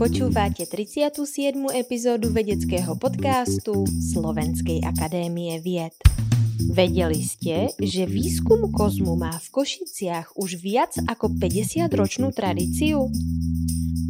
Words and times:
Počúvate 0.00 0.64
37. 0.64 1.60
epizódu 1.76 2.32
vedeckého 2.32 2.96
podcastu 2.96 3.84
Slovenskej 3.86 4.80
akadémie 4.86 5.60
vied. 5.60 5.92
Vedeli 6.72 7.20
ste, 7.20 7.72
že 7.76 8.08
výskum 8.08 8.72
kozmu 8.72 9.16
má 9.16 9.36
v 9.36 9.48
Košiciach 9.52 10.40
už 10.40 10.56
viac 10.60 10.96
ako 11.04 11.36
50-ročnú 11.36 12.32
tradíciu? 12.32 13.12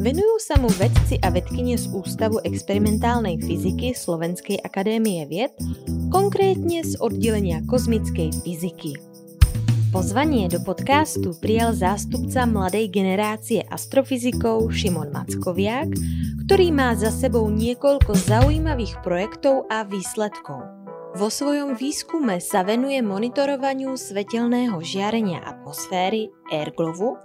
Venujú 0.01 0.35
sa 0.41 0.57
mu 0.57 0.71
vedci 0.81 1.21
a 1.21 1.29
vedkynie 1.29 1.77
z 1.77 1.91
Ústavu 1.93 2.41
experimentálnej 2.41 3.37
fyziky 3.37 3.93
Slovenskej 3.93 4.63
akadémie 4.63 5.27
vied, 5.29 5.53
konkrétne 6.09 6.81
z 6.81 6.97
oddelenia 6.97 7.61
kozmickej 7.69 8.33
fyziky. 8.41 8.97
Pozvanie 9.91 10.47
do 10.47 10.63
podcastu 10.63 11.35
prijal 11.35 11.75
zástupca 11.75 12.47
mladej 12.47 12.87
generácie 12.87 13.59
astrofyzikov 13.67 14.71
Šimon 14.71 15.11
Mackoviak, 15.11 15.91
ktorý 16.47 16.71
má 16.71 16.95
za 16.95 17.11
sebou 17.11 17.51
niekoľko 17.51 18.15
zaujímavých 18.15 19.03
projektov 19.03 19.67
a 19.67 19.83
výsledkov. 19.83 20.63
Vo 21.19 21.27
svojom 21.27 21.75
výskume 21.75 22.39
sa 22.39 22.63
venuje 22.63 23.03
monitorovaniu 23.03 23.99
svetelného 23.99 24.79
žiarenia 24.79 25.43
atmosféry 25.43 26.31
Airglovu, 26.47 27.19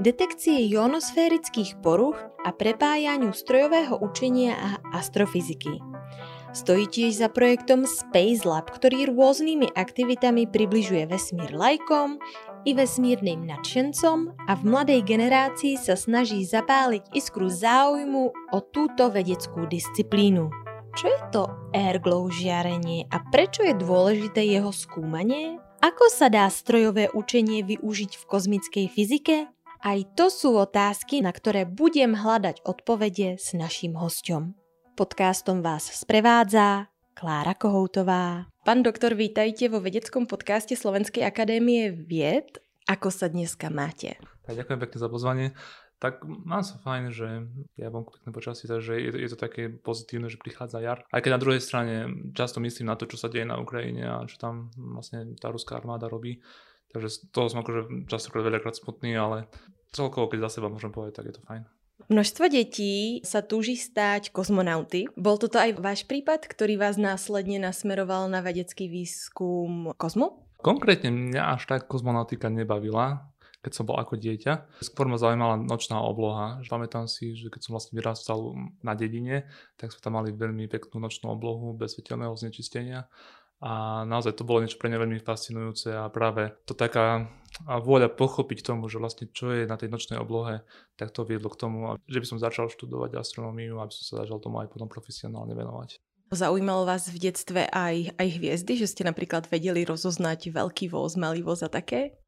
detekcie 0.00 0.64
ionosférických 0.72 1.84
poruch 1.84 2.16
a 2.16 2.48
prepájaniu 2.48 3.36
strojového 3.36 4.00
učenia 4.00 4.56
a 4.56 4.70
astrofyziky. 4.96 5.95
Stojí 6.56 6.88
tiež 6.88 7.20
za 7.20 7.28
projektom 7.28 7.84
Space 7.84 8.48
Lab, 8.48 8.72
ktorý 8.72 9.12
rôznymi 9.12 9.76
aktivitami 9.76 10.48
približuje 10.48 11.04
vesmír 11.04 11.52
lajkom 11.52 12.16
i 12.64 12.72
vesmírnym 12.72 13.44
nadšencom 13.44 14.32
a 14.48 14.56
v 14.56 14.62
mladej 14.64 15.04
generácii 15.04 15.76
sa 15.76 16.00
snaží 16.00 16.48
zapáliť 16.48 17.12
iskru 17.12 17.52
záujmu 17.52 18.32
o 18.56 18.58
túto 18.72 19.12
vedeckú 19.12 19.68
disciplínu. 19.68 20.48
Čo 20.96 21.06
je 21.12 21.20
to 21.28 21.44
airglow 21.76 22.32
žiarenie 22.32 23.04
a 23.12 23.20
prečo 23.28 23.60
je 23.60 23.76
dôležité 23.76 24.40
jeho 24.48 24.72
skúmanie? 24.72 25.60
Ako 25.84 26.08
sa 26.08 26.32
dá 26.32 26.48
strojové 26.48 27.12
učenie 27.12 27.68
využiť 27.68 28.16
v 28.16 28.24
kozmickej 28.24 28.86
fyzike? 28.88 29.36
Aj 29.84 29.98
to 30.16 30.32
sú 30.32 30.56
otázky, 30.56 31.20
na 31.20 31.36
ktoré 31.36 31.68
budem 31.68 32.16
hľadať 32.16 32.64
odpovede 32.64 33.36
s 33.36 33.52
našim 33.52 33.92
hostom. 34.00 34.56
Podcastom 34.96 35.60
vás 35.60 35.92
sprevádza 35.92 36.88
Klára 37.12 37.52
Kohoutová. 37.52 38.48
Pán 38.64 38.80
doktor, 38.80 39.12
vítajte 39.12 39.68
vo 39.68 39.76
vedeckom 39.84 40.24
podcaste 40.24 40.72
Slovenskej 40.72 41.20
akadémie 41.20 41.92
vied. 41.92 42.64
Ako 42.88 43.12
sa 43.12 43.28
dneska 43.28 43.68
máte? 43.68 44.16
Tak 44.48 44.56
ďakujem 44.56 44.80
pekne 44.80 44.96
za 44.96 45.12
pozvanie. 45.12 45.46
Tak 46.00 46.24
mám 46.24 46.64
sa 46.64 46.80
fajn, 46.80 47.12
že 47.12 47.44
ja 47.76 47.92
mám 47.92 48.08
pekné 48.08 48.32
počasie, 48.32 48.72
takže 48.72 48.96
je 48.96 49.10
to, 49.12 49.18
je 49.20 49.28
to 49.28 49.36
také 49.36 49.68
pozitívne, 49.68 50.32
že 50.32 50.40
prichádza 50.40 50.80
jar. 50.80 51.04
Aj 51.12 51.20
keď 51.20 51.36
na 51.36 51.42
druhej 51.44 51.60
strane 51.60 52.08
často 52.32 52.64
myslím 52.64 52.88
na 52.88 52.96
to, 52.96 53.04
čo 53.04 53.20
sa 53.20 53.28
deje 53.28 53.44
na 53.44 53.60
Ukrajine 53.60 54.00
a 54.08 54.24
čo 54.24 54.40
tam 54.40 54.72
vlastne 54.80 55.36
tá 55.36 55.52
ruská 55.52 55.76
armáda 55.76 56.08
robí. 56.08 56.40
Takže 56.96 57.08
z 57.12 57.16
toho 57.36 57.52
som 57.52 57.60
akože 57.60 58.08
častokrát 58.08 58.48
veľakrát 58.48 58.72
smutný, 58.80 59.12
ale 59.12 59.44
celkovo, 59.92 60.32
keď 60.32 60.48
za 60.48 60.56
seba 60.56 60.72
môžem 60.72 60.88
povedať, 60.88 61.20
tak 61.20 61.28
je 61.28 61.36
to 61.36 61.44
fajn. 61.44 61.68
Množstvo 62.06 62.52
detí 62.52 63.24
sa 63.26 63.40
túži 63.42 63.74
stať 63.74 64.30
kozmonauty. 64.30 65.10
Bol 65.16 65.40
toto 65.40 65.56
aj 65.56 65.80
váš 65.80 66.04
prípad, 66.04 66.46
ktorý 66.46 66.78
vás 66.78 67.00
následne 67.00 67.58
nasmeroval 67.58 68.30
na 68.30 68.44
vedecký 68.44 68.86
výskum 68.86 69.90
kozmu? 69.96 70.44
Konkrétne 70.60 71.10
mňa 71.10 71.56
až 71.56 71.66
tak 71.66 71.88
kozmonautika 71.90 72.52
nebavila, 72.52 73.32
keď 73.64 73.72
som 73.74 73.88
bol 73.88 73.98
ako 73.98 74.20
dieťa. 74.20 74.84
Skôr 74.84 75.10
ma 75.10 75.18
zaujímala 75.18 75.58
nočná 75.58 75.98
obloha. 75.98 76.62
Pamätám 76.70 77.10
si, 77.10 77.34
že 77.34 77.50
keď 77.50 77.60
som 77.66 77.72
vlastne 77.74 77.96
vyrastal 77.98 78.54
na 78.84 78.94
dedine, 78.94 79.48
tak 79.74 79.90
sme 79.90 80.00
tam 80.04 80.14
mali 80.20 80.30
veľmi 80.30 80.70
peknú 80.70 81.02
nočnú 81.02 81.32
oblohu 81.32 81.74
bez 81.74 81.98
svetelného 81.98 82.36
znečistenia 82.38 83.10
a 83.60 84.04
naozaj 84.04 84.36
to 84.36 84.44
bolo 84.44 84.60
niečo 84.60 84.76
pre 84.76 84.92
mňa 84.92 85.00
veľmi 85.00 85.20
fascinujúce 85.24 85.88
a 85.96 86.12
práve 86.12 86.52
to 86.68 86.76
taká 86.76 87.24
vôľa 87.64 88.12
pochopiť 88.12 88.60
tomu, 88.60 88.84
že 88.92 89.00
vlastne 89.00 89.32
čo 89.32 89.48
je 89.48 89.64
na 89.64 89.80
tej 89.80 89.88
nočnej 89.88 90.20
oblohe, 90.20 90.60
tak 91.00 91.08
to 91.16 91.24
viedlo 91.24 91.48
k 91.48 91.60
tomu, 91.64 91.96
že 92.04 92.20
by 92.20 92.26
som 92.28 92.38
začal 92.42 92.68
študovať 92.68 93.16
astronómiu, 93.16 93.80
aby 93.80 93.92
som 93.96 94.04
sa 94.04 94.14
začal 94.24 94.44
tomu 94.44 94.60
aj 94.60 94.68
potom 94.68 94.92
profesionálne 94.92 95.56
venovať. 95.56 95.96
Zaujímalo 96.28 96.84
vás 96.84 97.08
v 97.08 97.22
detstve 97.22 97.70
aj, 97.70 98.18
aj 98.18 98.28
hviezdy, 98.28 98.82
že 98.82 98.90
ste 98.90 99.06
napríklad 99.06 99.46
vedeli 99.48 99.86
rozoznať 99.86 100.52
veľký 100.52 100.92
voz, 100.92 101.16
malý 101.16 101.40
voz 101.40 101.62
a 101.62 101.70
také? 101.70 102.18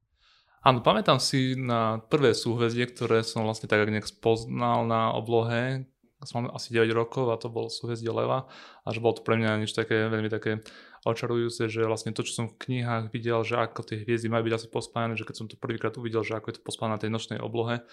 Áno, 0.62 0.80
pamätám 0.80 1.20
si 1.20 1.58
na 1.58 2.00
prvé 2.08 2.32
súhvezdie, 2.32 2.88
ktoré 2.88 3.20
som 3.26 3.44
vlastne 3.44 3.68
tak 3.68 3.84
nejak 3.84 4.08
spoznal 4.08 4.86
na 4.86 5.12
oblohe, 5.12 5.86
som 6.26 6.42
mal 6.42 6.50
asi 6.50 6.74
9 6.74 6.90
rokov 6.98 7.30
a 7.30 7.38
to 7.38 7.46
bolo 7.46 7.70
súhvezdie 7.70 8.10
Leva 8.10 8.50
a 8.82 8.88
že 8.90 8.98
bolo 8.98 9.14
to 9.14 9.22
pre 9.22 9.38
mňa 9.38 9.62
niečo 9.62 9.86
také 9.86 10.10
veľmi 10.10 10.26
také 10.26 10.58
očarujúce, 11.04 11.70
že 11.70 11.86
vlastne 11.86 12.10
to, 12.10 12.26
čo 12.26 12.32
som 12.34 12.46
v 12.50 12.58
knihách 12.58 13.14
videl, 13.14 13.42
že 13.46 13.58
ako 13.58 13.86
tie 13.86 14.02
hviezdy 14.02 14.26
majú 14.26 14.50
byť 14.50 14.54
asi 14.58 14.66
pospájane, 14.72 15.14
že 15.14 15.26
keď 15.26 15.36
som 15.36 15.46
to 15.46 15.60
prvýkrát 15.60 15.94
uvidel, 16.00 16.26
že 16.26 16.34
ako 16.34 16.50
je 16.50 16.56
to 16.58 16.66
pospájane 16.66 16.94
na 16.96 17.02
tej 17.02 17.10
nočnej 17.12 17.38
oblohe, 17.38 17.84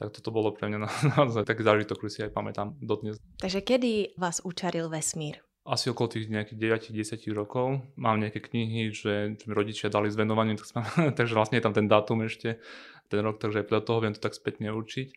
tak 0.00 0.14
toto 0.14 0.32
bolo 0.32 0.54
pre 0.54 0.70
mňa 0.70 0.78
naozaj 1.18 1.44
taký 1.44 1.66
zážitok, 1.66 2.00
ktorý 2.00 2.10
si 2.12 2.24
aj 2.24 2.32
pamätám 2.32 2.78
dodnes. 2.80 3.20
Takže 3.40 3.60
kedy 3.60 4.16
vás 4.16 4.40
učaril 4.44 4.88
vesmír? 4.88 5.44
asi 5.64 5.88
okolo 5.88 6.12
tých 6.12 6.28
nejakých 6.28 6.92
9-10 6.92 7.24
rokov. 7.32 7.80
Mám 7.96 8.20
nejaké 8.20 8.44
knihy, 8.44 8.92
že, 8.92 9.40
že 9.40 9.44
mi 9.48 9.56
rodičia 9.56 9.88
dali 9.88 10.12
s 10.12 10.16
venovaním, 10.16 10.60
tak 10.60 10.68
takže 11.18 11.32
vlastne 11.32 11.56
je 11.56 11.64
tam 11.64 11.72
ten 11.72 11.88
dátum 11.88 12.20
ešte, 12.20 12.60
ten 13.08 13.20
rok, 13.24 13.40
takže 13.40 13.64
aj 13.64 13.66
podľa 13.72 13.84
toho 13.88 13.98
viem 14.04 14.12
to 14.12 14.20
tak 14.20 14.36
spätne 14.36 14.68
určiť. 14.68 15.08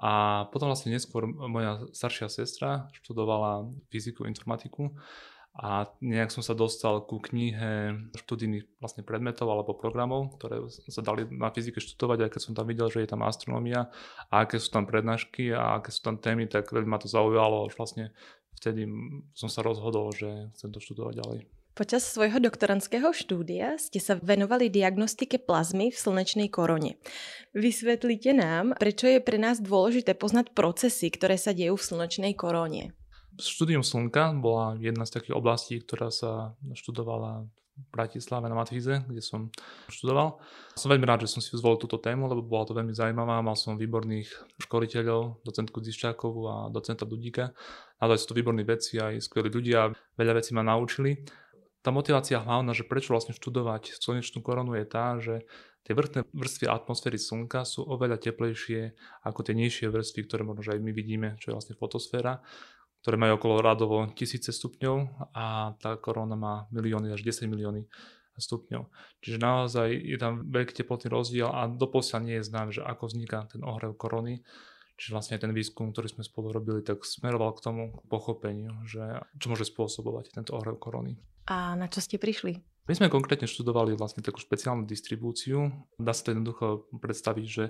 A 0.00 0.46
potom 0.48 0.70
vlastne 0.72 0.96
neskôr 0.96 1.28
moja 1.28 1.84
staršia 1.92 2.32
sestra 2.32 2.88
študovala 3.02 3.68
fyziku, 3.92 4.24
informatiku 4.24 4.96
a 5.60 5.92
nejak 6.00 6.32
som 6.32 6.40
sa 6.40 6.56
dostal 6.56 7.04
ku 7.04 7.20
knihe 7.20 7.92
študijných 8.16 8.80
vlastne 8.80 9.04
predmetov 9.04 9.52
alebo 9.52 9.76
programov, 9.76 10.40
ktoré 10.40 10.64
sa 10.88 11.04
dali 11.04 11.28
na 11.28 11.52
fyzike 11.52 11.84
študovať, 11.84 12.24
aj 12.24 12.30
keď 12.32 12.40
som 12.40 12.56
tam 12.56 12.64
videl, 12.64 12.88
že 12.88 13.04
je 13.04 13.12
tam 13.12 13.20
astronomia 13.20 13.92
a 14.32 14.48
aké 14.48 14.56
sú 14.56 14.72
tam 14.72 14.88
prednášky 14.88 15.52
a 15.52 15.76
aké 15.76 15.92
sú 15.92 16.00
tam 16.00 16.16
témy, 16.16 16.48
tak 16.48 16.72
veľmi 16.72 16.88
ma 16.88 16.96
to 16.96 17.12
zaujalo, 17.12 17.68
až 17.68 17.76
vlastne 17.76 18.08
vtedy 18.56 18.88
som 19.36 19.52
sa 19.52 19.60
rozhodol, 19.60 20.16
že 20.16 20.48
chcem 20.56 20.72
to 20.72 20.80
študovať 20.80 21.14
ďalej. 21.20 21.40
Počas 21.76 22.08
svojho 22.08 22.40
doktorandského 22.40 23.12
štúdia 23.12 23.76
ste 23.76 24.00
sa 24.00 24.16
venovali 24.16 24.72
diagnostike 24.72 25.38
plazmy 25.38 25.92
v 25.92 25.96
slnečnej 25.96 26.48
korone. 26.48 26.96
Vysvetlite 27.52 28.32
nám, 28.32 28.80
prečo 28.80 29.06
je 29.06 29.20
pre 29.20 29.36
nás 29.36 29.60
dôležité 29.60 30.16
poznať 30.16 30.56
procesy, 30.56 31.12
ktoré 31.12 31.36
sa 31.36 31.52
dejú 31.52 31.76
v 31.76 31.84
slnečnej 31.84 32.32
koróne. 32.32 32.96
Štúdium 33.40 33.80
Slnka 33.80 34.36
bola 34.36 34.76
jedna 34.76 35.08
z 35.08 35.16
takých 35.16 35.34
oblastí, 35.34 35.80
ktorá 35.80 36.12
sa 36.12 36.52
študovala 36.76 37.48
v 37.80 37.86
Bratislave 37.88 38.44
na 38.44 38.56
Matvíze, 38.56 39.00
kde 39.08 39.24
som 39.24 39.48
študoval. 39.88 40.36
Som 40.76 40.92
veľmi 40.92 41.08
rád, 41.08 41.24
že 41.24 41.32
som 41.32 41.40
si 41.40 41.56
zvolil 41.56 41.80
túto 41.80 41.96
tému, 41.96 42.28
lebo 42.28 42.44
bola 42.44 42.68
to 42.68 42.76
veľmi 42.76 42.92
zaujímavá. 42.92 43.40
Mal 43.40 43.56
som 43.56 43.80
výborných 43.80 44.28
školiteľov, 44.60 45.40
docentku 45.40 45.80
Ziščákovú 45.80 46.42
a 46.44 46.56
docenta 46.68 47.08
Dudíka. 47.08 47.56
Naozaj 48.04 48.18
sú 48.20 48.26
to 48.30 48.38
výborní 48.38 48.68
veci, 48.68 49.00
aj 49.00 49.24
skvelí 49.24 49.48
ľudia, 49.48 49.96
veľa 50.20 50.36
vecí 50.36 50.52
ma 50.52 50.60
naučili. 50.60 51.24
Tá 51.80 51.88
motivácia 51.88 52.36
hlavná, 52.36 52.76
že 52.76 52.84
prečo 52.84 53.16
vlastne 53.16 53.32
študovať 53.32 53.96
slnečnú 53.96 54.44
koronu 54.44 54.76
je 54.76 54.84
tá, 54.84 55.16
že 55.16 55.48
tie 55.88 55.96
vrchné 55.96 56.28
vrstvy 56.36 56.68
atmosféry 56.68 57.16
Slnka 57.16 57.64
sú 57.64 57.88
oveľa 57.88 58.20
teplejšie 58.20 58.92
ako 59.24 59.40
tie 59.40 59.56
nižšie 59.56 59.88
vrstvy, 59.88 60.20
ktoré 60.28 60.44
možno 60.44 60.76
aj 60.76 60.80
my 60.84 60.92
vidíme, 60.92 61.40
čo 61.40 61.48
je 61.50 61.56
vlastne 61.56 61.80
fotosféra 61.80 62.44
ktoré 63.00 63.16
majú 63.16 63.40
okolo 63.40 63.64
radovo 63.64 64.04
tisíce 64.12 64.52
stupňov 64.52 64.96
a 65.32 65.74
tá 65.80 65.96
korona 65.96 66.36
má 66.36 66.54
milióny 66.72 67.12
až 67.12 67.24
10 67.24 67.48
milióny 67.48 67.88
stupňov. 68.36 68.88
Čiže 69.20 69.38
naozaj 69.40 69.88
je 69.92 70.16
tam 70.16 70.48
veľký 70.48 70.72
teplotný 70.72 71.12
rozdiel 71.12 71.48
a 71.48 71.68
doposiaľ 71.68 72.20
nie 72.24 72.36
je 72.40 72.48
znám, 72.48 72.68
že 72.72 72.80
ako 72.80 73.12
vzniká 73.12 73.48
ten 73.48 73.60
ohrev 73.64 73.96
korony. 73.96 74.40
Čiže 75.00 75.16
vlastne 75.16 75.40
ten 75.40 75.52
výskum, 75.56 75.96
ktorý 75.96 76.12
sme 76.12 76.24
spolu 76.24 76.52
robili, 76.52 76.84
tak 76.84 77.04
smeroval 77.08 77.56
k 77.56 77.64
tomu 77.64 77.82
k 77.96 78.00
pochopeniu, 78.12 78.84
že 78.84 79.00
čo 79.40 79.48
môže 79.48 79.64
spôsobovať 79.64 80.36
tento 80.36 80.52
ohrev 80.52 80.76
korony. 80.76 81.16
A 81.48 81.72
na 81.72 81.88
čo 81.88 82.04
ste 82.04 82.20
prišli? 82.20 82.60
My 82.84 82.98
sme 82.98 83.12
konkrétne 83.12 83.48
študovali 83.48 83.96
vlastne 83.96 84.20
takú 84.20 84.42
špeciálnu 84.42 84.84
distribúciu. 84.84 85.72
Dá 85.96 86.12
sa 86.12 86.26
to 86.26 86.36
jednoducho 86.36 86.90
predstaviť, 87.00 87.46
že 87.46 87.64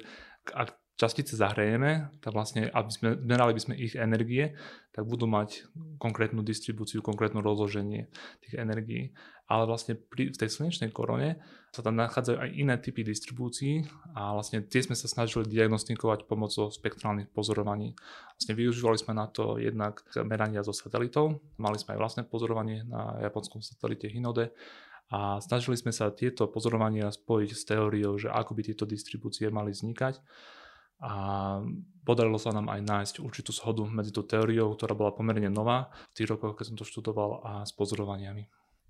ak 0.51 0.75
častice 1.01 1.33
zahrejeme, 1.33 2.13
tak 2.21 2.37
vlastne, 2.37 2.69
aby 2.69 2.91
sme 2.93 3.09
merali 3.25 3.57
by 3.57 3.61
sme 3.65 3.75
ich 3.81 3.97
energie, 3.97 4.53
tak 4.93 5.09
budú 5.09 5.25
mať 5.25 5.65
konkrétnu 5.97 6.45
distribúciu, 6.45 7.01
konkrétne 7.01 7.41
rozloženie 7.41 8.13
tých 8.45 8.61
energií. 8.61 9.17
Ale 9.49 9.65
vlastne 9.65 9.97
pri, 9.97 10.31
v 10.31 10.37
tej 10.37 10.53
slnečnej 10.53 10.93
korone 10.93 11.41
sa 11.73 11.81
tam 11.81 11.97
nachádzajú 11.97 12.37
aj 12.37 12.51
iné 12.53 12.77
typy 12.77 13.01
distribúcií 13.01 13.89
a 14.13 14.37
vlastne 14.37 14.61
tie 14.61 14.85
sme 14.85 14.93
sa 14.93 15.09
snažili 15.09 15.49
diagnostikovať 15.49 16.29
pomocou 16.29 16.69
spektrálnych 16.69 17.33
pozorovaní. 17.33 17.97
Vlastne 18.37 18.55
využívali 18.55 18.99
sme 19.01 19.17
na 19.17 19.27
to 19.27 19.57
jednak 19.57 20.05
merania 20.23 20.61
zo 20.61 20.77
satelitov, 20.77 21.41
mali 21.57 21.81
sme 21.81 21.97
aj 21.97 21.99
vlastné 21.99 22.23
pozorovanie 22.29 22.85
na 22.85 23.19
japonskom 23.25 23.65
satelite 23.65 24.07
Hinode 24.07 24.53
a 25.11 25.43
snažili 25.43 25.75
sme 25.75 25.91
sa 25.91 26.15
tieto 26.15 26.47
pozorovania 26.47 27.11
spojiť 27.11 27.51
s 27.51 27.63
teóriou, 27.67 28.15
že 28.21 28.31
ako 28.31 28.55
by 28.55 28.63
tieto 28.63 28.85
distribúcie 28.87 29.51
mali 29.51 29.75
vznikať 29.75 30.23
a 31.01 31.13
podarilo 32.05 32.37
sa 32.37 32.53
nám 32.53 32.69
aj 32.69 32.81
nájsť 32.85 33.15
určitú 33.25 33.51
shodu 33.53 33.85
medzi 33.89 34.13
tú 34.13 34.25
teóriou, 34.25 34.77
ktorá 34.77 34.93
bola 34.93 35.13
pomerne 35.17 35.49
nová 35.49 35.93
v 36.13 36.23
tých 36.23 36.29
rokoch, 36.31 36.57
keď 36.57 36.73
som 36.73 36.77
to 36.77 36.85
študoval, 36.85 37.41
a 37.45 37.53
s 37.65 37.73
pozorovaniami. 37.73 38.49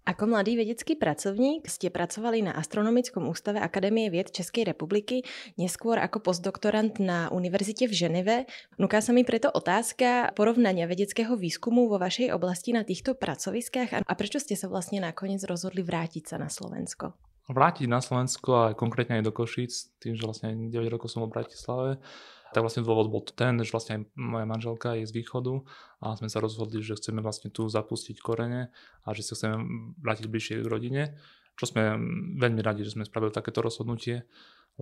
Ako 0.08 0.26
mladý 0.26 0.56
vedecký 0.56 0.96
pracovník 0.96 1.68
ste 1.68 1.92
pracovali 1.92 2.42
na 2.42 2.56
Astronomickom 2.56 3.28
ústave 3.28 3.60
Akadémie 3.60 4.08
vied 4.08 4.32
Českej 4.32 4.66
republiky, 4.72 5.22
neskôr 5.60 6.00
ako 6.00 6.24
postdoktorant 6.24 6.96
na 6.98 7.28
univerzite 7.28 7.84
v 7.84 7.94
Ženeve. 7.94 8.36
Nuká 8.80 9.04
sa 9.04 9.12
mi 9.12 9.28
preto 9.28 9.52
otázka 9.52 10.32
porovnania 10.32 10.88
vedeckého 10.88 11.36
výskumu 11.36 11.86
vo 11.86 12.00
vašej 12.00 12.32
oblasti 12.32 12.72
na 12.72 12.82
týchto 12.82 13.12
pracoviskách 13.12 14.02
a 14.02 14.12
prečo 14.16 14.40
ste 14.40 14.56
sa 14.56 14.72
vlastne 14.72 15.04
nakoniec 15.04 15.44
rozhodli 15.44 15.84
vrátiť 15.84 16.32
sa 16.32 16.36
na 16.40 16.48
Slovensko? 16.48 17.29
Vrátiť 17.48 17.86
na 17.88 18.02
Slovensko 18.04 18.50
a 18.52 18.64
konkrétne 18.76 19.18
aj 19.18 19.26
do 19.26 19.32
Košíc, 19.32 19.94
tým, 20.02 20.18
že 20.18 20.26
vlastne 20.28 20.52
9 20.52 20.70
rokov 20.92 21.10
som 21.10 21.24
v 21.24 21.32
Bratislave 21.32 22.02
tak 22.50 22.66
vlastne 22.66 22.82
dôvod 22.82 23.06
bol 23.06 23.22
ten, 23.22 23.62
že 23.62 23.70
vlastne 23.70 23.92
aj 23.94 24.02
moja 24.18 24.46
manželka 24.46 24.98
je 24.98 25.06
z 25.06 25.14
východu 25.14 25.62
a 26.02 26.18
sme 26.18 26.26
sa 26.26 26.42
rozhodli, 26.42 26.82
že 26.82 26.98
chceme 26.98 27.22
vlastne 27.22 27.46
tu 27.46 27.70
zapustiť 27.70 28.18
korene 28.18 28.74
a 29.06 29.08
že 29.14 29.22
sa 29.22 29.38
chceme 29.38 29.56
vrátiť 30.02 30.26
bližšie 30.26 30.54
k 30.58 30.70
rodine, 30.70 31.14
čo 31.54 31.70
sme 31.70 31.94
veľmi 32.42 32.58
radi, 32.58 32.82
že 32.82 32.98
sme 32.98 33.06
spravili 33.06 33.30
takéto 33.30 33.62
rozhodnutie, 33.62 34.26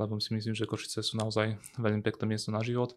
lebo 0.01 0.17
si 0.17 0.33
myslím, 0.33 0.57
že 0.57 0.65
Košice 0.65 1.05
sú 1.05 1.21
naozaj 1.21 1.61
veľmi 1.77 2.01
pekné 2.01 2.37
miesto 2.37 2.49
na 2.49 2.65
život 2.65 2.97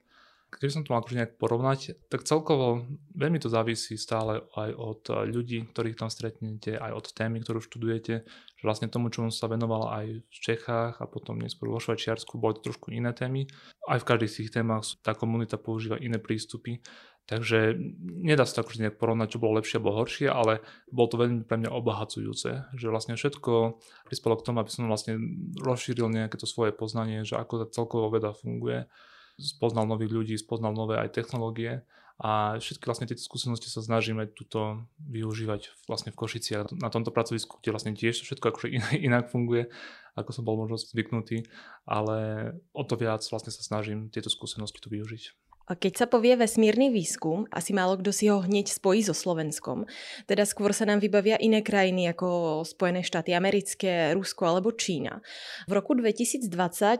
keď 0.51 0.69
som 0.69 0.83
to 0.83 0.91
mal 0.91 0.99
akože 0.99 1.15
nejak 1.15 1.39
porovnať, 1.39 2.11
tak 2.11 2.27
celkovo 2.27 2.83
veľmi 3.15 3.39
to 3.39 3.47
závisí 3.47 3.95
stále 3.95 4.43
aj 4.59 4.69
od 4.75 5.01
eh, 5.07 5.15
ľudí, 5.31 5.63
ktorých 5.71 5.95
tam 5.95 6.11
stretnete, 6.11 6.75
aj 6.75 6.91
od 6.91 7.05
témy, 7.15 7.39
ktorú 7.39 7.63
študujete, 7.63 8.13
že 8.27 8.63
vlastne 8.67 8.91
tomu, 8.91 9.07
čo 9.07 9.23
som 9.27 9.31
sa 9.31 9.47
venoval 9.47 9.87
aj 9.95 10.05
v 10.19 10.37
Čechách 10.43 10.99
a 10.99 11.05
potom 11.07 11.39
neskôr 11.39 11.71
vo 11.71 11.79
Švajčiarsku, 11.79 12.35
boli 12.35 12.59
to 12.59 12.71
trošku 12.71 12.91
iné 12.91 13.15
témy. 13.15 13.47
Aj 13.87 13.97
v 13.97 14.07
každých 14.07 14.31
z 14.31 14.37
tých 14.43 14.53
témach 14.59 14.83
tá 15.01 15.15
komunita 15.15 15.55
používa 15.55 15.95
iné 15.97 16.19
prístupy, 16.19 16.83
takže 17.25 17.79
nedá 18.03 18.43
sa 18.43 18.59
to 18.59 18.67
akože 18.67 18.83
nejak 18.83 18.99
porovnať, 18.99 19.33
čo 19.33 19.41
bolo 19.41 19.57
lepšie 19.57 19.79
alebo 19.79 19.97
horšie, 20.03 20.27
ale 20.27 20.59
bolo 20.91 21.07
to 21.07 21.15
veľmi 21.15 21.47
pre 21.47 21.57
mňa 21.63 21.71
obohacujúce, 21.71 22.75
že 22.75 22.91
vlastne 22.91 23.15
všetko 23.15 23.81
prispelo 24.03 24.35
k 24.35 24.45
tomu, 24.45 24.59
aby 24.59 24.69
som 24.69 24.91
vlastne 24.91 25.15
rozšíril 25.63 26.11
nejaké 26.11 26.35
to 26.35 26.43
svoje 26.43 26.75
poznanie, 26.75 27.23
že 27.23 27.39
ako 27.39 27.63
tá 27.63 27.65
celková 27.71 28.11
veda 28.11 28.35
funguje 28.35 28.91
spoznal 29.37 29.87
nových 29.87 30.11
ľudí, 30.11 30.35
spoznal 30.35 30.73
nové 30.75 30.99
aj 30.99 31.15
technológie 31.15 31.85
a 32.21 32.61
všetky 32.61 32.85
vlastne 32.85 33.09
tieto 33.09 33.25
skúsenosti 33.25 33.65
sa 33.65 33.81
snažíme 33.81 34.29
tuto 34.37 34.85
využívať 35.01 35.73
vlastne 35.89 36.13
v 36.13 36.19
Košiciach 36.21 36.69
na 36.77 36.93
tomto 36.93 37.09
pracovisku, 37.09 37.57
kde 37.57 37.73
vlastne 37.73 37.97
tiež 37.97 38.21
všetko 38.21 38.45
akože 38.53 38.67
inak 39.09 39.33
funguje, 39.33 39.73
ako 40.13 40.29
som 40.29 40.45
bol 40.45 40.53
možno 40.61 40.77
zvyknutý, 40.77 41.49
ale 41.89 42.51
o 42.77 42.85
to 42.85 42.93
viac 42.93 43.25
vlastne 43.25 43.49
sa 43.49 43.65
snažím 43.65 44.13
tieto 44.13 44.29
skúsenosti 44.29 44.77
tu 44.77 44.93
využiť. 44.93 45.40
Keď 45.71 45.93
sa 45.95 46.07
povie 46.09 46.35
vesmírny 46.35 46.91
výskum, 46.91 47.47
asi 47.47 47.71
málo 47.71 47.95
kto 47.95 48.11
si 48.11 48.27
ho 48.27 48.43
hneď 48.43 48.75
spojí 48.75 49.07
so 49.07 49.15
Slovenskom. 49.15 49.87
Teda 50.27 50.43
skôr 50.43 50.75
sa 50.75 50.83
nám 50.83 50.99
vybavia 50.99 51.39
iné 51.39 51.63
krajiny 51.63 52.11
ako 52.11 52.59
Spojené 52.67 53.07
štáty 53.07 53.31
americké, 53.31 54.11
Rusko 54.11 54.43
alebo 54.51 54.75
Čína. 54.75 55.23
V 55.67 55.71
roku 55.71 55.95
2020 55.95 56.51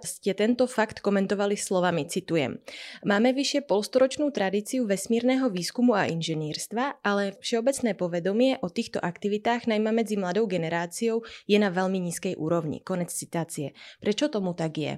ste 0.08 0.32
tento 0.32 0.72
fakt 0.72 1.04
komentovali 1.04 1.60
slovami, 1.60 2.08
citujem. 2.08 2.64
Máme 3.04 3.36
vyššie 3.36 3.68
polstoročnú 3.68 4.32
tradíciu 4.32 4.88
vesmírneho 4.88 5.52
výskumu 5.52 5.92
a 5.92 6.08
inžinierstva, 6.08 7.04
ale 7.04 7.36
všeobecné 7.44 7.92
povedomie 8.00 8.56
o 8.64 8.72
týchto 8.72 9.04
aktivitách 9.04 9.68
najmä 9.68 9.92
medzi 9.92 10.16
mladou 10.16 10.48
generáciou 10.48 11.28
je 11.44 11.58
na 11.60 11.68
veľmi 11.68 12.00
nízkej 12.00 12.40
úrovni. 12.40 12.80
Konec 12.80 13.12
citácie. 13.12 13.76
Prečo 14.00 14.32
tomu 14.32 14.56
tak 14.56 14.80
je? 14.80 14.94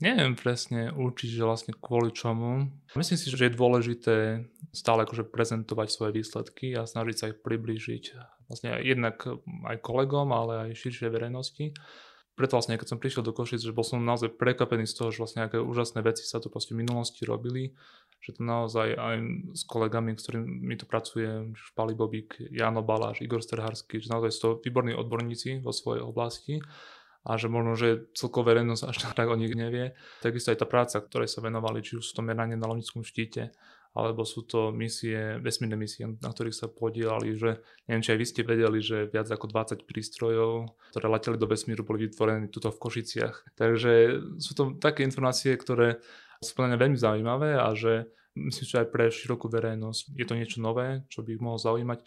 Neviem 0.00 0.32
presne 0.32 0.88
určiť, 0.96 1.28
že 1.28 1.44
vlastne 1.44 1.72
kvôli 1.76 2.08
čomu. 2.16 2.72
Myslím 2.96 3.20
si, 3.20 3.28
že 3.28 3.52
je 3.52 3.52
dôležité 3.52 4.16
stále 4.72 5.04
akože 5.04 5.28
prezentovať 5.28 5.88
svoje 5.92 6.16
výsledky 6.16 6.72
a 6.72 6.88
snažiť 6.88 7.16
sa 7.16 7.28
ich 7.28 7.38
priblížiť 7.44 8.04
vlastne 8.48 8.80
jednak 8.80 9.20
aj 9.68 9.76
kolegom, 9.84 10.32
ale 10.32 10.72
aj 10.72 10.80
širšej 10.80 11.12
verejnosti. 11.12 11.76
Preto 12.32 12.56
vlastne, 12.56 12.80
keď 12.80 12.96
som 12.96 12.96
prišiel 12.96 13.20
do 13.20 13.36
Košic, 13.36 13.60
že 13.60 13.76
bol 13.76 13.84
som 13.84 14.00
naozaj 14.00 14.40
prekvapený 14.40 14.88
z 14.88 14.96
toho, 14.96 15.12
že 15.12 15.20
vlastne 15.20 15.44
aké 15.44 15.60
úžasné 15.60 16.00
veci 16.00 16.24
sa 16.24 16.40
tu 16.40 16.48
proste 16.48 16.72
v 16.72 16.80
minulosti 16.80 17.28
robili, 17.28 17.76
že 18.24 18.40
to 18.40 18.40
naozaj 18.40 18.96
aj 18.96 19.16
s 19.52 19.68
kolegami, 19.68 20.16
s 20.16 20.24
ktorými 20.24 20.74
tu 20.80 20.88
pracuje, 20.88 21.52
Špali 21.52 21.92
Bobík, 21.92 22.40
Jano 22.48 22.80
Baláš, 22.80 23.20
Igor 23.20 23.44
Sterharský, 23.44 24.00
že 24.00 24.08
naozaj 24.08 24.30
sú 24.32 24.40
to 24.40 24.50
výborní 24.64 24.96
odborníci 24.96 25.60
vo 25.60 25.68
svojej 25.68 26.00
oblasti 26.00 26.64
a 27.20 27.36
že 27.36 27.52
možno, 27.52 27.76
že 27.76 28.08
celková 28.16 28.56
verejnosť 28.56 28.82
až 28.88 28.96
tak 29.18 29.28
o 29.28 29.36
nich 29.36 29.52
nevie. 29.52 29.92
Takisto 30.24 30.52
aj 30.52 30.58
tá 30.64 30.66
práca, 30.66 30.96
ktorej 31.00 31.28
sa 31.28 31.44
venovali, 31.44 31.84
či 31.84 32.00
už 32.00 32.04
sú 32.04 32.12
to 32.16 32.22
meranie 32.24 32.56
na 32.56 32.68
lovnickom 32.68 33.04
štíte, 33.04 33.52
alebo 33.90 34.22
sú 34.22 34.46
to 34.46 34.70
misie, 34.70 35.42
vesmírne 35.42 35.74
misie, 35.74 36.06
na 36.06 36.30
ktorých 36.30 36.54
sa 36.54 36.70
podielali, 36.70 37.34
že 37.34 37.58
neviem, 37.90 38.02
či 38.06 38.14
aj 38.14 38.18
vy 38.22 38.26
ste 38.26 38.42
vedeli, 38.46 38.78
že 38.78 39.10
viac 39.10 39.26
ako 39.26 39.50
20 39.50 39.82
prístrojov, 39.82 40.78
ktoré 40.94 41.06
leteli 41.10 41.36
do 41.36 41.50
vesmíru, 41.50 41.82
boli 41.82 42.06
vytvorené 42.06 42.46
tuto 42.54 42.70
v 42.70 42.78
Košiciach. 42.78 43.58
Takže 43.58 43.92
sú 44.38 44.52
to 44.54 44.62
také 44.78 45.02
informácie, 45.02 45.58
ktoré 45.58 45.98
sú 46.38 46.54
plne 46.54 46.78
veľmi 46.78 46.96
zaujímavé 46.96 47.58
a 47.58 47.74
že 47.74 48.06
myslím, 48.38 48.66
že 48.66 48.80
aj 48.86 48.88
pre 48.94 49.10
širokú 49.10 49.50
verejnosť 49.50 50.14
je 50.14 50.26
to 50.26 50.38
niečo 50.38 50.58
nové, 50.62 51.02
čo 51.10 51.26
by 51.26 51.34
ich 51.34 51.42
mohlo 51.42 51.58
zaujímať. 51.58 51.98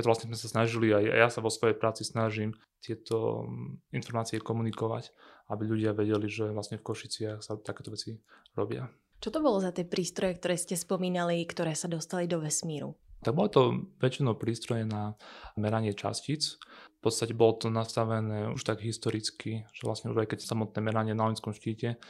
Preto 0.00 0.16
vlastne 0.16 0.32
sme 0.32 0.40
sa 0.40 0.48
snažili, 0.48 0.96
aj 0.96 1.04
ja 1.12 1.28
sa 1.28 1.44
vo 1.44 1.52
svojej 1.52 1.76
práci 1.76 2.08
snažím 2.08 2.56
tieto 2.80 3.44
mm, 3.44 3.92
informácie 4.00 4.40
komunikovať, 4.40 5.12
aby 5.52 5.68
ľudia 5.68 5.92
vedeli, 5.92 6.24
že 6.24 6.48
vlastne 6.56 6.80
v 6.80 6.88
Košiciach 6.88 7.44
sa 7.44 7.60
takéto 7.60 7.92
veci 7.92 8.16
robia. 8.56 8.88
Čo 9.20 9.28
to 9.28 9.44
bolo 9.44 9.60
za 9.60 9.76
tie 9.76 9.84
prístroje, 9.84 10.40
ktoré 10.40 10.56
ste 10.56 10.72
spomínali, 10.80 11.44
ktoré 11.44 11.76
sa 11.76 11.84
dostali 11.84 12.24
do 12.24 12.40
vesmíru? 12.40 12.96
Tak 13.20 13.36
bolo 13.36 13.52
to 13.52 13.62
väčšinou 14.00 14.40
prístroje 14.40 14.88
na 14.88 15.20
meranie 15.60 15.92
častíc. 15.92 16.56
V 16.96 17.00
podstate 17.04 17.36
bolo 17.36 17.60
to 17.60 17.68
nastavené 17.68 18.56
už 18.56 18.64
tak 18.64 18.80
historicky, 18.80 19.68
že 19.76 19.84
vlastne 19.84 20.16
už 20.16 20.24
aj 20.24 20.32
keď 20.32 20.48
samotné 20.48 20.80
meranie 20.80 21.12
na 21.12 21.28
Olinskom 21.28 21.52
štíte 21.52 22.00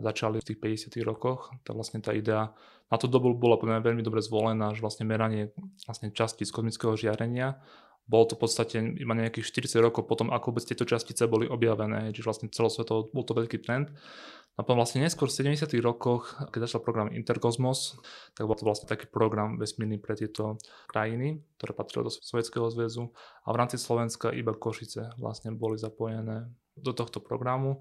začali 0.00 0.40
v 0.40 0.46
tých 0.52 0.88
50 0.90 1.00
rokoch, 1.04 1.52
tak 1.62 1.76
vlastne 1.76 2.00
tá 2.00 2.16
idea 2.16 2.52
na 2.90 2.96
tú 2.98 3.06
dobu 3.06 3.30
bola 3.36 3.54
podľa 3.54 3.86
veľmi 3.86 4.02
dobre 4.02 4.18
zvolená, 4.18 4.74
že 4.74 4.82
vlastne 4.82 5.06
meranie 5.06 5.54
vlastne 5.86 6.10
častíc 6.10 6.50
kozmického 6.50 6.98
žiarenia 6.98 7.62
bolo 8.10 8.26
to 8.26 8.34
v 8.34 8.42
podstate 8.42 8.76
iba 8.98 9.14
nejakých 9.14 9.70
40 9.70 9.86
rokov 9.86 10.10
potom, 10.10 10.34
ako 10.34 10.50
vôbec 10.50 10.66
tieto 10.66 10.82
častice 10.82 11.30
boli 11.30 11.46
objavené, 11.46 12.10
čiže 12.10 12.26
vlastne 12.26 12.48
celosvetovo 12.50 13.06
bol 13.14 13.22
to 13.22 13.38
veľký 13.38 13.62
trend. 13.62 13.94
A 14.58 14.66
potom 14.66 14.82
vlastne 14.82 15.06
neskôr 15.06 15.30
v 15.30 15.54
70. 15.54 15.70
rokoch, 15.78 16.34
keď 16.50 16.66
začal 16.66 16.82
program 16.82 17.08
Interkosmos, 17.14 17.96
tak 18.34 18.50
bol 18.50 18.58
to 18.58 18.66
vlastne 18.66 18.90
taký 18.90 19.06
program 19.06 19.56
vesmírny 19.62 20.02
pre 20.02 20.18
tieto 20.18 20.58
krajiny, 20.90 21.38
ktoré 21.56 21.70
patrili 21.70 22.10
do 22.10 22.12
Sovjetského 22.12 22.66
zväzu 22.74 23.14
a 23.46 23.54
v 23.54 23.56
rámci 23.62 23.78
Slovenska 23.78 24.34
iba 24.34 24.58
Košice 24.58 25.14
vlastne 25.22 25.54
boli 25.54 25.78
zapojené 25.78 26.50
do 26.74 26.90
tohto 26.90 27.22
programu 27.22 27.78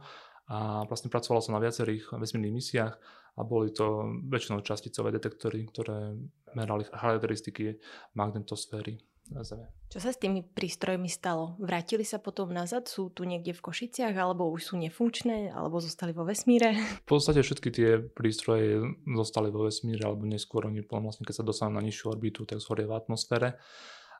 a 0.49 0.83
vlastne 0.89 1.13
pracovalo 1.13 1.45
som 1.45 1.53
na 1.53 1.61
viacerých 1.61 2.09
vesmírnych 2.17 2.57
misiách 2.57 2.97
a 3.37 3.41
boli 3.45 3.69
to 3.69 4.09
väčšinou 4.27 4.65
časticové 4.65 5.13
detektory, 5.13 5.69
ktoré 5.69 6.17
merali 6.57 6.89
charakteristiky 6.89 7.77
magnetosféry 8.17 8.97
na 9.29 9.45
Zeme. 9.45 9.69
Čo 9.89 10.01
sa 10.01 10.09
s 10.09 10.21
tými 10.21 10.41
prístrojmi 10.41 11.05
stalo? 11.09 11.53
Vrátili 11.61 12.01
sa 12.01 12.17
potom 12.17 12.49
nazad? 12.49 12.89
Sú 12.89 13.13
tu 13.13 13.25
niekde 13.25 13.53
v 13.53 13.61
Košiciach? 13.61 14.13
Alebo 14.13 14.49
už 14.49 14.73
sú 14.73 14.75
nefunkčné? 14.77 15.53
Alebo 15.53 15.77
zostali 15.81 16.13
vo 16.13 16.25
vesmíre? 16.25 16.73
V 17.05 17.09
podstate 17.09 17.45
všetky 17.45 17.69
tie 17.69 17.89
prístroje 18.01 18.81
zostali 19.05 19.53
vo 19.53 19.69
vesmíre 19.69 20.05
alebo 20.05 20.25
neskôr 20.25 20.65
oni 20.65 20.81
vlastne 20.85 21.25
keď 21.25 21.41
sa 21.41 21.45
dostanú 21.45 21.77
na 21.77 21.85
nižšiu 21.85 22.09
orbitu, 22.09 22.45
tak 22.45 22.61
zhoria 22.61 22.89
v 22.89 22.97
atmosfére. 22.97 23.57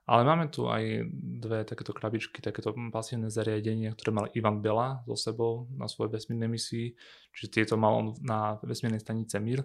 Ale 0.09 0.25
máme 0.25 0.49
tu 0.49 0.65
aj 0.65 1.05
dve 1.13 1.61
takéto 1.69 1.93
krabičky, 1.93 2.41
takéto 2.41 2.73
pasívne 2.89 3.29
zariadenia, 3.29 3.93
ktoré 3.93 4.09
mal 4.09 4.25
Ivan 4.33 4.57
Bela 4.57 5.05
so 5.05 5.13
sebou 5.13 5.69
na 5.77 5.85
svojej 5.85 6.17
vesmírnej 6.17 6.49
misii. 6.49 6.97
Čiže 7.29 7.53
tieto 7.53 7.73
mal 7.77 7.93
on 7.93 8.07
na 8.25 8.57
vesmírnej 8.65 9.05
stanice 9.05 9.37
Mir 9.37 9.61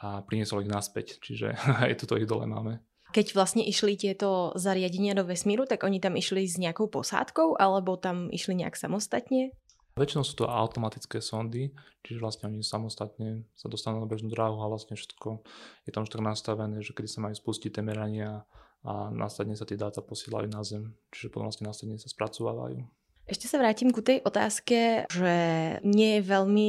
a 0.00 0.24
priniesol 0.24 0.64
ich 0.64 0.72
naspäť. 0.72 1.20
Čiže 1.20 1.52
aj 1.84 2.00
toto 2.00 2.16
ich 2.16 2.24
dole 2.24 2.48
máme. 2.48 2.80
Keď 3.12 3.36
vlastne 3.36 3.60
išli 3.60 4.00
tieto 4.00 4.56
zariadenia 4.56 5.12
do 5.12 5.28
vesmíru, 5.28 5.68
tak 5.68 5.84
oni 5.84 6.00
tam 6.00 6.16
išli 6.16 6.48
s 6.48 6.56
nejakou 6.56 6.88
posádkou 6.88 7.60
alebo 7.60 8.00
tam 8.00 8.32
išli 8.32 8.64
nejak 8.64 8.80
samostatne? 8.80 9.52
Väčšinou 10.00 10.26
sú 10.26 10.34
to 10.42 10.50
automatické 10.50 11.22
sondy, 11.22 11.70
čiže 12.02 12.18
vlastne 12.18 12.50
oni 12.50 12.66
samostatne 12.66 13.46
sa 13.54 13.70
dostanú 13.70 14.02
na 14.02 14.10
bežnú 14.10 14.32
dráhu 14.32 14.58
a 14.58 14.66
vlastne 14.66 14.98
všetko 14.98 15.46
je 15.86 15.90
tam 15.94 16.02
už 16.02 16.10
tak 16.10 16.24
nastavené, 16.26 16.82
že 16.82 16.90
kedy 16.90 17.06
sa 17.06 17.22
majú 17.22 17.36
spustiť 17.38 17.78
tie 17.78 17.84
merania 17.86 18.42
a 18.84 19.08
následne 19.08 19.56
sa 19.56 19.64
tie 19.64 19.80
dáta 19.80 20.04
posielajú 20.04 20.46
na 20.52 20.60
Zem, 20.60 20.92
čiže 21.08 21.32
potom 21.32 21.48
vlastne 21.48 21.64
následne 21.64 21.96
sa 21.96 22.12
spracovávajú. 22.12 22.84
Ešte 23.24 23.48
sa 23.48 23.56
vrátim 23.56 23.88
ku 23.88 24.04
tej 24.04 24.20
otázke, 24.20 25.08
že 25.08 25.34
nie 25.80 26.20
je 26.20 26.28
veľmi 26.28 26.68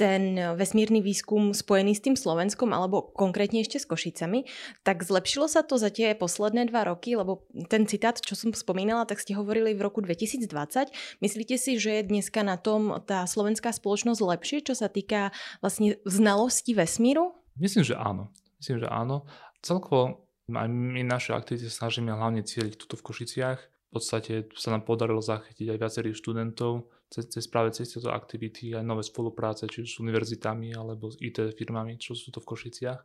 ten 0.00 0.32
vesmírny 0.56 1.04
výskum 1.04 1.52
spojený 1.52 1.92
s 1.92 2.00
tým 2.00 2.16
Slovenskom 2.16 2.72
alebo 2.72 3.12
konkrétne 3.12 3.60
ešte 3.60 3.76
s 3.76 3.84
Košicami, 3.84 4.48
tak 4.80 5.04
zlepšilo 5.04 5.44
sa 5.44 5.60
to 5.60 5.76
za 5.76 5.92
tie 5.92 6.16
posledné 6.16 6.72
dva 6.72 6.88
roky, 6.88 7.20
lebo 7.20 7.44
ten 7.68 7.84
citát, 7.84 8.16
čo 8.16 8.32
som 8.32 8.48
spomínala, 8.56 9.04
tak 9.04 9.20
ste 9.20 9.36
hovorili 9.36 9.76
v 9.76 9.84
roku 9.84 10.00
2020. 10.00 10.88
Myslíte 11.20 11.60
si, 11.60 11.76
že 11.76 12.00
je 12.00 12.08
dneska 12.08 12.40
na 12.40 12.56
tom 12.56 12.96
tá 13.04 13.28
slovenská 13.28 13.68
spoločnosť 13.76 14.24
lepšie, 14.24 14.64
čo 14.64 14.72
sa 14.72 14.88
týka 14.88 15.36
vlastne 15.60 16.00
znalosti 16.08 16.72
vesmíru? 16.72 17.36
Myslím, 17.60 17.84
že 17.84 18.00
áno. 18.00 18.32
Myslím, 18.56 18.80
že 18.80 18.88
áno. 18.88 19.28
Celkovo 19.60 20.29
aj 20.56 20.68
my 20.70 21.02
naše 21.06 21.36
aktivity 21.36 21.70
snažíme 21.70 22.10
hlavne 22.10 22.42
cieliť 22.42 22.74
tuto 22.78 22.96
v 22.98 23.06
Košiciach. 23.06 23.58
V 23.60 23.90
podstate 23.90 24.46
sa 24.54 24.70
nám 24.70 24.86
podarilo 24.86 25.18
zachytiť 25.18 25.66
aj 25.74 25.78
viacerých 25.82 26.14
študentov 26.14 26.86
cez, 27.10 27.26
cez 27.26 27.44
práve 27.50 27.74
cez 27.74 27.90
tieto 27.90 28.14
aktivity 28.14 28.70
aj 28.70 28.86
nové 28.86 29.02
spolupráce, 29.02 29.66
či 29.66 29.82
s 29.82 29.98
univerzitami 29.98 30.78
alebo 30.78 31.10
s 31.10 31.18
IT 31.18 31.58
firmami, 31.58 31.98
čo 31.98 32.14
sú 32.14 32.30
to 32.30 32.38
v 32.38 32.54
Košiciach. 32.54 33.00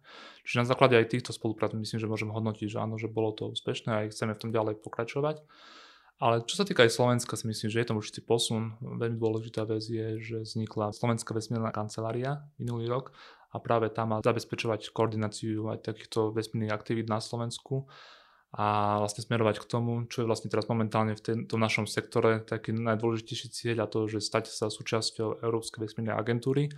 Čiže 0.46 0.62
na 0.62 0.70
základe 0.70 0.94
aj 0.94 1.10
týchto 1.10 1.34
spoluprác 1.34 1.74
myslím, 1.74 1.98
že 1.98 2.06
môžem 2.06 2.30
hodnotiť, 2.30 2.70
že 2.70 2.78
áno, 2.78 3.02
že 3.02 3.10
bolo 3.10 3.34
to 3.34 3.50
úspešné 3.50 3.90
a 3.90 4.06
chceme 4.06 4.38
v 4.38 4.42
tom 4.46 4.54
ďalej 4.54 4.78
pokračovať. 4.86 5.42
Ale 6.16 6.48
čo 6.48 6.56
sa 6.56 6.64
týka 6.64 6.88
aj 6.88 6.96
Slovenska, 6.96 7.36
si 7.36 7.44
myslím, 7.50 7.68
že 7.68 7.84
je 7.84 7.88
tam 7.92 8.00
určitý 8.00 8.24
posun. 8.24 8.80
Veľmi 8.80 9.20
dôležitá 9.20 9.68
vec 9.68 9.84
je, 9.84 10.16
že 10.24 10.48
vznikla 10.48 10.96
Slovenská 10.96 11.36
vesmírna 11.36 11.76
kancelária 11.76 12.46
minulý 12.56 12.88
rok 12.88 13.12
a 13.56 13.58
práve 13.64 13.88
tam 13.88 14.12
má 14.12 14.18
zabezpečovať 14.20 14.92
koordináciu 14.92 15.72
aj 15.72 15.88
takýchto 15.88 16.36
vesmírnych 16.36 16.76
aktivít 16.76 17.08
na 17.08 17.24
Slovensku 17.24 17.88
a 18.56 19.00
vlastne 19.00 19.24
smerovať 19.24 19.64
k 19.64 19.66
tomu, 19.68 20.04
čo 20.12 20.24
je 20.24 20.30
vlastne 20.30 20.52
teraz 20.52 20.68
momentálne 20.68 21.16
v 21.16 21.48
tom 21.48 21.60
našom 21.60 21.88
sektore 21.88 22.44
taký 22.44 22.76
najdôležitejší 22.76 23.48
cieľ 23.52 23.88
a 23.88 23.92
to, 23.92 24.12
že 24.12 24.24
stať 24.24 24.52
sa 24.52 24.68
súčasťou 24.68 25.44
Európskej 25.44 25.88
vesmírnej 25.88 26.16
agentúry 26.16 26.72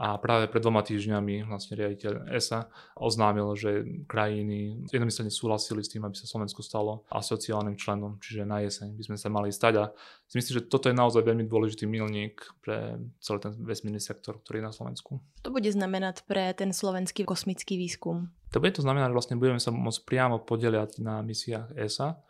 a 0.00 0.16
práve 0.18 0.48
pred 0.48 0.64
dvoma 0.64 0.80
týždňami 0.82 1.46
vlastne 1.46 1.76
riaditeľ 1.76 2.32
ESA 2.32 2.66
oznámil, 2.98 3.52
že 3.54 3.84
krajiny 4.08 4.88
jednomyslne 4.88 5.28
súhlasili 5.28 5.84
s 5.84 5.92
tým, 5.92 6.02
aby 6.08 6.16
sa 6.16 6.26
Slovensko 6.26 6.64
stalo 6.64 7.04
asociálnym 7.12 7.76
členom, 7.76 8.16
čiže 8.18 8.48
na 8.48 8.64
jeseň 8.64 8.96
by 8.96 9.02
sme 9.06 9.16
sa 9.20 9.28
mali 9.28 9.52
stať 9.52 9.74
a 9.78 9.84
si 10.26 10.40
myslím, 10.40 10.64
že 10.64 10.68
toto 10.72 10.88
je 10.88 10.96
naozaj 10.96 11.22
veľmi 11.22 11.44
dôležitý 11.44 11.84
milník 11.84 12.40
pre 12.64 12.98
celý 13.20 13.38
ten 13.44 13.52
vesmírny 13.62 14.00
sektor, 14.00 14.40
ktorý 14.40 14.64
je 14.64 14.68
na 14.68 14.74
Slovensku. 14.74 15.20
To 15.44 15.52
bude 15.52 15.68
znamenať 15.68 16.24
pre 16.24 16.50
ten 16.56 16.72
slovenský 16.72 17.28
kosmický 17.28 17.76
výskum? 17.76 18.32
To 18.52 18.60
bude 18.60 18.72
to 18.74 18.84
znamenať, 18.84 19.12
že 19.12 19.16
vlastne 19.16 19.36
budeme 19.40 19.60
sa 19.60 19.72
môcť 19.72 20.00
priamo 20.08 20.40
podeliať 20.40 21.00
na 21.04 21.20
misiách 21.20 21.72
ESA 21.76 22.20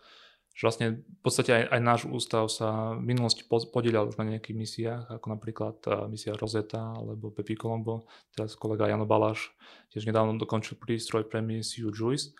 že 0.53 0.63
vlastne 0.69 0.87
v 1.01 1.21
podstate 1.25 1.51
aj, 1.51 1.65
aj 1.73 1.81
náš 1.81 2.01
ústav 2.05 2.45
sa 2.53 2.93
v 2.93 3.09
minulosti 3.09 3.43
podielal 3.49 4.13
už 4.13 4.21
na 4.21 4.37
nejakých 4.37 4.57
misiách, 4.57 5.03
ako 5.09 5.27
napríklad 5.33 5.77
uh, 5.89 6.05
misia 6.13 6.37
Rosetta 6.37 6.93
alebo 6.93 7.33
Pepi 7.33 7.57
Colombo, 7.57 8.05
teraz 8.37 8.53
kolega 8.55 8.89
Jano 8.89 9.09
Baláš 9.09 9.49
tiež 9.91 10.05
nedávno 10.05 10.37
dokončil 10.37 10.77
prístroj 10.77 11.25
pre 11.25 11.41
misiu 11.41 11.89
JUICE, 11.89 12.37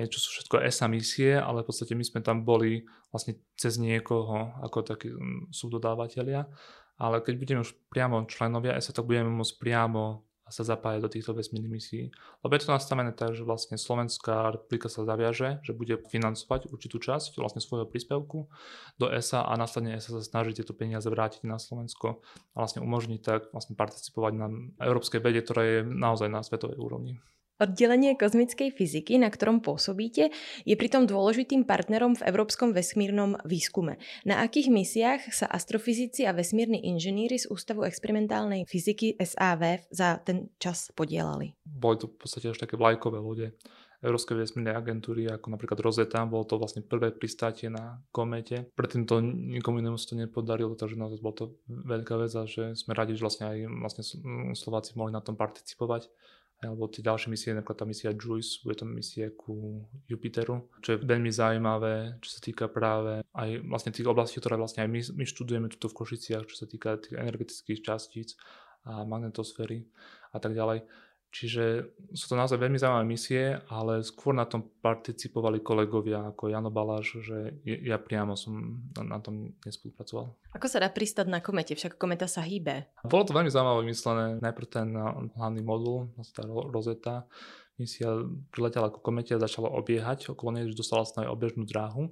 hej, 0.00 0.06
čo 0.08 0.18
sú 0.24 0.28
všetko 0.40 0.64
ESA 0.64 0.86
misie, 0.88 1.36
ale 1.36 1.60
v 1.60 1.68
podstate 1.68 1.92
my 1.92 2.04
sme 2.04 2.20
tam 2.24 2.48
boli 2.48 2.88
vlastne 3.12 3.36
cez 3.60 3.76
niekoho 3.76 4.56
ako 4.64 4.78
takí 4.80 5.12
mm, 5.12 5.52
subdodávateľia, 5.52 6.48
ale 7.00 7.16
keď 7.20 7.34
budeme 7.36 7.60
už 7.60 7.76
priamo 7.92 8.24
členovia 8.24 8.76
ESA, 8.76 8.96
tak 8.96 9.04
budeme 9.04 9.28
môcť 9.28 9.54
priamo 9.60 10.29
sa 10.50 10.62
zapájať 10.66 11.00
do 11.00 11.10
týchto 11.10 11.32
vesmírnych 11.32 11.72
misií. 11.72 12.04
Lebo 12.42 12.52
je 12.52 12.66
to 12.66 12.74
nastavené 12.74 13.14
tak, 13.14 13.32
že 13.32 13.46
vlastne 13.46 13.78
Slovenská 13.78 14.52
republika 14.52 14.90
sa 14.90 15.06
zaviaže, 15.06 15.62
že 15.62 15.72
bude 15.72 15.96
financovať 16.10 16.68
určitú 16.68 16.98
časť 16.98 17.38
vlastne 17.38 17.62
svojho 17.62 17.86
príspevku 17.86 18.50
do 18.98 19.06
ESA 19.08 19.46
a 19.46 19.52
následne 19.54 19.96
ESA 19.96 20.18
sa 20.18 20.22
snaží 20.26 20.58
tieto 20.58 20.74
peniaze 20.74 21.06
vrátiť 21.06 21.46
na 21.46 21.56
Slovensko 21.56 22.20
a 22.52 22.56
vlastne 22.60 22.82
umožniť 22.82 23.20
tak 23.22 23.48
vlastne 23.54 23.78
participovať 23.78 24.32
na 24.36 24.46
európskej 24.82 25.22
vede, 25.22 25.40
ktorá 25.40 25.62
je 25.64 25.78
naozaj 25.86 26.28
na 26.28 26.42
svetovej 26.42 26.76
úrovni. 26.76 27.22
Oddelenie 27.60 28.16
kozmickej 28.16 28.72
fyziky, 28.72 29.20
na 29.20 29.28
ktorom 29.28 29.60
pôsobíte, 29.60 30.32
je 30.64 30.74
pritom 30.80 31.04
dôležitým 31.04 31.68
partnerom 31.68 32.16
v 32.16 32.24
európskom 32.24 32.72
vesmírnom 32.72 33.36
výskume. 33.44 34.00
Na 34.24 34.40
akých 34.40 34.72
misiách 34.72 35.28
sa 35.28 35.44
astrofyzici 35.44 36.24
a 36.24 36.32
vesmírni 36.32 36.80
inžinieri 36.88 37.36
z 37.36 37.52
Ústavu 37.52 37.84
experimentálnej 37.84 38.64
fyziky 38.64 39.20
SAV 39.20 39.84
za 39.92 40.16
ten 40.24 40.48
čas 40.56 40.88
podielali? 40.96 41.52
Boli 41.68 42.00
to 42.00 42.08
v 42.08 42.16
podstate 42.16 42.48
až 42.48 42.64
také 42.64 42.80
vlajkové 42.80 43.20
lode 43.20 43.52
Európskej 44.00 44.40
vesmírnej 44.40 44.72
agentúry, 44.72 45.28
ako 45.28 45.52
napríklad 45.52 45.84
Rosetta, 45.84 46.24
bolo 46.24 46.48
to 46.48 46.56
vlastne 46.56 46.80
prvé 46.80 47.12
pristátie 47.12 47.68
na 47.68 48.00
komete. 48.08 48.72
Predtým 48.72 49.04
to 49.04 49.20
nikomu 49.20 49.84
inému 49.84 50.00
sa 50.00 50.16
to 50.16 50.16
nepodarilo, 50.16 50.72
takže 50.72 50.96
naozaj 50.96 51.20
bolo 51.20 51.36
to 51.36 51.46
veľká 51.68 52.16
vec 52.16 52.32
a 52.32 52.48
že 52.48 52.72
sme 52.72 52.96
radi, 52.96 53.12
že 53.12 53.28
vlastne 53.28 53.52
aj 53.52 53.58
vlastne 53.68 54.02
Slováci 54.56 54.96
mohli 54.96 55.12
na 55.12 55.20
tom 55.20 55.36
participovať 55.36 56.08
alebo 56.60 56.92
tie 56.92 57.00
ďalšie 57.00 57.32
misie, 57.32 57.56
napríklad 57.56 57.78
tá 57.80 57.86
misia 57.88 58.12
JUICE, 58.12 58.60
bude 58.64 58.76
to 58.76 58.84
misie 58.84 59.32
ku 59.32 59.84
Jupiteru, 60.04 60.68
čo 60.84 60.96
je 60.96 60.98
veľmi 61.00 61.32
zaujímavé, 61.32 62.20
čo 62.20 62.36
sa 62.36 62.40
týka 62.44 62.68
práve 62.68 63.24
aj 63.32 63.64
vlastne 63.64 63.96
tých 63.96 64.04
oblastí, 64.04 64.44
ktoré 64.44 64.60
vlastne 64.60 64.84
aj 64.84 64.90
my, 64.92 65.00
my 65.16 65.24
študujeme 65.24 65.72
tuto 65.72 65.88
v 65.88 65.98
Košiciach, 66.04 66.44
čo 66.44 66.56
sa 66.60 66.66
týka 66.68 67.00
tých 67.00 67.16
energetických 67.16 67.80
častíc 67.80 68.36
a 68.84 69.08
magnetosféry 69.08 69.88
a 70.32 70.38
tak 70.40 70.52
ďalej. 70.52 70.84
Čiže 71.30 71.94
sú 72.10 72.34
to 72.34 72.34
naozaj 72.34 72.58
veľmi 72.58 72.74
zaujímavé 72.74 73.06
misie, 73.06 73.54
ale 73.70 74.02
skôr 74.02 74.34
na 74.34 74.50
tom 74.50 74.66
participovali 74.82 75.62
kolegovia 75.62 76.26
ako 76.34 76.50
Jano 76.50 76.74
Baláš, 76.74 77.22
že 77.22 77.54
ja 77.62 78.02
priamo 78.02 78.34
som 78.34 78.82
na 78.98 79.22
tom 79.22 79.54
nespolupracoval. 79.62 80.34
Ako 80.58 80.66
sa 80.66 80.82
dá 80.82 80.90
pristať 80.90 81.30
na 81.30 81.38
komete? 81.38 81.78
Však 81.78 82.02
kometa 82.02 82.26
sa 82.26 82.42
hýbe. 82.42 82.90
Bolo 83.06 83.22
to 83.22 83.36
veľmi 83.38 83.46
zaujímavé 83.46 83.86
vymyslené. 83.86 84.24
Najprv 84.42 84.66
ten 84.66 84.90
hlavný 85.38 85.62
modul, 85.62 86.10
tá 86.34 86.42
Rosetta, 86.50 87.30
misia 87.78 88.10
priletela 88.50 88.90
ako 88.90 88.98
komete 88.98 89.30
a 89.38 89.38
začala 89.38 89.70
obiehať 89.70 90.34
okolo 90.34 90.58
nej, 90.58 90.66
že 90.66 90.74
dostala 90.74 91.06
sa 91.06 91.22
na 91.22 91.30
obežnú 91.30 91.62
dráhu. 91.62 92.10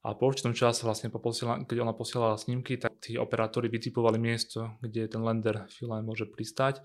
A 0.00 0.16
po 0.16 0.32
určitom 0.32 0.56
čase, 0.56 0.80
vlastne 0.86 1.12
po 1.12 1.20
posiela, 1.20 1.60
keď 1.60 1.84
ona 1.84 1.92
posielala 1.92 2.40
snímky, 2.40 2.80
tak 2.80 3.04
tí 3.04 3.20
operátori 3.20 3.68
vytipovali 3.68 4.16
miesto, 4.16 4.80
kde 4.80 5.12
ten 5.12 5.20
lander 5.20 5.68
Philae 5.68 6.00
môže 6.00 6.24
pristať 6.24 6.80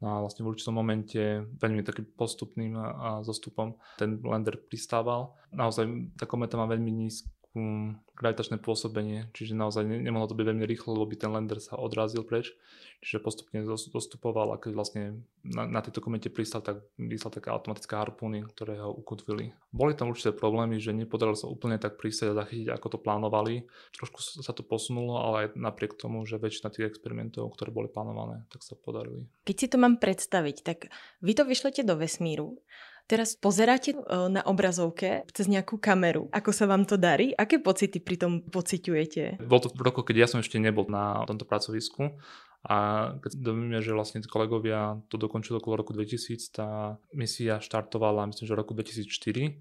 No 0.00 0.16
a 0.16 0.24
vlastne 0.24 0.48
v 0.48 0.56
určitom 0.56 0.72
momente 0.72 1.44
veľmi 1.60 1.84
takým 1.84 2.08
postupným 2.16 2.72
a 2.76 3.20
zostupom 3.20 3.76
ten 4.00 4.16
lander 4.24 4.56
pristával. 4.56 5.36
Naozaj 5.52 6.16
tá 6.16 6.24
kometa 6.24 6.56
má 6.56 6.64
veľmi 6.64 6.88
nízky 6.88 7.39
um, 7.54 7.98
gravitačné 8.14 8.60
pôsobenie, 8.60 9.32
čiže 9.32 9.56
naozaj 9.56 9.82
ne, 9.88 9.96
nemohlo 9.98 10.28
to 10.28 10.36
byť 10.36 10.46
veľmi 10.52 10.64
rýchlo, 10.68 10.92
lebo 10.92 11.08
by 11.08 11.16
ten 11.16 11.30
lander 11.32 11.56
sa 11.56 11.80
odrazil 11.80 12.22
preč, 12.22 12.52
čiže 13.00 13.24
postupne 13.24 13.64
dostupoval 13.64 14.52
a 14.52 14.60
keď 14.60 14.72
vlastne 14.76 15.02
na, 15.40 15.64
na 15.64 15.80
tejto 15.80 16.04
komete 16.04 16.28
pristal, 16.28 16.60
tak 16.60 16.84
vyslal 17.00 17.32
také 17.32 17.48
automatické 17.48 17.96
harpúny, 17.96 18.44
ktoré 18.44 18.78
ho 18.78 18.92
ukotvili. 18.92 19.56
Boli 19.72 19.96
tam 19.96 20.12
určité 20.12 20.36
problémy, 20.36 20.76
že 20.76 20.92
nepodarilo 20.92 21.34
sa 21.34 21.48
úplne 21.48 21.80
tak 21.80 21.96
pristať 21.96 22.36
a 22.36 22.44
zachytiť, 22.44 22.68
ako 22.70 22.86
to 22.94 22.98
plánovali. 23.00 23.64
Trošku 23.96 24.44
sa 24.44 24.52
to 24.52 24.60
posunulo, 24.60 25.16
ale 25.16 25.36
aj 25.40 25.46
napriek 25.56 25.96
tomu, 25.96 26.22
že 26.28 26.36
väčšina 26.36 26.68
tých 26.70 26.92
experimentov, 26.92 27.56
ktoré 27.56 27.72
boli 27.72 27.88
plánované, 27.88 28.44
tak 28.52 28.60
sa 28.60 28.76
podarili. 28.76 29.24
Keď 29.48 29.56
si 29.56 29.66
to 29.72 29.80
mám 29.80 29.96
predstaviť, 29.96 30.56
tak 30.60 30.78
vy 31.24 31.32
to 31.32 31.48
vyšlete 31.48 31.82
do 31.88 31.96
vesmíru 31.96 32.60
Teraz 33.10 33.34
pozeráte 33.34 33.90
e, 33.90 33.98
na 34.30 34.38
obrazovke 34.46 35.26
cez 35.34 35.50
nejakú 35.50 35.82
kameru. 35.82 36.30
Ako 36.30 36.54
sa 36.54 36.70
vám 36.70 36.86
to 36.86 36.94
darí? 36.94 37.34
Aké 37.34 37.58
pocity 37.58 37.98
pri 37.98 38.14
tom 38.14 38.46
pociťujete? 38.46 39.42
Bol 39.42 39.58
to 39.58 39.74
v 39.74 39.82
roku, 39.82 40.06
keď 40.06 40.16
ja 40.22 40.28
som 40.30 40.38
ešte 40.38 40.62
nebol 40.62 40.86
na 40.86 41.26
tomto 41.26 41.42
pracovisku. 41.42 42.14
A 42.62 43.10
keď 43.18 43.40
domíme, 43.40 43.82
že 43.82 43.90
vlastne 43.90 44.22
kolegovia 44.22 45.02
to 45.10 45.18
dokončili 45.18 45.58
okolo 45.58 45.82
roku 45.82 45.90
2000, 45.90 46.54
tá 46.54 47.02
misia 47.10 47.58
štartovala, 47.58 48.30
myslím, 48.30 48.46
že 48.46 48.54
v 48.54 48.60
roku 48.62 48.78
2004 48.78 49.58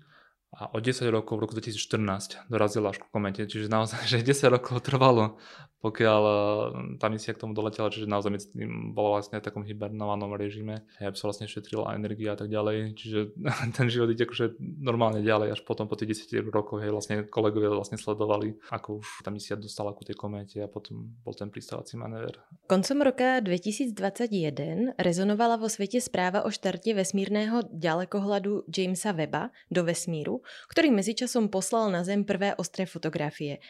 a 0.50 0.70
o 0.74 0.78
10 0.82 1.10
rokov 1.10 1.38
v 1.38 1.42
roku 1.46 1.54
2014 1.58 2.50
dorazila 2.50 2.90
až 2.90 3.02
ku 3.02 3.08
komete, 3.10 3.46
čiže 3.50 3.70
naozaj, 3.70 4.06
že 4.14 4.22
10 4.22 4.54
rokov 4.62 4.86
trvalo 4.86 5.42
pokiaľ 5.80 6.22
eh, 6.24 6.36
tá 7.00 7.08
misia 7.08 7.32
k 7.32 7.42
tomu 7.42 7.56
doletela, 7.56 7.92
čiže 7.92 8.08
naozaj 8.08 8.52
tým 8.52 8.92
bolo 8.92 9.16
vlastne 9.16 9.40
v 9.40 9.46
takom 9.46 9.64
hibernovanom 9.64 10.36
režime, 10.36 10.84
aby 11.00 11.16
sa 11.16 11.32
vlastne 11.32 11.48
šetrila 11.48 11.96
energia 11.96 12.36
a 12.36 12.38
tak 12.40 12.52
ďalej, 12.52 13.00
čiže 13.00 13.20
ten 13.78 13.88
život 13.88 14.12
ide 14.12 14.28
akože 14.28 14.60
normálne 14.60 15.24
ďalej, 15.24 15.56
až 15.56 15.62
potom 15.64 15.88
po 15.88 15.96
tých 15.96 16.28
10 16.28 16.52
rokoch, 16.52 16.84
hej, 16.84 16.92
vlastne 16.92 17.24
kolegovia 17.28 17.72
vlastne 17.72 17.96
sledovali, 17.96 18.60
ako 18.72 19.00
už 19.00 19.08
tá 19.24 19.32
misia 19.32 19.56
dostala 19.56 19.96
ku 19.96 20.04
tej 20.04 20.20
kométe 20.20 20.60
a 20.60 20.68
potom 20.68 21.16
bol 21.24 21.32
ten 21.32 21.48
pristávací 21.48 21.96
manéver. 21.96 22.36
Koncom 22.68 23.00
roka 23.02 23.40
2021 23.40 25.00
rezonovala 25.00 25.56
vo 25.56 25.72
svete 25.72 26.04
správa 26.04 26.44
o 26.44 26.52
štarte 26.52 26.92
vesmírneho 26.92 27.64
ďalekohľadu 27.72 28.68
Jamesa 28.68 29.16
Weba 29.16 29.56
do 29.72 29.88
vesmíru, 29.88 30.44
ktorý 30.68 30.92
medzičasom 30.92 31.48
poslal 31.48 31.88
na 31.90 32.04
Zem 32.04 32.28
prvé 32.28 32.54
ostré 32.60 32.84
fotografie. 32.84 33.64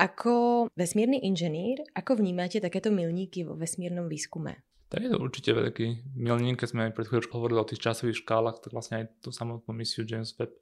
Ako 0.00 0.64
vesmírny 0.72 1.20
inženýr, 1.28 1.84
ako 1.92 2.24
vnímate 2.24 2.56
takéto 2.56 2.88
milníky 2.88 3.44
vo 3.44 3.52
vesmírnom 3.52 4.08
výskume? 4.08 4.64
Tak 4.88 5.04
je 5.04 5.12
to 5.12 5.20
určite 5.20 5.52
veľký 5.52 6.16
milník, 6.16 6.56
keď 6.56 6.68
sme 6.72 6.80
aj 6.88 6.96
pred 6.96 7.04
chvíľou 7.04 7.36
hovorili 7.36 7.60
o 7.60 7.68
tých 7.68 7.84
časových 7.84 8.24
škálach, 8.24 8.64
tak 8.64 8.72
vlastne 8.72 9.04
aj 9.04 9.04
tú 9.20 9.28
samotnú 9.28 9.76
misiu 9.76 10.08
James 10.08 10.32
Webb, 10.40 10.56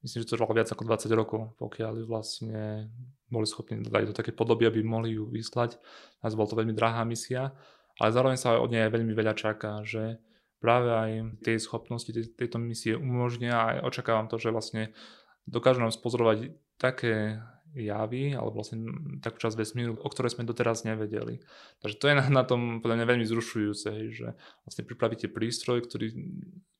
myslím, 0.00 0.24
že 0.24 0.32
to 0.32 0.34
trvalo 0.40 0.56
viac 0.56 0.72
ako 0.72 0.88
20 0.88 1.12
rokov, 1.12 1.40
pokiaľ 1.60 2.08
vlastne 2.08 2.88
boli 3.28 3.44
schopní 3.44 3.84
dať 3.84 4.10
do 4.10 4.14
také 4.16 4.32
podoby, 4.32 4.64
aby 4.64 4.80
mohli 4.80 5.20
ju 5.20 5.28
vyslať. 5.28 5.76
Nás 6.24 6.32
bol 6.32 6.48
to 6.48 6.56
veľmi 6.56 6.72
drahá 6.72 7.04
misia, 7.04 7.52
ale 8.00 8.16
zároveň 8.16 8.40
sa 8.40 8.56
od 8.56 8.72
nej 8.72 8.88
aj 8.88 8.96
veľmi 8.96 9.12
veľa 9.12 9.36
čaká, 9.36 9.84
že 9.84 10.16
práve 10.56 10.88
aj 10.88 11.10
tej 11.44 11.60
schopnosti 11.60 12.08
tej, 12.08 12.32
tejto 12.32 12.56
misie 12.56 12.96
umožnia 12.96 13.60
a 13.60 13.84
očakávam 13.84 14.24
to, 14.24 14.40
že 14.40 14.48
vlastne 14.48 14.96
dokážu 15.44 15.84
nám 15.84 15.92
spozorovať 15.92 16.56
také 16.80 17.44
javy, 17.74 18.34
alebo 18.34 18.58
vlastne 18.58 18.82
takú 19.22 19.38
časť 19.38 19.54
vesmíru, 19.54 19.94
o 19.94 20.08
ktorej 20.10 20.34
sme 20.34 20.48
doteraz 20.48 20.82
nevedeli. 20.82 21.38
Takže 21.82 21.96
to 21.96 22.04
je 22.10 22.14
na, 22.18 22.24
na 22.26 22.42
tom 22.42 22.82
podľa 22.82 23.02
mňa 23.02 23.06
veľmi 23.06 23.26
zrušujúce, 23.26 23.90
že 24.10 24.34
vlastne 24.66 24.82
pripravíte 24.82 25.30
prístroj, 25.30 25.86
ktorý 25.86 26.10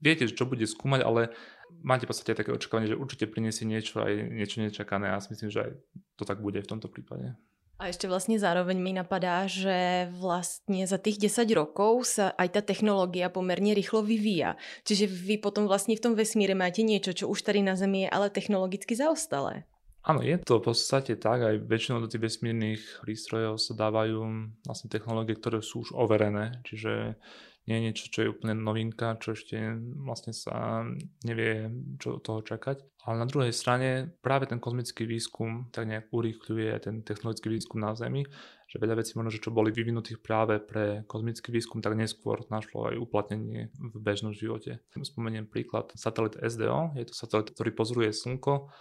viete, 0.02 0.26
čo 0.26 0.49
bude 0.50 0.66
skúmať, 0.66 1.00
ale 1.06 1.30
máte 1.82 2.04
v 2.06 2.11
podstate 2.11 2.35
také 2.35 2.50
očakávanie, 2.50 2.90
že 2.90 2.99
určite 2.99 3.30
priniesie 3.30 3.68
niečo 3.68 4.02
aj 4.02 4.12
niečo 4.35 4.59
nečakané 4.64 5.14
a 5.14 5.18
ja 5.18 5.23
si 5.23 5.30
myslím, 5.37 5.50
že 5.54 5.61
aj 5.66 5.70
to 6.18 6.25
tak 6.26 6.42
bude 6.42 6.59
v 6.59 6.70
tomto 6.70 6.90
prípade. 6.90 7.38
A 7.80 7.88
ešte 7.88 8.04
vlastne 8.04 8.37
zároveň 8.37 8.76
mi 8.76 8.92
napadá, 8.92 9.49
že 9.49 10.04
vlastne 10.20 10.85
za 10.85 11.00
tých 11.00 11.16
10 11.32 11.49
rokov 11.56 12.12
sa 12.12 12.37
aj 12.37 12.49
tá 12.52 12.61
technológia 12.61 13.32
pomerne 13.32 13.73
rýchlo 13.73 14.04
vyvíja. 14.04 14.61
Čiže 14.85 15.09
vy 15.09 15.40
potom 15.40 15.64
vlastne 15.64 15.97
v 15.97 16.04
tom 16.04 16.12
vesmíre 16.12 16.52
máte 16.52 16.85
niečo, 16.85 17.16
čo 17.16 17.25
už 17.32 17.40
tady 17.40 17.64
na 17.64 17.80
Zemi 17.80 18.04
je 18.04 18.12
ale 18.12 18.28
technologicky 18.28 18.92
zaostalé. 18.92 19.64
Áno, 20.00 20.25
je 20.25 20.40
to 20.40 20.64
v 20.64 20.73
podstate 20.73 21.21
tak, 21.21 21.45
aj 21.45 21.69
väčšinou 21.69 22.00
do 22.00 22.09
tých 22.09 22.25
vesmírnych 22.25 23.04
prístrojov 23.04 23.61
sa 23.61 23.76
dávajú 23.76 24.25
vlastne 24.64 24.88
technológie, 24.88 25.37
ktoré 25.37 25.61
sú 25.61 25.85
už 25.85 25.92
overené, 25.92 26.64
čiže 26.64 27.21
nie 27.69 27.76
je 27.76 27.85
niečo, 27.85 28.04
čo 28.09 28.19
je 28.25 28.33
úplne 28.33 28.57
novinka, 28.57 29.21
čo 29.21 29.37
ešte 29.37 29.61
vlastne 30.00 30.33
sa 30.33 30.83
nevie, 31.23 31.69
čo 32.00 32.16
od 32.16 32.25
toho 32.25 32.40
čakať. 32.40 32.80
Ale 33.04 33.21
na 33.21 33.28
druhej 33.28 33.52
strane 33.52 34.16
práve 34.25 34.49
ten 34.49 34.57
kozmický 34.57 35.04
výskum 35.04 35.69
tak 35.69 35.85
nejak 35.85 36.09
urýchľuje 36.09 36.73
ten 36.80 37.04
technologický 37.04 37.52
výskum 37.52 37.85
na 37.85 37.92
Zemi, 37.92 38.25
že 38.64 38.80
veľa 38.80 39.04
vecí 39.04 39.12
možno, 39.14 39.30
že 39.30 39.45
čo 39.45 39.52
boli 39.52 39.69
vyvinutých 39.71 40.25
práve 40.25 40.59
pre 40.64 41.04
kozmický 41.04 41.52
výskum, 41.52 41.85
tak 41.85 41.95
neskôr 41.95 42.40
našlo 42.49 42.88
aj 42.88 42.97
uplatnenie 42.97 43.69
v 43.76 43.97
bežnom 44.00 44.33
živote. 44.33 44.80
Spomeniem 44.97 45.45
príklad 45.45 45.92
satelit 45.92 46.40
SDO, 46.40 46.97
je 46.97 47.04
to 47.04 47.14
satelit, 47.14 47.52
ktorý 47.52 47.71
pozoruje 47.76 48.11
Slnko 48.16 48.73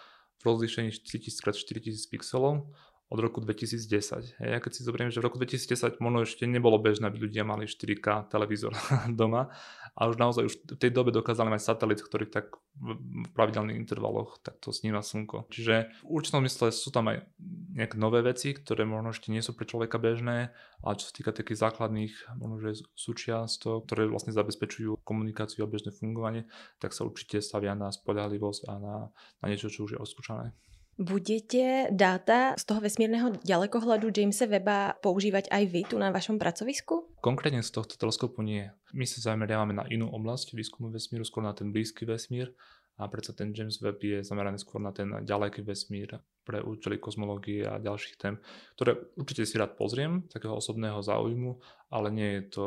разрешение 0.44 0.92
40 0.92 1.30
40 1.30 1.88
с 1.88 2.08
пикселом, 2.08 2.74
od 3.10 3.18
roku 3.18 3.42
2010. 3.42 4.38
Hej, 4.38 4.50
ja 4.54 4.60
keď 4.62 4.72
si 4.72 4.86
zoberiem, 4.86 5.10
že 5.10 5.18
v 5.18 5.26
roku 5.26 5.42
2010 5.42 5.98
možno 5.98 6.30
ešte 6.30 6.46
nebolo 6.46 6.78
bežné, 6.78 7.10
aby 7.10 7.26
ľudia 7.26 7.42
mali 7.42 7.66
4K 7.66 8.30
televízor 8.30 8.78
doma 9.20 9.50
a 9.98 10.06
už 10.06 10.22
naozaj 10.22 10.46
už 10.46 10.56
v 10.78 10.78
tej 10.78 10.94
dobe 10.94 11.10
dokázali 11.10 11.50
mať 11.50 11.62
satelit, 11.66 12.06
ktorý 12.06 12.30
tak 12.30 12.54
v 12.78 13.28
pravidelných 13.34 13.82
intervaloch 13.82 14.38
takto 14.46 14.70
sníma 14.70 15.02
slnko. 15.02 15.50
Čiže 15.50 15.90
v 16.06 16.10
určitom 16.22 16.46
mysle 16.46 16.70
sú 16.70 16.94
tam 16.94 17.10
aj 17.10 17.26
nejaké 17.74 17.98
nové 17.98 18.22
veci, 18.22 18.54
ktoré 18.54 18.86
možno 18.86 19.10
ešte 19.10 19.34
nie 19.34 19.42
sú 19.42 19.58
pre 19.58 19.66
človeka 19.66 19.98
bežné, 19.98 20.54
ale 20.86 20.94
čo 21.02 21.10
sa 21.10 21.14
týka 21.18 21.34
takých 21.34 21.66
základných 21.66 22.14
možno, 22.38 22.62
že 22.62 22.86
súčiastok, 22.94 23.90
ktoré 23.90 24.06
vlastne 24.06 24.38
zabezpečujú 24.38 25.02
komunikáciu 25.02 25.66
a 25.66 25.72
bežné 25.72 25.90
fungovanie, 25.90 26.46
tak 26.78 26.94
sa 26.94 27.10
určite 27.10 27.42
stavia 27.42 27.74
na 27.74 27.90
spoľahlivosť 27.90 28.70
a 28.70 28.74
na, 28.78 28.96
na 29.42 29.46
niečo, 29.50 29.74
čo 29.74 29.90
už 29.90 29.98
je 29.98 30.00
oskúšané. 30.00 30.54
Budete 31.00 31.88
dáta 31.96 32.60
z 32.60 32.64
toho 32.68 32.84
vesmírneho 32.84 33.32
ďalekohľadu 33.48 34.12
Jamesa 34.12 34.52
Weba 34.52 35.00
používať 35.00 35.48
aj 35.48 35.64
vy 35.72 35.82
tu 35.88 35.96
na 35.96 36.12
vašom 36.12 36.36
pracovisku? 36.36 37.08
Konkrétne 37.24 37.64
z 37.64 37.72
tohto 37.72 37.96
teleskopu 37.96 38.44
nie. 38.44 38.68
My 38.92 39.08
sa 39.08 39.32
zameriavame 39.32 39.72
na 39.72 39.88
inú 39.88 40.12
oblasť 40.12 40.52
výskumu 40.52 40.92
vesmíru, 40.92 41.24
skôr 41.24 41.40
na 41.40 41.56
ten 41.56 41.72
blízky 41.72 42.04
vesmír 42.04 42.52
a 43.00 43.08
predsa 43.08 43.32
ten 43.32 43.56
James 43.56 43.80
Webb 43.80 44.04
je 44.04 44.28
zameraný 44.28 44.60
skôr 44.60 44.84
na 44.84 44.92
ten 44.92 45.08
ďaleký 45.24 45.64
vesmír 45.64 46.20
pre 46.44 46.60
účely 46.60 47.00
kozmológie 47.00 47.64
a 47.64 47.80
ďalších 47.80 48.20
tém, 48.20 48.36
ktoré 48.76 49.00
určite 49.16 49.48
si 49.48 49.56
rád 49.56 49.80
pozriem, 49.80 50.28
takého 50.28 50.52
osobného 50.52 51.00
záujmu, 51.00 51.64
ale 51.96 52.12
nie 52.12 52.30
je 52.36 52.60
to 52.60 52.66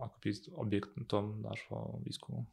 akoby 0.00 0.40
objektom 0.56 1.44
nášho 1.44 2.00
výskumu. 2.00 2.48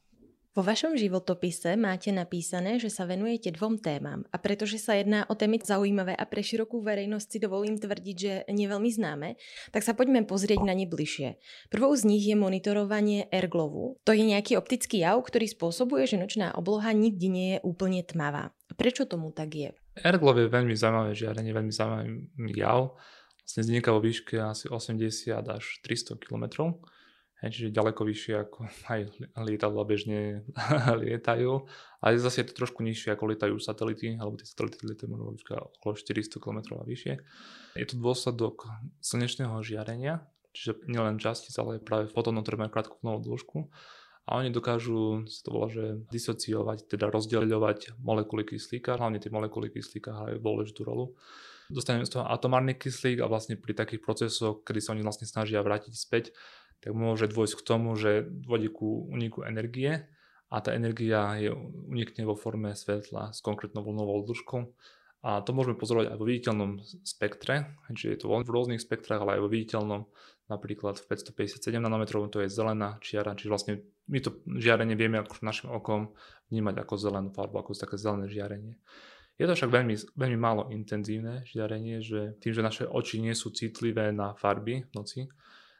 Vo 0.55 0.63
vašom 0.63 0.95
životopise 0.95 1.75
máte 1.75 2.15
napísané, 2.15 2.79
že 2.79 2.87
sa 2.87 3.03
venujete 3.03 3.51
dvom 3.51 3.75
témam 3.75 4.23
a 4.31 4.39
pretože 4.39 4.79
sa 4.79 4.95
jedná 4.95 5.27
o 5.27 5.35
témy 5.35 5.59
zaujímavé 5.59 6.15
a 6.15 6.23
pre 6.23 6.39
širokú 6.39 6.79
verejnosť 6.79 7.27
si 7.27 7.43
dovolím 7.43 7.75
tvrdiť, 7.75 8.15
že 8.15 8.47
nie 8.55 8.63
veľmi 8.63 8.87
známe, 8.87 9.35
tak 9.75 9.83
sa 9.83 9.91
poďme 9.91 10.23
pozrieť 10.23 10.63
na 10.63 10.71
ne 10.71 10.87
bližšie. 10.87 11.35
Prvou 11.67 11.91
z 11.99 12.07
nich 12.07 12.23
je 12.23 12.39
monitorovanie 12.39 13.27
erglovu. 13.35 13.99
To 14.07 14.15
je 14.15 14.23
nejaký 14.23 14.55
optický 14.55 15.03
jav, 15.03 15.19
ktorý 15.27 15.43
spôsobuje, 15.51 16.07
že 16.07 16.15
nočná 16.15 16.55
obloha 16.55 16.95
nikdy 16.95 17.27
nie 17.27 17.49
je 17.59 17.63
úplne 17.67 17.99
tmavá. 18.07 18.55
Prečo 18.79 19.03
tomu 19.03 19.35
tak 19.35 19.51
je? 19.59 19.69
Erglov 20.07 20.39
je 20.39 20.47
veľmi 20.47 20.71
zaujímavé 20.71 21.11
žiarenie, 21.19 21.51
veľmi 21.51 21.73
zaujímavý 21.75 22.55
jav. 22.55 22.95
Vlastne 23.43 23.59
vzniká 23.59 23.91
vo 23.91 23.99
výške 23.99 24.39
asi 24.39 24.71
80 24.71 25.35
až 25.35 25.83
300 25.83 26.15
km 26.15 26.79
Hej, 27.45 27.61
čiže 27.61 27.77
ďaleko 27.77 28.01
vyššie 28.09 28.33
ako 28.41 28.59
aj 28.97 29.01
lietadla 29.37 29.85
bežne 29.85 30.41
lietajú. 31.05 31.69
Ale 32.01 32.17
zase 32.17 32.41
je 32.41 32.49
to 32.49 32.65
trošku 32.65 32.81
nižšie 32.81 33.13
ako 33.13 33.29
lietajú 33.29 33.55
satelity, 33.61 34.17
alebo 34.17 34.41
tie 34.41 34.49
satelity 34.49 34.81
lietajú 34.81 35.13
možno 35.13 35.37
okolo 35.77 35.93
400 35.93 36.41
km 36.41 36.59
a 36.81 36.85
vyššie. 36.89 37.13
Je 37.77 37.85
to 37.85 38.01
dôsledok 38.01 38.65
slnečného 38.97 39.61
žiarenia, 39.61 40.25
čiže 40.57 40.89
nielen 40.89 41.21
častic, 41.21 41.53
ale 41.61 41.77
práve 41.77 42.09
fotónov, 42.09 42.49
ktoré 42.49 42.65
majú 42.65 42.73
krátku 42.73 42.97
vlnovú 43.05 43.29
dĺžku. 43.29 43.57
A 44.25 44.41
oni 44.41 44.49
dokážu, 44.49 45.29
sa 45.29 45.45
to 45.45 45.49
volá, 45.53 45.69
že 45.69 46.01
disociovať, 46.09 46.89
teda 46.89 47.13
rozdeľovať 47.13 48.01
molekuly 48.01 48.41
kyslíka, 48.41 48.97
hlavne 48.97 49.21
tie 49.21 49.29
molekuly 49.29 49.69
kyslíka 49.69 50.17
hrajú 50.17 50.41
dôležitú 50.41 50.81
rolu. 50.81 51.13
Dostaneme 51.69 52.09
z 52.09 52.17
toho 52.17 52.25
atomárny 52.25 52.73
kyslík 52.73 53.21
a 53.21 53.29
vlastne 53.29 53.57
pri 53.57 53.77
takých 53.77 54.01
procesoch, 54.01 54.65
kedy 54.65 54.81
sa 54.81 54.93
oni 54.97 55.05
vlastne 55.05 55.29
snažia 55.29 55.61
vrátiť 55.61 55.93
späť, 55.93 56.33
tak 56.85 56.93
môže 56.93 57.25
dôjsť 57.25 57.55
k 57.57 57.65
tomu, 57.65 57.97
že 57.97 58.29
dôjde 58.29 58.69
ku 58.69 59.09
uniku 59.09 59.41
energie 59.41 60.05
a 60.53 60.61
tá 60.61 60.69
energia 60.77 61.33
je, 61.41 61.49
unikne 61.89 62.29
vo 62.29 62.37
forme 62.37 62.77
svetla 62.77 63.33
s 63.33 63.41
konkrétnou 63.41 63.81
vlnovou 63.81 64.21
dĺžkou. 64.21 64.61
A 65.25 65.41
to 65.41 65.57
môžeme 65.57 65.73
pozorovať 65.73 66.13
aj 66.13 66.17
vo 66.21 66.29
viditeľnom 66.29 66.71
spektre, 67.01 67.73
čiže 67.89 68.13
je 68.13 68.19
to 68.21 68.29
v 68.29 68.45
rôznych 68.45 68.77
spektrách, 68.77 69.25
ale 69.25 69.41
aj 69.41 69.41
vo 69.41 69.49
viditeľnom, 69.49 70.05
napríklad 70.45 71.01
v 71.01 71.09
557 71.09 71.57
nanometrov 71.81 72.29
to 72.29 72.45
je 72.45 72.53
zelená 72.53 73.01
čiara, 73.01 73.33
čiže 73.33 73.49
vlastne 73.49 73.73
my 74.05 74.21
to 74.21 74.37
žiarenie 74.45 74.93
vieme 74.93 75.17
ako 75.17 75.41
našim 75.41 75.73
okom 75.73 76.13
vnímať 76.53 76.85
ako 76.85 76.93
zelenú 77.01 77.33
farbu, 77.33 77.65
ako 77.65 77.73
také 77.73 77.97
zelené 77.97 78.29
žiarenie. 78.29 78.77
Je 79.41 79.49
to 79.49 79.57
však 79.57 79.73
veľmi, 79.73 79.97
veľmi 80.13 80.37
málo 80.37 80.69
intenzívne 80.69 81.41
žiarenie, 81.49 82.05
že 82.05 82.37
tým, 82.37 82.53
že 82.53 82.61
naše 82.61 82.83
oči 82.85 83.17
nie 83.17 83.33
sú 83.33 83.49
citlivé 83.49 84.13
na 84.13 84.37
farby 84.37 84.85
v 84.85 84.91
noci, 84.93 85.25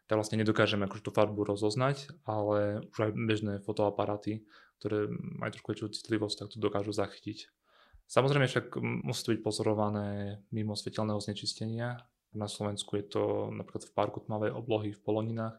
tak 0.06 0.22
vlastne 0.22 0.38
nedokážeme 0.42 0.86
akože 0.86 1.06
tú 1.06 1.12
farbu 1.14 1.46
rozoznať, 1.46 2.14
ale 2.30 2.86
už 2.94 2.98
aj 3.10 3.12
bežné 3.18 3.54
fotoaparáty, 3.66 4.46
ktoré 4.78 5.10
majú 5.10 5.52
trošku 5.56 5.72
väčšiu 5.74 5.96
citlivosť, 5.98 6.36
tak 6.46 6.48
to 6.54 6.58
dokážu 6.62 6.94
zachytiť. 6.94 7.50
Samozrejme 8.06 8.46
však 8.46 8.78
musí 8.82 9.22
to 9.26 9.34
byť 9.34 9.42
pozorované 9.42 10.40
mimo 10.54 10.78
svetelného 10.78 11.18
znečistenia. 11.18 12.06
Na 12.38 12.46
Slovensku 12.46 13.02
je 13.02 13.06
to 13.08 13.24
napríklad 13.50 13.90
v 13.90 13.96
parku 13.98 14.22
tmavej 14.22 14.54
oblohy 14.54 14.94
v 14.94 15.02
Poloninách, 15.02 15.58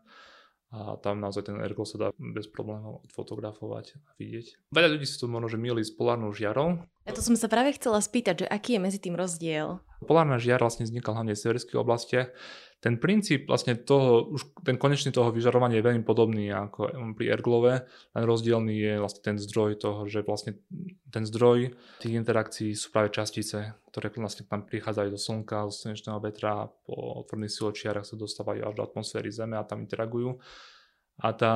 a 0.74 0.98
tam 0.98 1.22
naozaj 1.22 1.46
ten 1.46 1.62
ergo 1.62 1.87
sa 1.87 1.96
dá 1.96 2.09
bez 2.18 2.50
problémov 2.50 3.06
odfotografovať 3.06 4.02
a 4.02 4.11
vidieť. 4.18 4.74
Veľa 4.74 4.98
ľudí 4.98 5.06
si 5.06 5.14
to 5.14 5.30
možno 5.30 5.46
že 5.46 5.62
milí 5.62 5.78
s 5.87 5.94
polárnou 5.94 6.35
žiarou. 6.35 6.82
Ja 7.06 7.14
to 7.14 7.22
som 7.22 7.38
sa 7.38 7.46
práve 7.46 7.78
chcela 7.78 8.02
spýtať, 8.02 8.44
že 8.44 8.46
aký 8.50 8.74
je 8.76 8.82
medzi 8.82 8.98
tým 8.98 9.14
rozdiel? 9.14 9.78
Polárna 10.06 10.38
žiar 10.38 10.62
vlastne 10.62 10.86
vznikla 10.86 11.20
hlavne 11.20 11.34
v 11.34 11.42
severských 11.42 11.82
oblastiach 11.82 12.30
ten 12.76 13.00
princíp 13.00 13.48
vlastne 13.48 13.72
toho, 13.74 14.28
už 14.36 14.60
ten 14.60 14.76
konečný 14.76 15.08
toho 15.08 15.32
vyžarovania 15.32 15.80
je 15.80 15.86
veľmi 15.90 16.04
podobný 16.04 16.52
ako 16.52 16.92
pri 17.16 17.32
erglove, 17.32 17.72
len 17.88 18.24
rozdielný 18.28 18.74
je 18.76 18.94
vlastne 19.00 19.22
ten 19.24 19.36
zdroj 19.40 19.80
toho, 19.80 20.04
že 20.04 20.20
vlastne 20.20 20.60
ten 21.08 21.24
zdroj 21.24 21.72
tých 22.04 22.14
interakcií 22.14 22.76
sú 22.76 22.92
práve 22.92 23.16
častice, 23.16 23.80
ktoré 23.88 24.12
vlastne 24.20 24.44
tam 24.44 24.68
prichádzajú 24.68 25.08
do 25.08 25.16
slnka, 25.16 25.66
do 25.66 25.72
slnečného 25.72 26.20
vetra 26.20 26.68
a 26.68 26.70
po 26.70 27.24
otvorných 27.24 27.52
siločiarach 27.52 28.04
sa 28.04 28.14
dostávajú 28.14 28.68
až 28.68 28.74
do 28.76 28.84
atmosféry 28.84 29.32
Zeme 29.32 29.56
a 29.56 29.64
tam 29.64 29.80
interagujú. 29.80 30.36
A 31.16 31.32
tá 31.32 31.52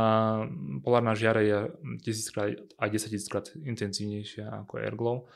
polárna 0.81 1.13
žiara 1.13 1.45
je 1.45 1.59
tisíckrát 2.01 2.57
aj 2.81 2.89
desatisíckrát 2.89 3.53
intenzívnejšia 3.61 4.65
ako 4.65 4.81
erglov, 4.81 5.29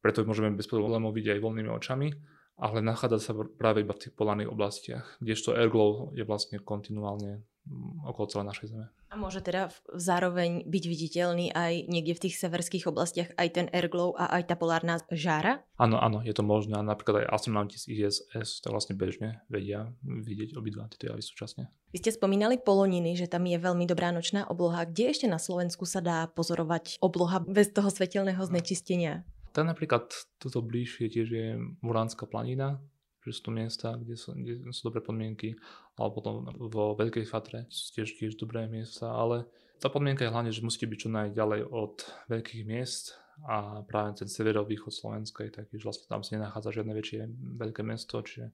preto 0.00 0.24
môžeme 0.24 0.56
bez 0.56 0.64
problémov 0.64 1.12
vidieť 1.12 1.36
aj 1.36 1.44
voľnými 1.44 1.70
očami 1.76 2.08
ale 2.56 2.80
nachádza 2.80 3.20
sa 3.20 3.32
práve 3.36 3.84
iba 3.84 3.92
v 3.92 4.08
tých 4.08 4.16
polárnych 4.16 4.48
oblastiach, 4.48 5.20
kdežto 5.20 5.52
airglow 5.52 6.16
je 6.16 6.24
vlastne 6.24 6.56
kontinuálne 6.56 7.44
mm, 7.68 8.08
okolo 8.08 8.26
celej 8.32 8.48
našej 8.48 8.66
Zeme. 8.72 8.86
A 9.06 9.14
môže 9.14 9.38
teda 9.38 9.70
zároveň 9.94 10.66
byť 10.66 10.84
viditeľný 10.90 11.54
aj 11.54 11.86
niekde 11.86 12.18
v 12.18 12.22
tých 12.26 12.42
severských 12.42 12.90
oblastiach 12.90 13.30
aj 13.38 13.48
ten 13.54 13.66
airglow 13.70 14.18
a 14.18 14.34
aj 14.34 14.50
tá 14.50 14.54
polárna 14.58 14.98
žára? 15.14 15.62
Áno, 15.78 16.02
áno, 16.02 16.26
je 16.26 16.34
to 16.34 16.42
možné. 16.42 16.74
Napríklad 16.82 17.22
aj 17.22 17.30
astronauti 17.30 17.78
z 17.78 17.86
ISS 17.92 18.66
to 18.66 18.74
vlastne 18.74 18.98
bežne 18.98 19.46
vedia 19.46 19.94
vidieť 20.02 20.58
obidva 20.58 20.90
tieto 20.90 21.14
javy 21.14 21.22
súčasne. 21.22 21.70
Vy 21.94 22.02
ste 22.02 22.18
spomínali 22.18 22.58
Poloniny, 22.58 23.14
že 23.14 23.30
tam 23.30 23.46
je 23.46 23.56
veľmi 23.56 23.86
dobrá 23.86 24.10
nočná 24.10 24.44
obloha. 24.50 24.82
Kde 24.84 25.14
ešte 25.14 25.30
na 25.30 25.38
Slovensku 25.38 25.86
sa 25.86 26.02
dá 26.02 26.26
pozorovať 26.26 26.98
obloha 26.98 27.40
bez 27.46 27.70
toho 27.70 27.88
svetelného 27.88 28.42
znečistenia? 28.42 29.22
Tak 29.56 29.64
napríklad 29.64 30.12
toto 30.36 30.60
bližšie 30.60 31.08
tiež 31.08 31.28
je 31.32 31.56
Muránska 31.80 32.28
planina, 32.28 32.76
že 33.24 33.40
sú 33.40 33.48
to 33.48 33.56
miesta, 33.56 33.96
kde 33.96 34.12
sú, 34.12 34.36
kde 34.36 34.68
sú 34.68 34.92
dobré 34.92 35.00
podmienky, 35.00 35.56
alebo 35.96 36.20
potom 36.20 36.34
vo 36.68 36.92
Veľkej 36.92 37.24
Fatre 37.24 37.64
sú 37.72 37.96
tiež, 37.96 38.20
tiež 38.20 38.36
dobré 38.36 38.68
miesta, 38.68 39.08
ale 39.08 39.48
tá 39.80 39.88
podmienka 39.88 40.28
je 40.28 40.32
hlavne, 40.32 40.52
že 40.52 40.60
musíte 40.60 40.84
byť 40.84 40.98
čo 41.00 41.08
najďalej 41.08 41.72
od 41.72 42.04
veľkých 42.28 42.68
miest, 42.68 43.16
a 43.44 43.84
práve 43.84 44.16
ten 44.16 44.28
severovýchod 44.28 44.92
Slovenska 44.92 45.44
je 45.44 45.52
taký, 45.52 45.76
že 45.76 45.84
vlastne 45.84 46.08
tam 46.08 46.24
sa 46.24 46.40
nenachádza 46.40 46.80
žiadne 46.80 46.92
väčšie 46.96 47.20
veľké 47.60 47.84
mesto, 47.84 48.24
čiže 48.24 48.48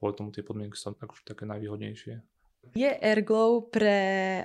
kvôli 0.00 0.16
tomu 0.16 0.32
tie 0.32 0.40
podmienky 0.40 0.80
sú 0.80 0.96
akože 0.96 1.28
také 1.28 1.44
najvýhodnejšie. 1.44 2.14
Je 2.76 2.86
Airglow 2.86 3.64
pre 3.70 3.98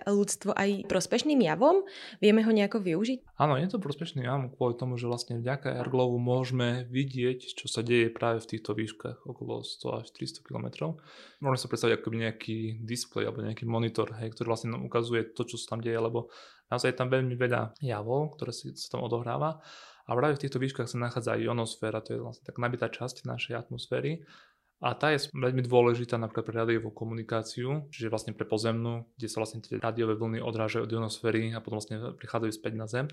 ľudstvo 0.07 0.55
aj 0.55 0.87
prospešným 0.87 1.43
javom? 1.43 1.83
Vieme 2.17 2.41
ho 2.41 2.51
nejako 2.53 2.79
využiť? 2.81 3.37
Áno, 3.37 3.59
je 3.59 3.67
to 3.67 3.77
prospešný 3.83 4.23
jav 4.23 4.47
kvôli 4.55 4.73
tomu, 4.79 4.95
že 4.95 5.05
vlastne 5.09 5.37
vďaka 5.37 5.81
Airglowu 5.81 6.17
môžeme 6.17 6.87
vidieť, 6.87 7.57
čo 7.59 7.65
sa 7.67 7.83
deje 7.83 8.09
práve 8.09 8.41
v 8.41 8.49
týchto 8.55 8.73
výškach 8.73 9.27
okolo 9.27 9.61
100 9.61 10.01
až 10.01 10.07
300 10.17 10.49
km. 10.49 10.97
Môžeme 11.43 11.59
sa 11.59 11.67
predstaviť 11.69 11.93
ako 11.99 12.09
nejaký 12.09 12.57
displej 12.81 13.29
alebo 13.29 13.45
nejaký 13.45 13.65
monitor, 13.67 14.09
hej, 14.17 14.31
ktorý 14.33 14.47
vlastne 14.49 14.73
nám 14.73 14.87
ukazuje 14.87 15.29
to, 15.35 15.43
čo 15.43 15.59
sa 15.59 15.75
tam 15.75 15.83
deje, 15.83 15.99
lebo 15.99 16.31
naozaj 16.73 16.95
je 16.95 16.97
tam 16.97 17.11
veľmi 17.11 17.35
veľa 17.37 17.77
javov, 17.83 18.39
ktoré 18.39 18.49
sa 18.55 18.87
tam 18.89 19.03
odohráva. 19.03 19.61
A 20.03 20.19
práve 20.19 20.35
v 20.35 20.43
týchto 20.47 20.59
výškach 20.59 20.89
sa 20.91 20.99
nachádza 20.99 21.39
ionosféra, 21.39 22.03
to 22.03 22.17
je 22.17 22.19
vlastne 22.19 22.43
tak 22.43 22.59
nabitá 22.59 22.91
časť 22.91 23.23
našej 23.23 23.55
atmosféry 23.55 24.25
a 24.83 24.91
tá 24.99 25.15
je 25.15 25.31
veľmi 25.31 25.63
dôležitá 25.63 26.19
napríklad 26.19 26.43
pre 26.43 26.55
rádiovú 26.59 26.91
komunikáciu, 26.91 27.87
čiže 27.87 28.11
vlastne 28.11 28.35
pre 28.35 28.43
pozemnú, 28.43 29.07
kde 29.15 29.31
sa 29.31 29.39
vlastne 29.39 29.63
tie 29.63 29.79
rádiové 29.79 30.19
vlny 30.19 30.43
odrážajú 30.43 30.83
od 30.83 30.91
ionosféry 30.91 31.55
a 31.55 31.63
potom 31.63 31.79
vlastne 31.79 32.11
prichádzajú 32.19 32.51
späť 32.51 32.73
na 32.75 32.87
Zem. 32.91 33.07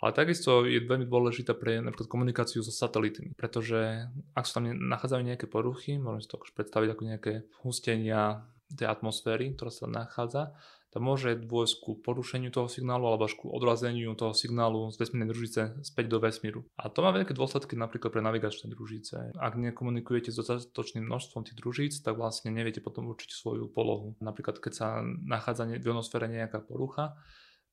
Ale 0.00 0.16
takisto 0.16 0.64
je 0.64 0.80
veľmi 0.80 1.04
dôležitá 1.04 1.52
pre 1.52 1.84
napríklad 1.84 2.08
komunikáciu 2.08 2.64
so 2.64 2.72
satelitmi, 2.72 3.36
pretože 3.36 4.08
ak 4.32 4.48
sa 4.48 4.64
tam 4.64 4.72
nachádzajú 4.72 5.22
nejaké 5.28 5.44
poruchy, 5.44 6.00
môžeme 6.00 6.24
si 6.24 6.30
to 6.32 6.40
predstaviť 6.40 6.88
ako 6.96 7.02
nejaké 7.04 7.32
hustenia 7.60 8.48
tej 8.72 8.88
atmosféry, 8.88 9.52
ktorá 9.52 9.68
sa 9.68 9.84
tam 9.84 10.00
nachádza, 10.00 10.56
tam 10.90 11.06
môže 11.06 11.38
dôjsť 11.38 11.74
ku 11.78 11.90
porušeniu 12.02 12.50
toho 12.50 12.66
signálu 12.66 13.06
alebo 13.06 13.30
až 13.30 13.38
ku 13.38 13.46
odrazeniu 13.46 14.10
toho 14.18 14.34
signálu 14.34 14.90
z 14.90 14.98
vesmírnej 14.98 15.30
družice 15.30 15.62
späť 15.86 16.10
do 16.10 16.18
vesmíru. 16.18 16.66
A 16.74 16.90
to 16.90 17.06
má 17.06 17.14
veľké 17.14 17.30
dôsledky 17.30 17.78
napríklad 17.78 18.10
pre 18.10 18.22
navigačné 18.22 18.66
družice. 18.74 19.30
Ak 19.38 19.54
nekomunikujete 19.54 20.34
s 20.34 20.42
dostatočným 20.42 21.06
množstvom 21.06 21.46
tých 21.46 21.58
družíc, 21.62 21.92
tak 22.02 22.18
vlastne 22.18 22.50
neviete 22.50 22.82
potom 22.82 23.06
určiť 23.06 23.30
svoju 23.30 23.70
polohu. 23.70 24.18
Napríklad 24.18 24.58
keď 24.58 24.72
sa 24.74 24.86
nachádza 25.22 25.70
v 25.70 25.86
ionosfére 25.86 26.26
nejaká 26.26 26.58
porucha, 26.66 27.14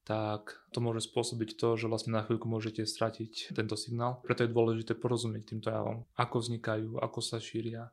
tak 0.08 0.64
to 0.72 0.80
môže 0.80 1.04
spôsobiť 1.12 1.60
to, 1.60 1.76
že 1.76 1.92
vlastne 1.92 2.16
na 2.16 2.24
chvíľku 2.24 2.48
môžete 2.48 2.88
stratiť 2.88 3.52
tento 3.52 3.76
signál. 3.76 4.24
Preto 4.24 4.48
je 4.48 4.54
dôležité 4.56 4.96
porozumieť 4.96 5.52
týmto 5.52 5.68
javom, 5.68 6.08
ako 6.16 6.40
vznikajú, 6.40 7.02
ako 7.04 7.20
sa 7.20 7.44
šíria, 7.44 7.92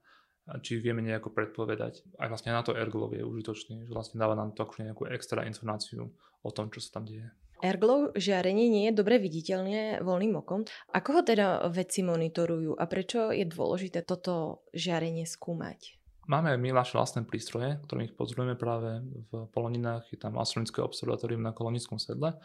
či 0.61 0.77
vieme 0.77 1.01
nejako 1.01 1.33
predpovedať. 1.33 2.05
Aj 2.21 2.29
vlastne 2.29 2.53
na 2.53 2.61
to 2.61 2.77
Airglow 2.77 3.09
je 3.13 3.25
užitočný, 3.25 3.89
že 3.89 3.93
vlastne 3.93 4.21
dáva 4.21 4.37
nám 4.37 4.53
to 4.53 4.69
nejakú 4.77 5.09
extra 5.09 5.49
informáciu 5.49 6.13
o 6.45 6.51
tom, 6.53 6.69
čo 6.69 6.85
sa 6.85 7.01
tam 7.01 7.09
deje. 7.09 7.33
Airglow 7.65 8.13
žiarenie 8.13 8.69
nie 8.69 8.85
je 8.93 8.99
dobre 9.01 9.17
viditeľné 9.17 10.05
voľným 10.05 10.45
okom. 10.45 10.69
Ako 10.93 11.09
ho 11.17 11.23
teda 11.25 11.65
vedci 11.73 12.05
monitorujú 12.05 12.77
a 12.77 12.85
prečo 12.85 13.33
je 13.33 13.49
dôležité 13.49 14.05
toto 14.05 14.67
žiarenie 14.77 15.25
skúmať? 15.25 15.97
Máme 16.29 16.57
my 16.61 16.77
naše 16.77 16.97
vlastné 16.97 17.25
prístroje, 17.25 17.81
ktoré 17.85 18.09
ich 18.09 18.17
pozorujeme 18.17 18.57
práve 18.57 19.01
v 19.33 19.49
Poloninách. 19.53 20.09
Je 20.13 20.21
tam 20.21 20.37
astronomické 20.37 20.81
observatórium 20.85 21.41
na 21.41 21.57
kolonickom 21.57 21.97
sedle. 21.97 22.37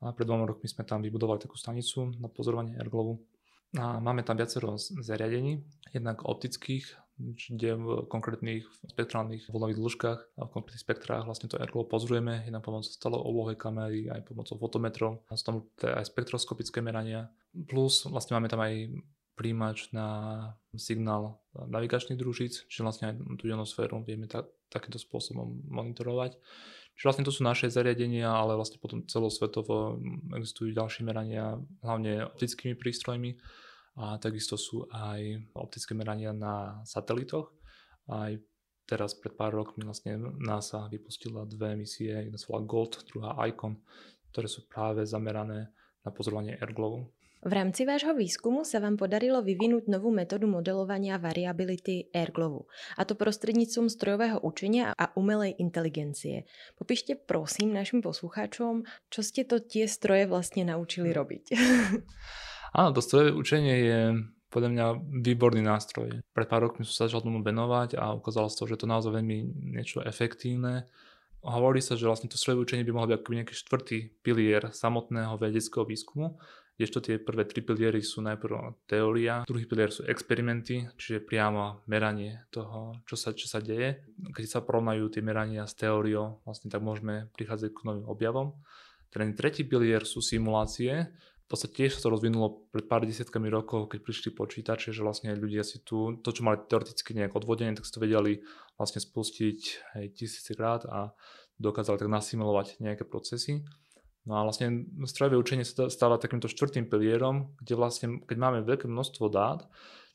A 0.00 0.16
pred 0.16 0.24
dvoma 0.24 0.48
rokmi 0.48 0.64
sme 0.64 0.88
tam 0.88 1.04
vybudovali 1.04 1.40
takú 1.40 1.56
stanicu 1.60 2.16
na 2.16 2.32
pozorovanie 2.32 2.76
Airglowu. 2.80 3.20
A 3.76 4.00
máme 4.00 4.24
tam 4.24 4.40
viacero 4.40 4.80
zariadení, 4.80 5.60
jednak 5.92 6.24
optických, 6.24 6.96
kde 7.20 7.76
v 7.76 7.86
konkrétnych 8.08 8.64
spektrálnych 8.88 9.52
voľnových 9.52 9.78
dĺžkach 9.78 10.20
a 10.40 10.40
v 10.48 10.52
konkrétnych 10.52 10.84
spektrách 10.84 11.28
vlastne 11.28 11.52
to 11.52 11.60
airglow 11.60 11.84
pozorujeme 11.84 12.48
jednak 12.48 12.64
pomocou 12.64 12.88
stále 12.88 13.20
oblohy 13.20 13.54
kamery, 13.54 14.08
aj 14.08 14.24
pomocou 14.24 14.56
fotometrov. 14.56 15.20
Sú 15.36 15.44
tam 15.44 15.56
aj 15.84 16.08
spektroskopické 16.08 16.80
merania. 16.80 17.28
Plus 17.68 18.08
vlastne 18.08 18.40
máme 18.40 18.48
tam 18.48 18.64
aj 18.64 18.88
príjimač 19.36 19.88
na 19.96 20.08
signál 20.76 21.40
navigačných 21.56 22.20
družíc, 22.20 22.68
čiže 22.68 22.84
vlastne 22.84 23.04
aj 23.12 23.14
tú 23.40 23.48
ionosféru 23.48 24.04
vieme 24.04 24.28
ta, 24.28 24.44
takýmto 24.68 25.00
spôsobom 25.00 25.64
monitorovať. 25.68 26.36
Čiže 26.92 27.06
vlastne 27.08 27.24
to 27.24 27.32
sú 27.32 27.40
naše 27.40 27.72
zariadenia, 27.72 28.28
ale 28.28 28.60
vlastne 28.60 28.76
potom 28.76 29.08
celosvetovo 29.08 29.96
existujú 30.36 30.76
ďalšie 30.76 31.08
merania, 31.08 31.56
hlavne 31.80 32.28
optickými 32.28 32.76
prístrojmi 32.76 33.40
a 33.98 34.18
takisto 34.22 34.54
sú 34.54 34.86
aj 34.90 35.50
optické 35.54 35.96
merania 35.98 36.30
na 36.30 36.82
satelitoch. 36.86 37.50
Aj 38.06 38.34
teraz 38.86 39.14
pred 39.14 39.34
pár 39.34 39.54
rokmi 39.54 39.86
vlastne 39.86 40.18
NASA 40.38 40.90
vypustila 40.90 41.46
dve 41.46 41.78
misie, 41.78 42.26
jedna 42.26 42.38
sa 42.38 42.50
volá 42.50 42.62
Gold, 42.66 43.06
druhá 43.06 43.38
Icon, 43.46 43.78
ktoré 44.34 44.46
sú 44.50 44.66
práve 44.66 45.06
zamerané 45.06 45.70
na 46.02 46.10
pozorovanie 46.10 46.58
airglowu. 46.58 47.10
V 47.40 47.56
rámci 47.56 47.88
vášho 47.88 48.12
výskumu 48.12 48.68
sa 48.68 48.84
vám 48.84 49.00
podarilo 49.00 49.40
vyvinúť 49.40 49.88
novú 49.88 50.12
metódu 50.12 50.44
modelovania 50.44 51.16
variability 51.16 52.12
Airglowu, 52.12 52.68
a 53.00 53.08
to 53.08 53.16
prostredníctvom 53.16 53.88
strojového 53.88 54.44
učenia 54.44 54.92
a 54.92 55.08
umelej 55.16 55.56
inteligencie. 55.56 56.44
Popíšte 56.76 57.16
prosím 57.16 57.72
našim 57.72 58.04
poslucháčom, 58.04 58.84
čo 59.08 59.20
ste 59.24 59.48
to 59.48 59.56
tie 59.56 59.88
stroje 59.88 60.28
vlastne 60.28 60.68
naučili 60.68 61.16
robiť. 61.16 61.44
Áno, 62.70 62.94
to 62.94 63.02
strojové 63.02 63.32
učenie 63.34 63.76
je 63.82 64.00
podľa 64.50 64.70
mňa 64.70 64.84
výborný 65.22 65.62
nástroj. 65.62 66.22
Pred 66.34 66.46
pár 66.50 66.66
rokmi 66.66 66.82
som 66.82 66.94
sa 66.94 67.02
začal 67.06 67.22
tomu 67.22 67.42
venovať 67.42 67.94
a 67.98 68.14
ukázalo 68.14 68.50
sa 68.50 68.66
to, 68.66 68.70
že 68.70 68.82
to 68.82 68.90
naozaj 68.90 69.14
veľmi 69.14 69.46
niečo 69.78 70.02
efektívne. 70.02 70.90
Hovorí 71.40 71.80
sa, 71.80 71.96
že 71.96 72.04
vlastne 72.04 72.28
to 72.28 72.36
strojové 72.36 72.66
učenie 72.66 72.84
by 72.84 72.92
mohlo 72.92 73.14
byť 73.14 73.16
ako 73.16 73.30
nejaký 73.32 73.54
štvrtý 73.56 73.98
pilier 74.20 74.62
samotného 74.74 75.40
vedeckého 75.40 75.88
výskumu, 75.88 76.36
kdežto 76.76 77.00
tie 77.04 77.16
prvé 77.20 77.44
tri 77.44 77.60
piliery 77.60 78.00
sú 78.00 78.24
najprv 78.24 78.76
teória, 78.88 79.44
druhý 79.44 79.68
pilier 79.68 79.92
sú 79.92 80.04
experimenty, 80.08 80.88
čiže 80.96 81.24
priamo 81.24 81.84
meranie 81.88 82.44
toho, 82.48 82.96
čo 83.04 83.20
sa, 83.20 83.36
čo 83.36 83.48
sa 83.48 83.60
deje. 83.60 84.00
Keď 84.16 84.44
sa 84.48 84.64
porovnajú 84.64 85.12
tie 85.12 85.20
merania 85.20 85.68
s 85.68 85.76
teóriou, 85.76 86.40
vlastne 86.44 86.72
tak 86.72 86.80
môžeme 86.80 87.28
prichádzať 87.36 87.70
k 87.72 87.84
novým 87.84 88.08
objavom. 88.08 88.56
Ten 89.12 89.36
tretí 89.36 89.68
pilier 89.68 90.08
sú 90.08 90.24
simulácie, 90.24 91.12
podstate 91.50 91.74
tiež 91.82 91.98
sa 91.98 92.06
to 92.06 92.14
rozvinulo 92.14 92.70
pred 92.70 92.86
pár 92.86 93.02
desiatkami 93.02 93.50
rokov, 93.50 93.90
keď 93.90 94.06
prišli 94.06 94.30
počítače, 94.38 94.94
že 94.94 95.02
vlastne 95.02 95.34
ľudia 95.34 95.66
si 95.66 95.82
tu, 95.82 96.14
to 96.22 96.30
čo 96.30 96.46
mali 96.46 96.62
teoreticky 96.62 97.10
nejak 97.10 97.34
odvodené, 97.34 97.74
tak 97.74 97.82
si 97.82 97.90
to 97.90 97.98
vedeli 97.98 98.46
vlastne 98.78 99.02
spustiť 99.02 99.58
aj 99.98 100.04
tisícekrát 100.14 100.86
a 100.86 101.10
dokázali 101.58 101.98
tak 101.98 102.08
nasimulovať 102.08 102.78
nejaké 102.78 103.02
procesy. 103.02 103.66
No 104.24 104.38
a 104.38 104.46
vlastne 104.46 104.86
strojové 105.10 105.36
učenie 105.42 105.66
sa 105.66 105.90
stáva 105.90 106.22
takýmto 106.22 106.46
štvrtým 106.46 106.86
pilierom, 106.86 107.56
kde 107.58 107.74
vlastne, 107.74 108.06
keď 108.22 108.36
máme 108.38 108.58
veľké 108.62 108.86
množstvo 108.86 109.26
dát, 109.26 109.66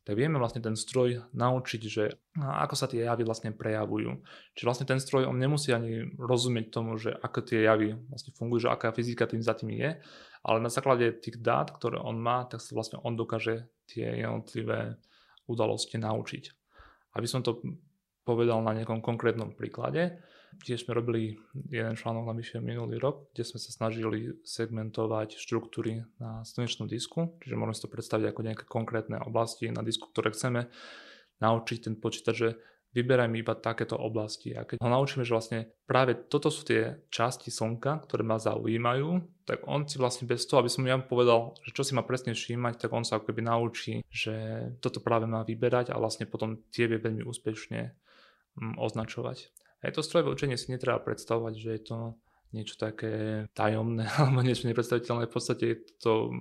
tak 0.06 0.22
vieme 0.22 0.38
vlastne 0.38 0.62
ten 0.62 0.78
stroj 0.78 1.26
naučiť, 1.34 1.82
že 1.90 2.14
ako 2.38 2.78
sa 2.78 2.86
tie 2.86 3.10
javy 3.10 3.26
vlastne 3.26 3.50
prejavujú. 3.50 4.22
Čiže 4.54 4.68
vlastne 4.70 4.86
ten 4.86 5.02
stroj, 5.02 5.26
on 5.26 5.42
nemusí 5.42 5.74
ani 5.74 6.14
rozumieť 6.22 6.70
tomu, 6.70 7.02
že 7.02 7.10
ako 7.10 7.42
tie 7.42 7.66
javy 7.66 7.98
vlastne 8.14 8.32
fungujú, 8.38 8.70
že 8.70 8.74
aká 8.74 8.94
fyzika 8.94 9.26
tým 9.26 9.42
za 9.42 9.58
tým 9.58 9.74
je, 9.74 9.98
ale 10.46 10.62
na 10.62 10.70
základe 10.70 11.10
tých 11.18 11.42
dát, 11.42 11.74
ktoré 11.74 11.98
on 11.98 12.22
má, 12.22 12.46
tak 12.46 12.62
sa 12.62 12.78
vlastne 12.78 13.02
on 13.02 13.18
dokáže 13.18 13.66
tie 13.90 14.22
jednotlivé 14.22 15.02
udalosti 15.50 15.98
naučiť. 15.98 16.54
Aby 17.18 17.26
som 17.26 17.42
to 17.42 17.66
povedal 18.22 18.62
na 18.62 18.78
nejakom 18.78 19.02
konkrétnom 19.02 19.58
príklade, 19.58 20.22
Tiež 20.64 20.88
sme 20.88 20.96
robili 20.96 21.36
jeden 21.68 22.00
článok 22.00 22.32
navyše 22.32 22.64
minulý 22.64 22.96
rok, 23.02 23.34
kde 23.36 23.44
sme 23.44 23.60
sa 23.60 23.76
snažili 23.76 24.40
segmentovať 24.48 25.36
štruktúry 25.36 26.08
na 26.22 26.48
slnečnom 26.48 26.88
disku, 26.88 27.36
čiže 27.44 27.60
môžeme 27.60 27.76
si 27.76 27.84
to 27.84 27.92
predstaviť 27.92 28.26
ako 28.32 28.42
nejaké 28.46 28.64
konkrétne 28.64 29.20
oblasti 29.20 29.68
na 29.68 29.84
disku, 29.84 30.08
ktoré 30.08 30.32
chceme 30.32 30.72
naučiť 31.44 31.78
ten 31.92 31.96
počítač, 32.00 32.36
že 32.36 32.50
vyberajme 32.96 33.36
iba 33.36 33.54
takéto 33.60 34.00
oblasti. 34.00 34.56
A 34.56 34.64
keď 34.64 34.80
ho 34.80 34.90
naučíme, 34.90 35.28
že 35.28 35.36
vlastne 35.36 35.60
práve 35.84 36.16
toto 36.16 36.48
sú 36.48 36.64
tie 36.64 37.04
časti 37.12 37.52
slnka, 37.52 38.08
ktoré 38.08 38.24
ma 38.24 38.40
zaujímajú, 38.40 39.20
tak 39.44 39.68
on 39.68 39.84
si 39.84 40.00
vlastne 40.00 40.26
bez 40.26 40.48
toho, 40.48 40.64
aby 40.64 40.72
som 40.72 40.88
ja 40.88 40.96
povedal, 40.98 41.54
že 41.68 41.76
čo 41.76 41.84
si 41.84 41.92
má 41.92 42.02
presne 42.08 42.32
všímať, 42.32 42.88
tak 42.88 42.96
on 42.96 43.04
sa 43.04 43.20
ako 43.20 43.30
keby 43.30 43.44
naučí, 43.44 44.02
že 44.08 44.68
toto 44.80 45.04
práve 45.04 45.28
má 45.28 45.44
vyberať 45.44 45.92
a 45.92 46.00
vlastne 46.00 46.26
potom 46.26 46.64
tie 46.72 46.88
vie 46.88 46.98
veľmi 46.98 47.28
úspešne 47.28 47.92
mm, 48.58 48.80
označovať. 48.80 49.52
Aj 49.86 49.94
to 49.94 50.02
strojové 50.02 50.34
učenie 50.34 50.58
si 50.58 50.74
netreba 50.74 50.98
predstavovať, 50.98 51.54
že 51.62 51.70
je 51.78 51.82
to 51.84 51.98
niečo 52.56 52.80
také 52.80 53.46
tajomné 53.52 54.08
alebo 54.20 54.40
niečo 54.40 54.72
nepredstaviteľné. 54.72 55.28
V 55.28 55.36
podstate 55.36 55.64
je 55.68 55.78
to 56.00 56.32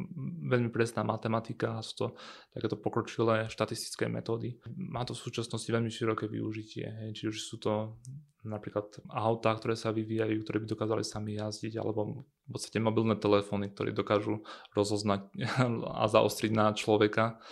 veľmi 0.47 0.71
presná 0.71 1.03
matematika 1.03 1.75
a 1.75 1.83
sú 1.83 1.93
to 1.99 2.07
takéto 2.55 2.79
pokročilé 2.79 3.51
štatistické 3.51 4.07
metódy. 4.07 4.55
Má 4.79 5.03
to 5.03 5.19
v 5.19 5.25
súčasnosti 5.27 5.67
veľmi 5.67 5.91
široké 5.91 6.31
využitie, 6.31 6.87
hej. 6.87 7.11
či 7.19 7.25
už 7.27 7.37
sú 7.43 7.59
to 7.59 7.99
napríklad 8.47 8.87
autá, 9.11 9.57
ktoré 9.57 9.75
sa 9.75 9.91
vyvíjajú, 9.91 10.45
ktoré 10.45 10.63
by 10.63 10.67
dokázali 10.71 11.03
sami 11.03 11.41
jazdiť, 11.41 11.81
alebo 11.81 12.29
v 12.29 12.51
podstate 12.53 12.79
mobilné 12.79 13.17
telefóny, 13.17 13.73
ktoré 13.73 13.91
dokážu 13.91 14.45
rozoznať 14.77 15.27
a 16.01 16.05
zaostriť 16.07 16.53
na 16.55 16.71
človeka. 16.77 17.43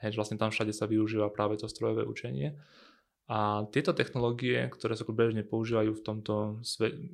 Hej, 0.00 0.16
vlastne 0.16 0.40
tam 0.40 0.52
všade 0.52 0.72
sa 0.72 0.88
využíva 0.88 1.32
práve 1.32 1.56
to 1.60 1.68
strojové 1.68 2.06
učenie. 2.06 2.56
A 3.26 3.66
tieto 3.74 3.90
technológie, 3.90 4.70
ktoré 4.70 4.94
sa 4.94 5.02
bežne 5.02 5.42
používajú 5.42 5.98
v 5.98 6.04
tomto 6.06 6.62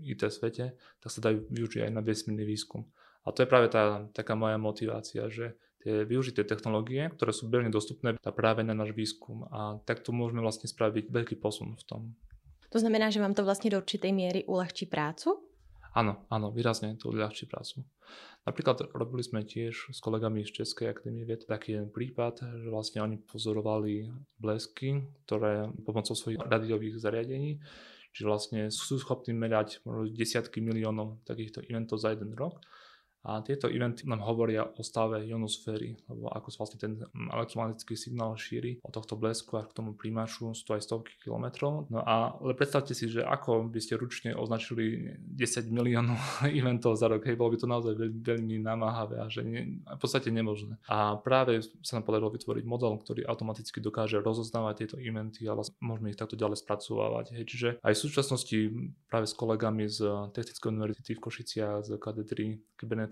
IT 0.05 0.29
svete, 0.29 0.77
tak 1.01 1.09
sa 1.09 1.21
dajú 1.25 1.49
využiť 1.49 1.89
aj 1.89 1.93
na 1.93 2.05
vesmírny 2.05 2.45
výskum. 2.45 2.85
A 3.25 3.33
to 3.33 3.45
je 3.45 3.49
práve 3.49 3.73
tá 3.73 4.05
taká 4.13 4.37
moja 4.37 4.61
motivácia, 4.61 5.25
že 5.33 5.57
tie 5.81 6.05
využité 6.05 6.45
technológie, 6.45 7.09
ktoré 7.11 7.33
sú 7.33 7.49
bežne 7.49 7.73
dostupné, 7.73 8.15
práve 8.21 8.61
na 8.61 8.77
náš 8.77 8.93
výskum. 8.93 9.49
A 9.51 9.81
takto 9.89 10.13
môžeme 10.13 10.45
vlastne 10.45 10.69
spraviť 10.69 11.09
veľký 11.09 11.37
posun 11.41 11.75
v 11.81 11.85
tom. 11.89 12.03
To 12.73 12.79
znamená, 12.81 13.13
že 13.13 13.21
vám 13.21 13.37
to 13.37 13.45
vlastne 13.45 13.69
do 13.69 13.81
určitej 13.81 14.13
miery 14.13 14.41
uľahčí 14.49 14.89
prácu? 14.89 15.52
Áno, 15.93 16.25
áno, 16.33 16.49
výrazne 16.49 16.97
to 16.97 17.13
uľahčí 17.13 17.45
prácu. 17.45 17.85
Napríklad 18.49 18.91
robili 18.97 19.21
sme 19.23 19.45
tiež 19.45 19.93
s 19.93 19.99
kolegami 20.01 20.43
z 20.43 20.65
Českej 20.65 20.91
akadémie 20.91 21.29
vied 21.29 21.45
taký 21.45 21.77
jeden 21.77 21.93
prípad, 21.93 22.43
že 22.59 22.69
vlastne 22.73 23.05
oni 23.05 23.21
pozorovali 23.21 24.09
blesky, 24.41 25.05
ktoré 25.29 25.69
pomocou 25.85 26.17
svojich 26.17 26.41
radiových 26.41 26.97
zariadení, 26.97 27.61
čiže 28.17 28.27
vlastne 28.27 28.61
sú 28.73 28.99
schopní 28.99 29.37
merať 29.37 29.85
desiatky 30.17 30.65
miliónov 30.65 31.23
takýchto 31.29 31.63
eventov 31.69 32.01
za 32.01 32.17
jeden 32.17 32.35
rok 32.35 32.59
a 33.23 33.39
tieto 33.47 33.71
eventy 33.71 34.05
nám 34.11 34.27
hovoria 34.27 34.67
o 34.67 34.83
stave 34.83 35.23
ionosféry, 35.23 35.95
lebo 36.11 36.27
ako 36.31 36.49
sa 36.51 36.59
vlastne 36.67 36.79
ten 36.83 36.93
elektromagnetický 37.13 37.95
signál 37.95 38.35
šíri 38.35 38.83
od 38.83 38.91
tohto 38.91 39.15
blesku 39.15 39.63
až 39.63 39.71
k 39.71 39.77
tomu 39.79 39.95
prímašu, 39.95 40.51
sú 40.59 40.63
to 40.67 40.75
aj 40.75 40.83
stovky 40.83 41.15
kilometrov. 41.23 41.87
No 41.87 42.03
a 42.03 42.35
ale 42.35 42.59
predstavte 42.59 42.99
si, 42.99 43.07
že 43.07 43.23
ako 43.23 43.71
by 43.71 43.79
ste 43.79 43.95
ručne 43.95 44.31
označili 44.35 45.15
10 45.23 45.71
miliónov 45.71 46.19
eventov 46.59 46.99
za 46.99 47.07
rok, 47.07 47.23
hej, 47.23 47.39
bolo 47.39 47.55
by 47.55 47.59
to 47.63 47.71
naozaj 47.71 47.95
veľmi, 47.95 48.21
veľmi 48.21 48.57
namáhavé 48.59 49.23
a 49.23 49.31
že 49.31 49.47
nie, 49.47 49.83
v 49.87 50.01
podstate 50.01 50.35
nemožné. 50.35 50.83
A 50.91 51.15
práve 51.19 51.63
sa 51.87 51.99
nám 51.99 52.05
podarilo 52.05 52.35
vytvoriť 52.35 52.65
model, 52.67 52.99
ktorý 52.99 53.23
automaticky 53.27 53.79
dokáže 53.79 54.19
rozoznávať 54.19 54.75
tieto 54.83 54.97
eventy 54.99 55.47
a 55.47 55.55
vlastne 55.55 55.79
môžeme 55.79 56.11
ich 56.11 56.19
takto 56.19 56.35
ďalej 56.35 56.59
spracovávať. 56.63 57.39
Hej. 57.39 57.45
Čiže 57.47 57.69
aj 57.87 57.93
v 57.95 58.03
súčasnosti 58.03 58.59
práve 59.07 59.27
s 59.31 59.35
kolegami 59.39 59.87
z 59.87 59.99
Technickej 60.35 60.69
univerzity 60.75 61.11
v 61.15 61.23
Košiciach, 61.23 61.87
z 61.87 61.91
katedry 62.03 62.59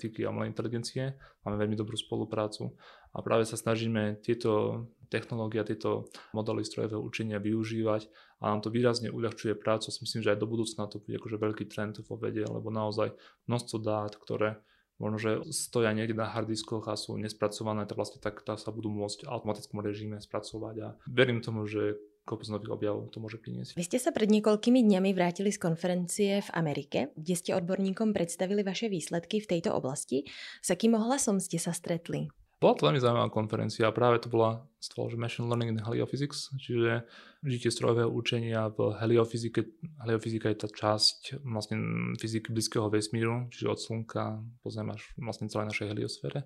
kybernetiky 0.00 0.24
a 0.24 0.32
umelej 0.32 0.56
inteligencie. 0.56 1.02
Máme 1.44 1.60
veľmi 1.60 1.76
dobrú 1.76 1.96
spoluprácu 2.00 2.72
a 3.12 3.20
práve 3.20 3.44
sa 3.44 3.60
snažíme 3.60 4.16
tieto 4.24 4.86
technológie 5.12 5.60
a 5.60 5.68
tieto 5.68 6.08
modely 6.32 6.64
strojového 6.64 7.02
učenia 7.02 7.42
využívať 7.42 8.08
a 8.40 8.54
nám 8.54 8.64
to 8.64 8.72
výrazne 8.72 9.12
uľahčuje 9.12 9.58
prácu. 9.60 9.92
Si 9.92 10.00
myslím, 10.00 10.24
že 10.24 10.32
aj 10.32 10.40
do 10.40 10.48
budúcna 10.48 10.88
to 10.88 11.02
bude 11.02 11.20
akože 11.20 11.36
veľký 11.36 11.64
trend 11.68 12.00
vo 12.06 12.16
vede, 12.16 12.46
lebo 12.46 12.72
naozaj 12.72 13.12
množstvo 13.50 13.76
dát, 13.82 14.16
ktoré 14.16 14.62
možno, 15.00 15.16
že 15.16 15.30
stoja 15.52 15.90
niekde 15.96 16.12
na 16.12 16.28
hardiskoch 16.28 16.84
a 16.88 16.94
sú 16.94 17.16
nespracované, 17.16 17.88
tak 17.88 17.96
vlastne 17.96 18.20
tak, 18.20 18.44
tak 18.44 18.60
sa 18.60 18.68
budú 18.68 18.92
môcť 18.92 19.24
v 19.24 19.32
automatickom 19.32 19.80
režime 19.80 20.20
spracovať 20.20 20.74
a 20.84 20.88
verím 21.08 21.40
tomu, 21.40 21.64
že 21.64 21.96
kopec 22.24 22.46
nových 22.52 22.72
objavov 22.72 23.11
to 23.11 23.18
môže 23.18 23.42
priniesť. 23.42 23.74
Vy 23.74 23.85
ste 23.87 23.98
sa 23.98 24.14
pred 24.14 24.30
niekoľkými 24.30 24.80
dňami 24.87 25.11
vrátili 25.16 25.50
z 25.50 25.59
konferencie 25.59 26.44
v 26.44 26.50
Amerike, 26.54 27.11
kde 27.18 27.35
ste 27.35 27.50
odborníkom 27.56 28.14
predstavili 28.14 28.62
vaše 28.62 28.87
výsledky 28.87 29.42
v 29.42 29.50
tejto 29.56 29.74
oblasti. 29.74 30.28
S 30.62 30.68
akým 30.70 30.94
ohlasom 30.94 31.42
ste 31.42 31.59
sa 31.59 31.74
stretli? 31.74 32.30
Bola 32.61 32.76
to 32.76 32.85
veľmi 32.92 33.00
zaujímavá 33.00 33.33
konferencia 33.33 33.88
a 33.88 33.96
práve 33.96 34.20
to 34.20 34.28
bola 34.28 34.68
stôl, 34.85 35.09
že 35.09 35.16
Machine 35.16 35.48
Learning 35.48 35.72
in 35.72 35.80
Heliophysics, 35.80 36.52
čiže 36.61 37.09
žitie 37.40 37.72
strojového 37.72 38.12
učenia 38.12 38.68
v 38.68 39.00
heliofyzike. 39.00 39.64
Heliofyzika 40.04 40.52
je 40.52 40.61
tá 40.61 40.68
časť 40.68 41.40
vlastne 41.40 41.80
fyziky 42.20 42.52
blízkeho 42.52 42.92
vesmíru, 42.92 43.48
čiže 43.48 43.64
od 43.64 43.80
Slnka 43.80 44.44
po 44.61 44.68
Zem 44.68 44.92
až 44.92 45.09
vlastne 45.16 45.48
celej 45.48 45.72
našej 45.72 45.88
heliosfére. 45.88 46.44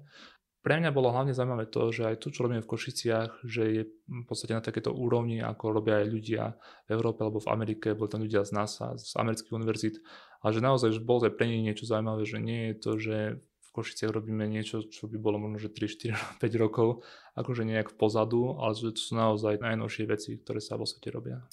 Pre 0.65 0.81
mňa 0.81 0.97
bolo 0.97 1.13
hlavne 1.13 1.37
zaujímavé 1.37 1.69
to, 1.69 1.93
že 1.93 2.09
aj 2.09 2.25
tu, 2.25 2.33
čo 2.33 2.49
robíme 2.49 2.65
v 2.65 2.71
Košiciach, 2.73 3.45
že 3.45 3.63
je 3.69 3.83
v 3.85 4.25
podstate 4.25 4.57
na 4.57 4.65
takéto 4.65 4.97
úrovni, 4.97 5.45
ako 5.45 5.77
robia 5.77 6.01
aj 6.01 6.09
ľudia 6.09 6.57
v 6.89 6.97
Európe 6.97 7.21
alebo 7.21 7.37
v 7.37 7.53
Amerike, 7.53 7.93
boli 7.93 8.09
tam 8.09 8.25
ľudia 8.25 8.49
z 8.49 8.57
NASA, 8.57 8.97
z 8.97 9.13
amerických 9.21 9.53
univerzít, 9.53 10.01
a 10.41 10.57
že 10.57 10.65
naozaj 10.65 10.97
že 10.97 11.05
bolo 11.05 11.29
aj 11.29 11.37
pre 11.37 11.53
nich 11.53 11.61
niečo 11.69 11.85
zaujímavé, 11.85 12.25
že 12.25 12.41
nie 12.41 12.73
je 12.73 12.75
to, 12.81 12.91
že 12.97 13.17
v 13.45 13.71
Košiciach 13.77 14.17
robíme 14.17 14.49
niečo, 14.49 14.89
čo 14.89 15.05
by 15.05 15.21
bolo 15.21 15.37
možno, 15.37 15.61
že 15.61 15.69
3, 15.69 16.41
4, 16.41 16.41
5 16.41 16.65
rokov, 16.65 17.05
akože 17.37 17.69
nejak 17.69 18.01
pozadu, 18.01 18.57
ale 18.57 18.73
že 18.73 18.97
to 18.97 19.01
sú 19.05 19.21
naozaj 19.21 19.61
najnovšie 19.61 20.09
veci, 20.09 20.41
ktoré 20.41 20.65
sa 20.65 20.81
vo 20.81 20.89
svete 20.89 21.13
robia. 21.13 21.45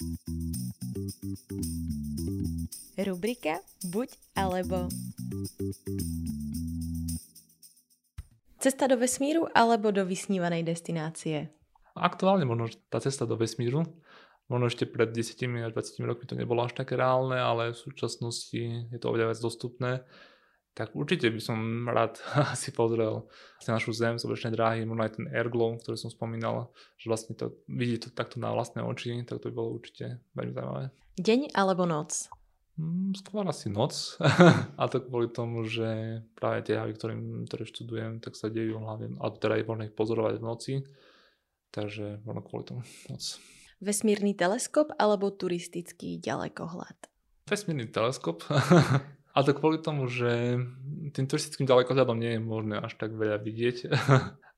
Rubrika 2.96 3.60
Buď 3.92 4.08
alebo 4.40 4.88
Cesta 8.62 8.86
do 8.86 8.94
vesmíru 8.94 9.50
alebo 9.50 9.90
do 9.90 10.06
vysnívanej 10.06 10.62
destinácie? 10.62 11.50
Aktuálne 11.98 12.46
možno 12.46 12.70
tá 12.94 13.02
cesta 13.02 13.26
do 13.26 13.34
vesmíru. 13.34 13.82
Možno 14.46 14.70
ešte 14.70 14.86
pred 14.86 15.10
10 15.10 15.34
až 15.66 15.74
20 15.74 16.06
rokmi 16.06 16.30
to 16.30 16.38
nebolo 16.38 16.62
až 16.62 16.78
také 16.78 16.94
reálne, 16.94 17.34
ale 17.42 17.74
v 17.74 17.82
súčasnosti 17.82 18.86
je 18.86 18.98
to 19.02 19.10
oveľa 19.10 19.34
viac 19.34 19.40
dostupné. 19.42 20.06
Tak 20.78 20.94
určite 20.94 21.34
by 21.34 21.42
som 21.42 21.58
rád 21.90 22.22
si 22.62 22.70
pozrel 22.70 23.26
našu 23.66 23.90
Zem, 23.90 24.22
sobrečné 24.22 24.54
dráhy, 24.54 24.86
možno 24.86 25.10
aj 25.10 25.18
ten 25.18 25.26
Airglow, 25.34 25.82
ktorý 25.82 25.98
som 25.98 26.14
spomínal, 26.14 26.70
že 27.02 27.10
vlastne 27.10 27.34
to 27.34 27.58
vidieť 27.66 27.98
to 28.06 28.08
takto 28.14 28.38
na 28.38 28.54
vlastné 28.54 28.86
oči, 28.86 29.26
tak 29.26 29.42
to 29.42 29.50
by 29.50 29.58
bolo 29.58 29.82
určite 29.82 30.22
veľmi 30.38 30.54
zaujímavé. 30.54 30.94
Deň 31.18 31.50
alebo 31.58 31.82
noc? 31.82 32.30
Mm, 32.80 33.12
skôr 33.12 33.44
asi 33.44 33.68
noc. 33.68 34.16
a 34.80 34.82
to 34.88 35.04
kvôli 35.04 35.28
tomu, 35.28 35.68
že 35.68 36.22
práve 36.32 36.64
tie 36.64 36.80
javy, 36.80 36.92
ktoré, 36.96 37.14
ktoré 37.48 37.62
študujem, 37.68 38.12
tak 38.24 38.32
sa 38.32 38.48
dejú 38.48 38.80
hlavne, 38.80 39.20
alebo 39.20 39.36
teda 39.36 39.60
je 39.60 39.68
možné 39.68 39.84
ich 39.92 39.96
pozorovať 39.96 40.34
v 40.40 40.46
noci. 40.46 40.74
Takže 41.72 42.24
možno 42.24 42.40
kvôli 42.44 42.64
tomu 42.64 42.80
noc. 43.12 43.40
Vesmírny 43.82 44.32
teleskop 44.32 44.94
alebo 44.96 45.32
turistický 45.34 46.16
ďalekohľad? 46.20 46.96
Vesmírny 47.48 47.90
teleskop. 47.92 48.46
a 49.36 49.38
to 49.44 49.52
kvôli 49.52 49.80
tomu, 49.80 50.08
že 50.08 50.56
tým 51.12 51.26
turistickým 51.28 51.68
ďalekohľadom 51.68 52.16
nie 52.16 52.36
je 52.36 52.40
možné 52.40 52.76
až 52.80 52.96
tak 52.96 53.12
veľa 53.12 53.40
vidieť. 53.42 53.76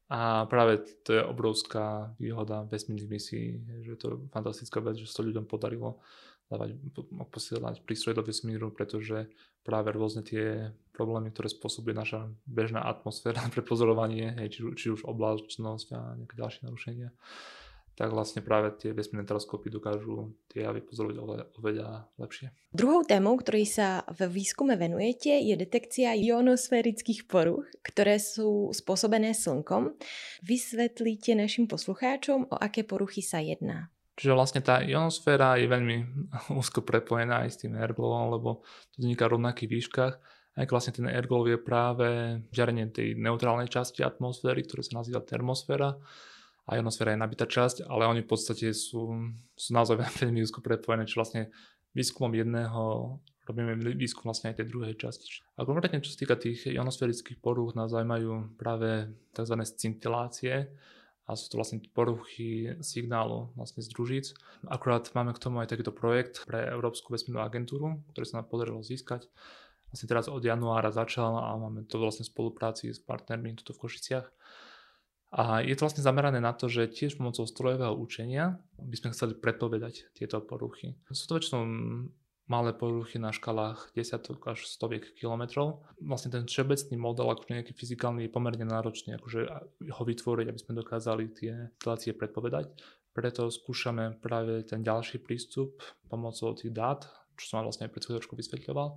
A 0.04 0.44
práve 0.46 0.84
to 1.00 1.16
je 1.16 1.22
obrovská 1.24 2.12
výhoda 2.20 2.68
vesmírnych 2.68 3.08
misií, 3.08 3.56
že 3.82 3.96
to 3.96 4.04
je 4.04 4.14
fantastická 4.36 4.78
vec, 4.84 5.00
že 5.00 5.08
sa 5.08 5.24
to 5.24 5.32
ľuďom 5.32 5.48
podarilo 5.48 5.96
dávať, 6.48 6.76
posielať 7.32 7.82
prístroje 7.82 8.20
do 8.20 8.24
vesmíru, 8.26 8.68
pretože 8.70 9.28
práve 9.64 9.90
rôzne 9.90 10.20
tie 10.20 10.70
problémy, 10.92 11.32
ktoré 11.32 11.48
spôsobuje 11.50 11.96
naša 11.96 12.30
bežná 12.44 12.84
atmosféra 12.84 13.42
pre 13.54 13.64
pozorovanie, 13.64 14.36
hej, 14.38 14.48
či, 14.54 14.60
či 14.76 14.86
už 14.92 15.08
oblačnosť 15.08 15.88
a 15.96 16.00
nejaké 16.20 16.34
ďalšie 16.36 16.60
narušenia, 16.68 17.10
tak 17.94 18.10
vlastne 18.10 18.42
práve 18.42 18.74
tie 18.74 18.90
vesmírne 18.90 19.22
teleskopy 19.22 19.70
dokážu 19.70 20.34
tie 20.50 20.66
javy 20.66 20.82
pozorovať 20.82 21.54
oveľa, 21.54 22.10
lepšie. 22.18 22.50
Druhou 22.74 23.06
témou, 23.06 23.38
ktorej 23.38 23.70
sa 23.70 24.02
v 24.10 24.26
výskume 24.34 24.74
venujete, 24.74 25.30
je 25.30 25.54
detekcia 25.54 26.18
ionosférických 26.18 27.30
poruch, 27.30 27.62
ktoré 27.86 28.18
sú 28.18 28.74
spôsobené 28.74 29.30
slnkom. 29.30 29.94
Vysvetlíte 30.42 31.38
našim 31.38 31.70
poslucháčom, 31.70 32.50
o 32.50 32.56
aké 32.58 32.82
poruchy 32.82 33.22
sa 33.22 33.38
jedná. 33.38 33.93
Čiže 34.14 34.30
vlastne 34.30 34.62
tá 34.62 34.78
ionosféra 34.78 35.58
je 35.58 35.66
veľmi 35.66 35.96
úzko 36.60 36.86
prepojená 36.86 37.46
aj 37.46 37.50
s 37.50 37.60
tým 37.66 37.74
airglovom, 37.74 38.30
lebo 38.38 38.62
to 38.94 39.02
vzniká 39.02 39.26
v 39.26 39.38
rovnakých 39.38 39.70
výškach. 39.70 40.14
Aj 40.54 40.70
vlastne 40.70 40.94
ten 40.94 41.10
airglow 41.10 41.42
je 41.50 41.58
práve 41.58 42.38
žiarenie 42.54 42.86
tej 42.94 43.18
neutrálnej 43.18 43.66
časti 43.66 44.06
atmosféry, 44.06 44.62
ktorá 44.62 44.86
sa 44.86 45.02
nazýva 45.02 45.18
termosféra. 45.18 45.98
A 46.64 46.78
ionosféra 46.78 47.12
je 47.12 47.20
nabitá 47.20 47.44
časť, 47.44 47.90
ale 47.90 48.06
oni 48.06 48.22
v 48.22 48.30
podstate 48.30 48.70
sú, 48.70 49.34
sú 49.58 49.70
naozaj 49.74 49.98
veľmi 50.22 50.46
úzko 50.46 50.62
prepojené, 50.62 51.10
čiže 51.10 51.18
vlastne 51.18 51.42
výskumom 51.94 52.38
jedného 52.38 53.18
robíme 53.44 53.76
výskum 53.92 54.32
vlastne 54.32 54.52
aj 54.52 54.62
tej 54.62 54.66
druhej 54.72 54.94
časti. 54.96 55.44
A 55.60 55.68
konkrétne 55.68 56.00
čo 56.00 56.14
sa 56.14 56.20
týka 56.24 56.36
tých 56.40 56.64
ionosférických 56.64 57.38
porúch, 57.44 57.76
nás 57.76 57.92
zaujímajú 57.92 58.56
práve 58.56 59.12
tzv. 59.36 59.54
scintilácie, 59.68 60.72
a 61.24 61.40
sú 61.40 61.48
to 61.48 61.56
vlastne 61.56 61.80
poruchy 61.96 62.76
signálu 62.84 63.48
vlastne 63.56 63.80
z 63.80 63.88
družíc. 63.88 64.26
Akurát 64.68 65.08
máme 65.16 65.32
k 65.32 65.40
tomu 65.40 65.64
aj 65.64 65.72
takýto 65.72 65.88
projekt 65.88 66.44
pre 66.44 66.68
Európsku 66.68 67.08
vesmírnu 67.16 67.40
agentúru, 67.40 68.04
ktorý 68.12 68.24
sa 68.28 68.36
nám 68.40 68.52
podarilo 68.52 68.84
získať. 68.84 69.24
Vlastne 69.88 70.10
teraz 70.10 70.28
od 70.28 70.44
januára 70.44 70.92
začal 70.92 71.38
a 71.40 71.56
máme 71.56 71.88
to 71.88 71.96
vlastne 71.96 72.28
v 72.28 72.32
spolupráci 72.34 72.92
s 72.92 73.00
partnermi 73.00 73.56
tuto 73.56 73.72
v 73.72 73.88
Košiciach. 73.88 74.26
A 75.34 75.66
je 75.66 75.74
to 75.74 75.88
vlastne 75.88 76.04
zamerané 76.04 76.38
na 76.38 76.54
to, 76.54 76.70
že 76.70 76.92
tiež 76.92 77.18
pomocou 77.18 77.42
strojového 77.42 77.96
učenia 77.96 78.60
by 78.78 78.94
sme 78.94 79.10
chceli 79.10 79.32
predpovedať 79.34 80.14
tieto 80.14 80.38
poruchy. 80.38 80.94
Sú 81.10 81.26
to 81.26 81.40
väčšinou 81.40 81.62
malé 82.44 82.76
poruchy 82.76 83.16
na 83.16 83.32
škalách 83.32 83.96
desiatok 83.96 84.44
až 84.52 84.68
stoviek 84.68 85.16
kilometrov. 85.16 85.80
Vlastne 85.96 86.28
ten 86.28 86.44
všeobecný 86.44 86.96
model, 87.00 87.32
akože 87.32 87.56
nejaký 87.56 87.72
fyzikálny, 87.72 88.28
je 88.28 88.34
pomerne 88.34 88.64
náročný, 88.68 89.16
akože 89.16 89.40
ho 89.80 90.02
vytvoriť, 90.04 90.46
aby 90.52 90.60
sme 90.60 90.80
dokázali 90.80 91.24
tie 91.32 91.52
situácie 91.80 92.12
predpovedať. 92.12 92.76
Preto 93.14 93.48
skúšame 93.48 94.20
práve 94.20 94.66
ten 94.66 94.84
ďalší 94.84 95.22
prístup 95.22 95.80
pomocou 96.10 96.52
tých 96.52 96.74
dát, 96.74 97.06
čo 97.38 97.44
som 97.48 97.62
vám 97.62 97.70
vlastne 97.70 97.86
aj 97.88 97.92
pred 97.94 98.04
chvíľočkou 98.04 98.36
vysvetľoval, 98.36 98.88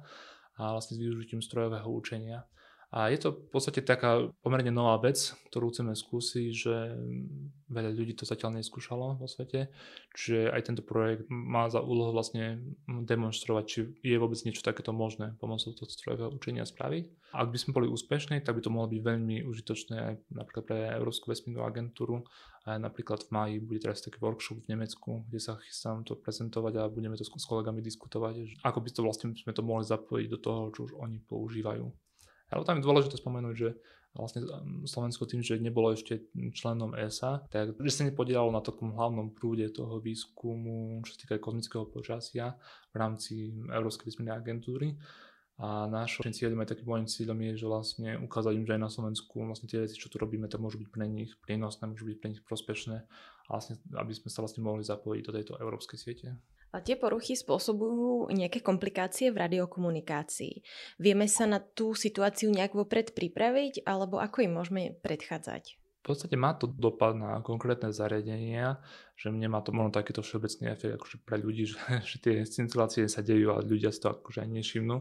a 0.58 0.74
vlastne 0.74 0.98
s 0.98 1.04
využitím 1.06 1.40
strojového 1.40 1.86
učenia. 1.86 2.44
A 2.88 3.12
je 3.12 3.20
to 3.20 3.36
v 3.36 3.52
podstate 3.52 3.84
taká 3.84 4.32
pomerne 4.40 4.72
nová 4.72 4.96
vec, 5.04 5.20
ktorú 5.52 5.76
chceme 5.76 5.92
skúsiť, 5.92 6.50
že 6.56 6.96
veľa 7.68 7.92
ľudí 7.92 8.16
to 8.16 8.24
zatiaľ 8.24 8.56
neskúšalo 8.56 9.20
vo 9.20 9.28
svete. 9.28 9.68
Čiže 10.16 10.56
aj 10.56 10.62
tento 10.72 10.84
projekt 10.88 11.28
má 11.28 11.68
za 11.68 11.84
úlohu 11.84 12.16
vlastne 12.16 12.64
demonstrovať, 12.88 13.64
či 13.68 13.80
je 14.00 14.16
vôbec 14.16 14.40
niečo 14.48 14.64
takéto 14.64 14.96
možné 14.96 15.36
pomocou 15.36 15.76
toho 15.76 15.92
strojového 15.92 16.32
učenia 16.32 16.64
spraviť. 16.64 17.36
Ak 17.36 17.52
by 17.52 17.58
sme 17.60 17.76
boli 17.76 17.92
úspešní, 17.92 18.40
tak 18.40 18.56
by 18.56 18.64
to 18.64 18.72
mohlo 18.72 18.88
byť 18.88 19.02
veľmi 19.04 19.44
užitočné 19.44 19.96
aj 20.00 20.14
napríklad 20.32 20.64
pre 20.64 20.80
Európsku 20.96 21.28
vesmírnu 21.28 21.68
agentúru. 21.68 22.24
A 22.64 22.80
napríklad 22.80 23.24
v 23.28 23.32
máji 23.36 23.56
bude 23.64 23.84
teraz 23.84 24.00
taký 24.00 24.20
workshop 24.24 24.64
v 24.64 24.76
Nemecku, 24.76 25.28
kde 25.28 25.40
sa 25.44 25.60
chystám 25.60 26.08
to 26.08 26.16
prezentovať 26.16 26.80
a 26.80 26.92
budeme 26.92 27.20
to 27.20 27.24
s 27.24 27.48
kolegami 27.48 27.84
diskutovať, 27.84 28.64
ako 28.64 28.80
by 28.80 28.90
to 28.92 29.04
vlastne 29.04 29.36
sme 29.36 29.56
to 29.56 29.64
mohli 29.64 29.88
zapojiť 29.88 30.28
do 30.32 30.40
toho, 30.40 30.72
čo 30.72 30.88
už 30.88 31.00
oni 31.00 31.20
používajú. 31.24 32.07
Ale 32.52 32.64
tam 32.64 32.80
je 32.80 32.88
dôležité 32.88 33.16
spomenúť, 33.20 33.56
že 33.56 33.70
vlastne 34.18 34.42
um, 34.48 34.84
Slovensko 34.88 35.30
tým, 35.30 35.46
že 35.46 35.62
nebolo 35.62 35.94
ešte 35.94 36.32
členom 36.34 36.98
ESA, 36.98 37.46
tak 37.54 37.78
že 37.78 37.94
sa 37.94 38.08
nepodielalo 38.08 38.50
na 38.50 38.66
takom 38.66 38.96
hlavnom 38.98 39.36
prúde 39.36 39.70
toho 39.70 40.02
výskumu, 40.02 41.06
čo 41.06 41.14
sa 41.14 41.22
týka 41.22 41.36
kozmického 41.38 41.86
počasia 41.86 42.58
v 42.92 42.96
rámci 42.98 43.54
Európskej 43.70 44.10
vesmírnej 44.10 44.36
agentúry. 44.36 44.98
A 45.58 45.90
našim 45.90 46.30
cieľom 46.30 46.62
aj 46.62 46.78
takým 46.78 46.86
môjim 46.86 47.10
cieľom 47.10 47.38
je, 47.42 47.52
že 47.58 47.66
vlastne 47.66 48.10
ukázať 48.22 48.54
im, 48.62 48.66
že 48.70 48.78
aj 48.78 48.82
na 48.82 48.94
Slovensku 48.94 49.42
vlastne 49.42 49.66
tie 49.66 49.82
veci, 49.82 49.98
čo 49.98 50.06
tu 50.06 50.22
robíme, 50.22 50.46
tak 50.46 50.62
môžu 50.62 50.78
byť 50.78 50.90
pre 50.94 51.10
nich 51.10 51.34
prínosné, 51.42 51.90
môžu 51.90 52.06
byť 52.06 52.18
pre 52.22 52.30
nich 52.30 52.46
prospešné 52.46 52.98
a 53.02 53.50
vlastne, 53.50 53.82
aby 53.98 54.14
sme 54.14 54.30
sa 54.30 54.46
vlastne 54.46 54.62
mohli 54.62 54.86
zapojiť 54.86 55.24
do 55.26 55.34
tejto 55.34 55.54
európskej 55.58 55.98
siete. 55.98 56.38
Tie 56.78 57.00
poruchy 57.00 57.34
spôsobujú 57.34 58.30
nejaké 58.30 58.62
komplikácie 58.62 59.34
v 59.34 59.40
radiokomunikácii. 59.48 60.62
Vieme 61.02 61.26
sa 61.26 61.48
na 61.48 61.58
tú 61.64 61.96
situáciu 61.98 62.52
nejak 62.54 62.76
vopred 62.76 63.16
pripraviť, 63.16 63.88
alebo 63.88 64.20
ako 64.20 64.46
im 64.46 64.54
môžeme 64.54 64.82
predchádzať? 65.00 65.80
V 65.80 66.16
podstate 66.16 66.40
má 66.40 66.56
to 66.56 66.72
dopad 66.72 67.20
na 67.20 67.44
konkrétne 67.44 67.92
zariadenia, 67.92 68.80
že 69.20 69.28
nemá 69.28 69.60
to 69.60 69.76
možno 69.76 69.92
takýto 69.92 70.24
všeobecný 70.24 70.72
efekt 70.72 70.96
akože 70.96 71.18
pre 71.28 71.36
ľudí, 71.42 71.68
že, 71.68 71.80
že 72.10 72.18
tie 72.24 72.36
scintilácie 72.48 73.10
sa 73.12 73.26
dejú 73.26 73.52
a 73.56 73.64
ľudia 73.64 73.92
si 73.92 74.00
to 74.00 74.16
akože 74.16 74.44
aj 74.44 74.50
nevšimnú 74.52 74.98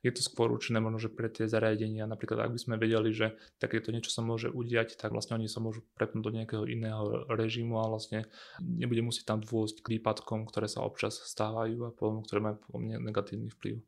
je 0.00 0.10
to 0.16 0.24
skôr 0.24 0.48
určené 0.48 0.80
možno, 0.80 0.96
že 0.96 1.12
pre 1.12 1.28
tie 1.28 1.44
zariadenia, 1.44 2.08
napríklad 2.08 2.48
ak 2.48 2.52
by 2.56 2.60
sme 2.60 2.74
vedeli, 2.80 3.12
že 3.12 3.36
takéto 3.60 3.92
niečo 3.92 4.08
sa 4.08 4.24
môže 4.24 4.48
udiať, 4.48 4.96
tak 4.96 5.12
vlastne 5.12 5.36
oni 5.36 5.44
sa 5.44 5.60
môžu 5.60 5.84
prepnúť 5.96 6.24
do 6.24 6.32
nejakého 6.32 6.64
iného 6.64 7.28
režimu 7.28 7.76
a 7.76 7.90
vlastne 7.90 8.24
nebude 8.64 9.04
musieť 9.04 9.36
tam 9.36 9.44
dôjsť 9.44 9.84
k 9.84 10.00
výpadkom, 10.00 10.48
ktoré 10.48 10.72
sa 10.72 10.80
občas 10.80 11.20
stávajú 11.20 11.84
a 11.84 11.92
potom, 11.92 12.24
ktoré 12.24 12.40
majú 12.40 12.56
negatívny 12.80 13.52
vplyv 13.52 13.84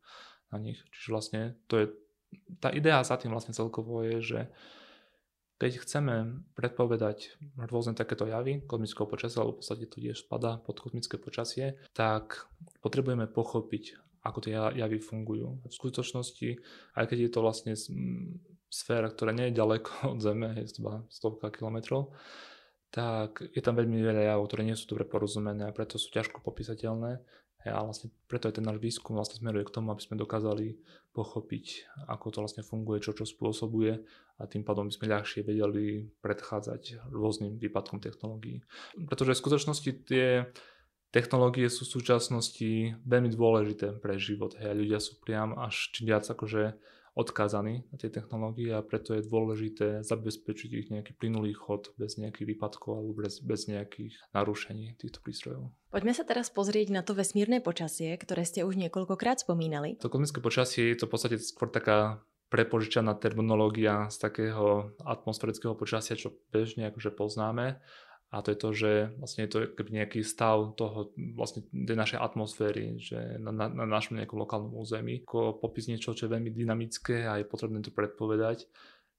na 0.53 0.57
nich. 0.61 0.77
Čiže 0.93 1.09
vlastne 1.09 1.41
to 1.65 1.81
je, 1.81 1.85
tá 2.61 2.69
idea 2.69 3.01
za 3.01 3.17
tým 3.17 3.33
vlastne 3.33 3.57
celkovo 3.57 4.05
je, 4.05 4.17
že 4.21 4.39
keď 5.57 5.79
chceme 5.79 6.43
predpovedať 6.59 7.39
rôzne 7.71 7.95
takéto 7.95 8.27
javy 8.27 8.61
kozmického 8.67 9.07
počasia, 9.07 9.41
alebo 9.41 9.57
v 9.57 9.59
podstate 9.63 9.85
to 9.87 9.97
tiež 10.03 10.27
spada 10.27 10.59
pod 10.59 10.77
kozmické 10.83 11.15
počasie, 11.15 11.79
tak 11.95 12.51
potrebujeme 12.83 13.31
pochopiť, 13.31 13.95
ako 14.23 14.39
tie 14.39 14.55
javy 14.55 14.97
fungujú. 15.03 15.59
V 15.67 15.73
skutočnosti, 15.73 16.49
aj 16.95 17.05
keď 17.11 17.17
je 17.27 17.31
to 17.31 17.39
vlastne 17.43 17.73
sféra, 18.71 19.11
ktorá 19.11 19.35
nie 19.35 19.51
je 19.51 19.59
ďaleko 19.59 19.91
od 20.15 20.19
Zeme, 20.23 20.55
je 20.57 20.79
to 20.79 21.05
stovka 21.11 21.51
kilometrov, 21.51 22.15
tak 22.93 23.41
je 23.51 23.61
tam 23.61 23.77
veľmi 23.77 23.99
veľa 23.99 24.33
javov, 24.33 24.49
ktoré 24.49 24.69
nie 24.69 24.77
sú 24.77 24.85
dobre 24.85 25.05
porozumené 25.09 25.65
a 25.65 25.75
preto 25.75 25.97
sú 25.97 26.13
ťažko 26.13 26.45
popísateľné. 26.45 27.21
A 27.63 27.79
vlastne 27.79 28.11
preto 28.27 28.51
aj 28.51 28.59
ten 28.59 28.65
náš 28.67 28.83
výskum 28.83 29.15
vlastne 29.15 29.39
smeruje 29.39 29.63
k 29.63 29.71
tomu, 29.71 29.95
aby 29.95 30.03
sme 30.03 30.19
dokázali 30.19 30.75
pochopiť, 31.15 31.87
ako 32.11 32.25
to 32.27 32.37
vlastne 32.43 32.59
funguje, 32.59 32.99
čo 32.99 33.15
čo 33.15 33.23
spôsobuje 33.23 34.03
a 34.35 34.43
tým 34.51 34.67
pádom 34.67 34.91
by 34.91 34.93
sme 34.99 35.07
ľahšie 35.07 35.47
vedeli 35.47 36.11
predchádzať 36.19 37.07
rôznym 37.07 37.55
výpadkom 37.63 38.03
technológií. 38.03 38.67
Pretože 39.07 39.39
v 39.39 39.41
skutočnosti 39.47 39.89
tie 40.03 40.51
technológie 41.13 41.69
sú 41.69 41.85
v 41.85 41.93
súčasnosti 42.01 42.97
veľmi 43.05 43.29
dôležité 43.29 44.01
pre 44.01 44.17
život. 44.17 44.57
Hej, 44.57 44.73
ľudia 44.73 44.99
sú 44.99 45.21
priam 45.21 45.53
až 45.55 45.93
čím 45.93 46.09
viac 46.09 46.25
akože 46.25 46.73
odkázaní 47.13 47.85
na 47.93 47.95
tie 48.01 48.09
technológie 48.09 48.73
a 48.73 48.81
preto 48.81 49.13
je 49.13 49.21
dôležité 49.21 50.01
zabezpečiť 50.01 50.69
ich 50.73 50.87
nejaký 50.89 51.13
plynulý 51.13 51.53
chod 51.53 51.93
bez 51.93 52.17
nejakých 52.17 52.57
výpadkov 52.57 52.89
alebo 52.89 53.13
bez, 53.21 53.37
bez 53.37 53.69
nejakých 53.69 54.17
narušení 54.33 54.97
týchto 54.97 55.21
prístrojov. 55.21 55.69
Poďme 55.93 56.17
sa 56.17 56.25
teraz 56.25 56.49
pozrieť 56.49 56.89
na 56.89 57.05
to 57.05 57.13
vesmírne 57.13 57.61
počasie, 57.61 58.17
ktoré 58.17 58.49
ste 58.49 58.65
už 58.65 58.81
niekoľkokrát 58.81 59.45
spomínali. 59.45 60.01
To 60.01 60.09
kozmické 60.09 60.41
počasie 60.41 60.89
je 60.89 60.97
to 60.97 61.05
v 61.05 61.13
podstate 61.13 61.37
skôr 61.37 61.69
taká 61.69 62.25
prepožičaná 62.49 63.13
terminológia 63.17 64.09
z 64.09 64.17
takého 64.17 64.93
atmosférického 65.05 65.77
počasia, 65.77 66.17
čo 66.17 66.33
bežne 66.49 66.89
akože 66.89 67.13
poznáme 67.13 67.81
a 68.33 68.41
to 68.41 68.49
je 68.49 68.57
to, 68.57 68.69
že 68.73 68.91
vlastne 69.21 69.45
je 69.45 69.51
to 69.53 69.59
nejaký 69.93 70.25
stav 70.25 70.73
toho 70.73 71.13
vlastne 71.37 71.69
tej 71.69 71.93
našej 71.93 72.17
atmosféry, 72.17 72.97
že 72.97 73.37
na, 73.37 73.53
na, 73.53 73.69
na 73.69 73.85
našom 73.85 74.17
nejakom 74.17 74.41
lokálnom 74.41 74.73
území. 74.73 75.21
Ako 75.21 75.61
popis 75.61 75.85
niečo, 75.85 76.17
čo 76.17 76.25
je 76.25 76.33
veľmi 76.33 76.49
dynamické 76.49 77.29
a 77.29 77.37
je 77.37 77.45
potrebné 77.45 77.85
to 77.85 77.93
predpovedať. 77.93 78.65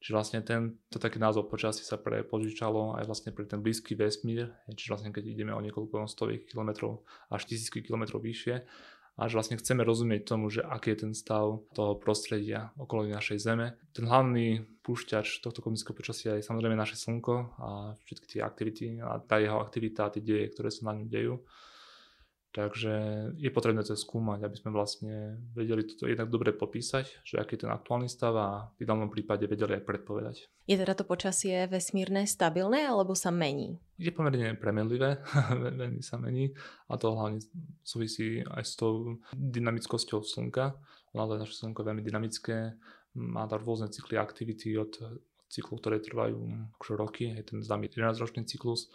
Čiže 0.03 0.13
vlastne 0.19 0.41
ten, 0.43 0.77
to 0.91 0.99
taký 0.99 1.23
názov 1.23 1.49
počasí 1.49 1.81
sa 1.87 1.97
prepožičalo 1.97 2.99
aj 3.01 3.09
vlastne 3.09 3.31
pre 3.33 3.49
ten 3.49 3.63
blízky 3.63 3.97
vesmír, 3.97 4.53
čiže 4.69 4.93
vlastne 4.93 5.15
keď 5.15 5.33
ideme 5.33 5.57
o 5.57 5.65
niekoľko 5.65 6.11
stoviek 6.11 6.45
kilometrov 6.45 7.07
až 7.33 7.49
tisícky 7.49 7.81
kilometrov 7.81 8.21
vyššie, 8.21 8.67
a 9.15 9.31
že 9.31 9.39
vlastne 9.39 9.59
chceme 9.59 9.87
rozumieť 9.87 10.27
tomu, 10.27 10.51
že 10.51 10.67
aký 10.67 10.95
je 10.95 11.07
ten 11.07 11.13
stav 11.15 11.63
toho 11.71 11.95
prostredia 11.95 12.75
okolo 12.75 13.07
našej 13.07 13.39
Zeme. 13.39 13.79
Ten 13.95 14.11
hlavný 14.11 14.67
púšťač 14.83 15.39
tohto 15.39 15.63
kozmického 15.63 15.95
počasia 15.95 16.35
je 16.35 16.43
samozrejme 16.43 16.75
naše 16.75 16.99
Slnko 16.99 17.35
a 17.63 17.69
všetky 18.05 18.27
tie 18.27 18.41
aktivity 18.43 18.99
a 18.99 19.23
tá 19.23 19.39
jeho 19.39 19.63
aktivita, 19.63 20.11
tie 20.11 20.23
deje, 20.23 20.51
ktoré 20.51 20.75
sa 20.75 20.91
na 20.91 20.99
ňom 20.99 21.07
dejú. 21.07 21.35
Takže 22.55 22.95
je 23.35 23.51
potrebné 23.51 23.83
to 23.83 23.99
skúmať, 23.99 24.47
aby 24.47 24.55
sme 24.55 24.71
vlastne 24.71 25.43
vedeli 25.59 25.83
toto 25.91 26.07
jednak 26.07 26.31
dobre 26.31 26.55
popísať, 26.55 27.27
že 27.27 27.43
aký 27.43 27.59
je 27.59 27.67
ten 27.67 27.75
aktuálny 27.75 28.07
stav 28.07 28.31
a 28.39 28.71
v 28.79 28.87
ideálnom 28.87 29.11
prípade 29.11 29.43
vedeli 29.51 29.75
aj 29.75 29.83
predpovedať. 29.83 30.37
Je 30.71 30.79
teda 30.79 30.95
to 30.95 31.03
počasie 31.03 31.67
vesmírne 31.67 32.23
stabilné 32.31 32.87
alebo 32.87 33.19
sa 33.19 33.35
mení? 33.35 33.83
Je 33.99 34.15
pomerne 34.15 34.55
premenlivé, 34.55 35.19
veľmi 35.83 35.99
sa 35.99 36.15
mení 36.15 36.55
a 36.87 36.95
to 36.95 37.19
hlavne 37.19 37.43
súvisí 37.83 38.47
aj 38.47 38.63
s 38.63 38.79
tou 38.79 39.19
dynamickosťou 39.35 40.23
Slnka. 40.23 40.79
Naozaj 41.11 41.43
naše 41.43 41.59
Slnko 41.59 41.83
je 41.83 41.89
veľmi 41.91 42.07
dynamické, 42.07 42.79
má 43.19 43.51
tam 43.51 43.67
rôzne 43.67 43.91
cykly 43.91 44.15
aktivity 44.15 44.79
od 44.79 44.95
cyklov, 45.51 45.83
ktoré 45.83 45.99
trvajú 45.99 46.39
roky, 46.95 47.35
je 47.35 47.43
ten 47.51 47.59
známy 47.59 47.91
13-ročný 47.91 48.47
cyklus 48.47 48.95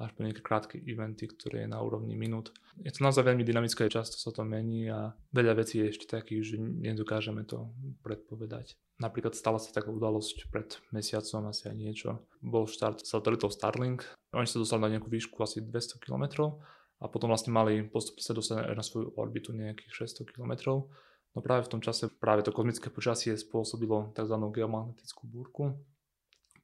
až 0.00 0.16
po 0.16 0.24
nejaké 0.24 0.40
krátke 0.40 0.80
eventy, 0.80 1.28
ktoré 1.28 1.64
je 1.64 1.68
na 1.68 1.78
úrovni 1.84 2.16
minút. 2.16 2.56
Je 2.80 2.88
to 2.88 3.04
naozaj 3.04 3.20
veľmi 3.20 3.44
dynamické, 3.44 3.92
často 3.92 4.16
sa 4.16 4.32
to 4.32 4.40
mení 4.48 4.88
a 4.88 5.12
veľa 5.36 5.60
vecí 5.60 5.84
je 5.84 5.92
ešte 5.92 6.08
takých, 6.08 6.42
že 6.42 6.56
nedokážeme 6.56 7.44
to 7.44 7.68
predpovedať. 8.00 8.80
Napríklad 8.96 9.36
stala 9.36 9.60
sa 9.60 9.72
taká 9.72 9.92
udalosť 9.92 10.48
pred 10.48 10.80
mesiacom 10.92 11.52
asi 11.52 11.68
aj 11.68 11.76
niečo. 11.76 12.10
Bol 12.40 12.64
štart 12.64 13.04
satelitov 13.04 13.52
Starlink. 13.52 14.08
Oni 14.32 14.48
sa 14.48 14.60
dostali 14.60 14.84
na 14.88 14.92
nejakú 14.96 15.12
výšku 15.12 15.36
asi 15.44 15.60
200 15.60 16.00
km 16.00 16.56
a 17.00 17.04
potom 17.08 17.32
vlastne 17.32 17.52
mali 17.52 17.80
postupne 17.84 18.20
sa 18.20 18.36
dostať 18.36 18.76
na 18.76 18.84
svoju 18.84 19.16
orbitu 19.16 19.52
nejakých 19.56 20.08
600 20.08 20.32
km. 20.36 20.84
No 21.30 21.38
práve 21.40 21.64
v 21.64 21.72
tom 21.76 21.80
čase 21.80 22.10
práve 22.10 22.42
to 22.42 22.50
kozmické 22.50 22.90
počasie 22.90 23.38
spôsobilo 23.38 24.10
tzv. 24.12 24.36
geomagnetickú 24.36 25.24
búrku, 25.30 25.78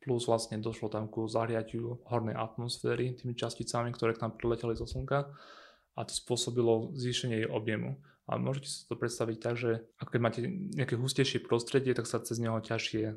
plus 0.06 0.30
vlastne 0.30 0.62
došlo 0.62 0.86
tam 0.86 1.10
ku 1.10 1.26
zahriatiu 1.26 1.98
hornej 2.06 2.38
atmosféry 2.38 3.18
tými 3.18 3.34
časticami, 3.34 3.90
ktoré 3.90 4.14
k 4.14 4.22
nám 4.22 4.38
prileteli 4.38 4.78
zo 4.78 4.86
Slnka 4.86 5.26
a 5.98 6.00
to 6.06 6.14
spôsobilo 6.14 6.94
zvýšenie 6.94 7.42
jej 7.42 7.50
objemu. 7.50 7.98
A 8.26 8.38
môžete 8.38 8.66
si 8.70 8.86
to 8.86 8.94
predstaviť 8.98 9.36
tak, 9.38 9.54
že 9.54 9.86
ak 9.98 10.14
máte 10.18 10.42
nejaké 10.74 10.98
hustejšie 10.98 11.46
prostredie, 11.46 11.94
tak 11.94 12.10
sa 12.10 12.18
cez 12.18 12.42
neho 12.42 12.58
ťažšie 12.58 13.04
e, 13.06 13.14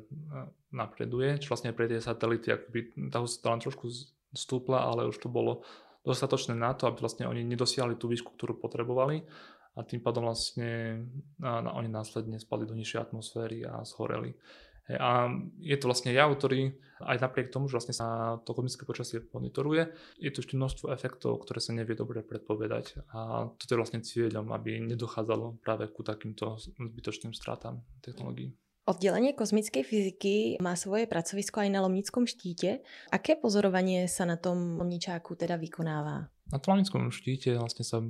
napreduje. 0.70 1.34
Čo 1.42 1.54
vlastne 1.54 1.74
pre 1.74 1.90
tie 1.90 1.98
satelity, 1.98 2.54
akoby 2.54 3.10
tá 3.10 3.18
hustota 3.18 3.50
len 3.50 3.62
trošku 3.62 3.90
stúpla, 4.30 4.86
ale 4.86 5.10
už 5.10 5.18
to 5.18 5.26
bolo 5.26 5.66
dostatočné 6.06 6.54
na 6.54 6.78
to, 6.78 6.86
aby 6.86 7.02
vlastne 7.02 7.26
oni 7.26 7.42
nedosiahli 7.42 7.98
tú 7.98 8.06
výšku, 8.06 8.38
ktorú 8.38 8.62
potrebovali 8.62 9.26
a 9.74 9.82
tým 9.82 9.98
pádom 9.98 10.30
vlastne 10.30 11.02
a, 11.42 11.58
a 11.58 11.70
oni 11.74 11.90
následne 11.90 12.38
spadli 12.38 12.70
do 12.70 12.78
nižšej 12.78 13.10
atmosféry 13.10 13.66
a 13.66 13.82
zhoreli. 13.82 14.38
A 14.88 15.28
je 15.60 15.76
to 15.76 15.86
vlastne 15.90 16.10
jav, 16.10 16.32
ktorý 16.34 16.74
aj 17.00 17.16
napriek 17.20 17.48
tomu, 17.48 17.68
že 17.68 17.80
vlastne 17.80 17.96
sa 17.96 18.36
to 18.44 18.52
kozmické 18.52 18.84
počasie 18.84 19.24
monitoruje, 19.32 19.88
je 20.20 20.30
tu 20.32 20.44
ešte 20.44 20.56
množstvo 20.56 20.92
efektov, 20.92 21.40
ktoré 21.44 21.60
sa 21.60 21.72
nevie 21.72 21.96
dobre 21.96 22.20
predpovedať. 22.20 23.00
A 23.16 23.48
toto 23.56 23.70
je 23.72 23.80
vlastne 23.80 24.04
cieľom, 24.04 24.52
aby 24.52 24.84
nedochádzalo 24.84 25.64
práve 25.64 25.88
ku 25.88 26.04
takýmto 26.04 26.60
zbytočným 26.60 27.32
stratám 27.32 27.80
technológií. 28.04 28.52
Oddelenie 28.88 29.36
kozmickej 29.36 29.84
fyziky 29.86 30.34
má 30.58 30.74
svoje 30.74 31.06
pracovisko 31.06 31.62
aj 31.62 31.68
na 31.70 31.80
Lomnickom 31.84 32.26
štíte. 32.26 32.82
Aké 33.12 33.38
pozorovanie 33.38 34.08
sa 34.10 34.26
na 34.26 34.34
tom 34.34 34.80
Lomničáku 34.80 35.36
teda 35.38 35.60
vykonáva? 35.60 36.26
Na 36.50 36.58
tom 36.58 36.74
Lomnickom 36.74 37.12
štíte 37.14 37.54
vlastne 37.54 37.86
sa 37.86 38.02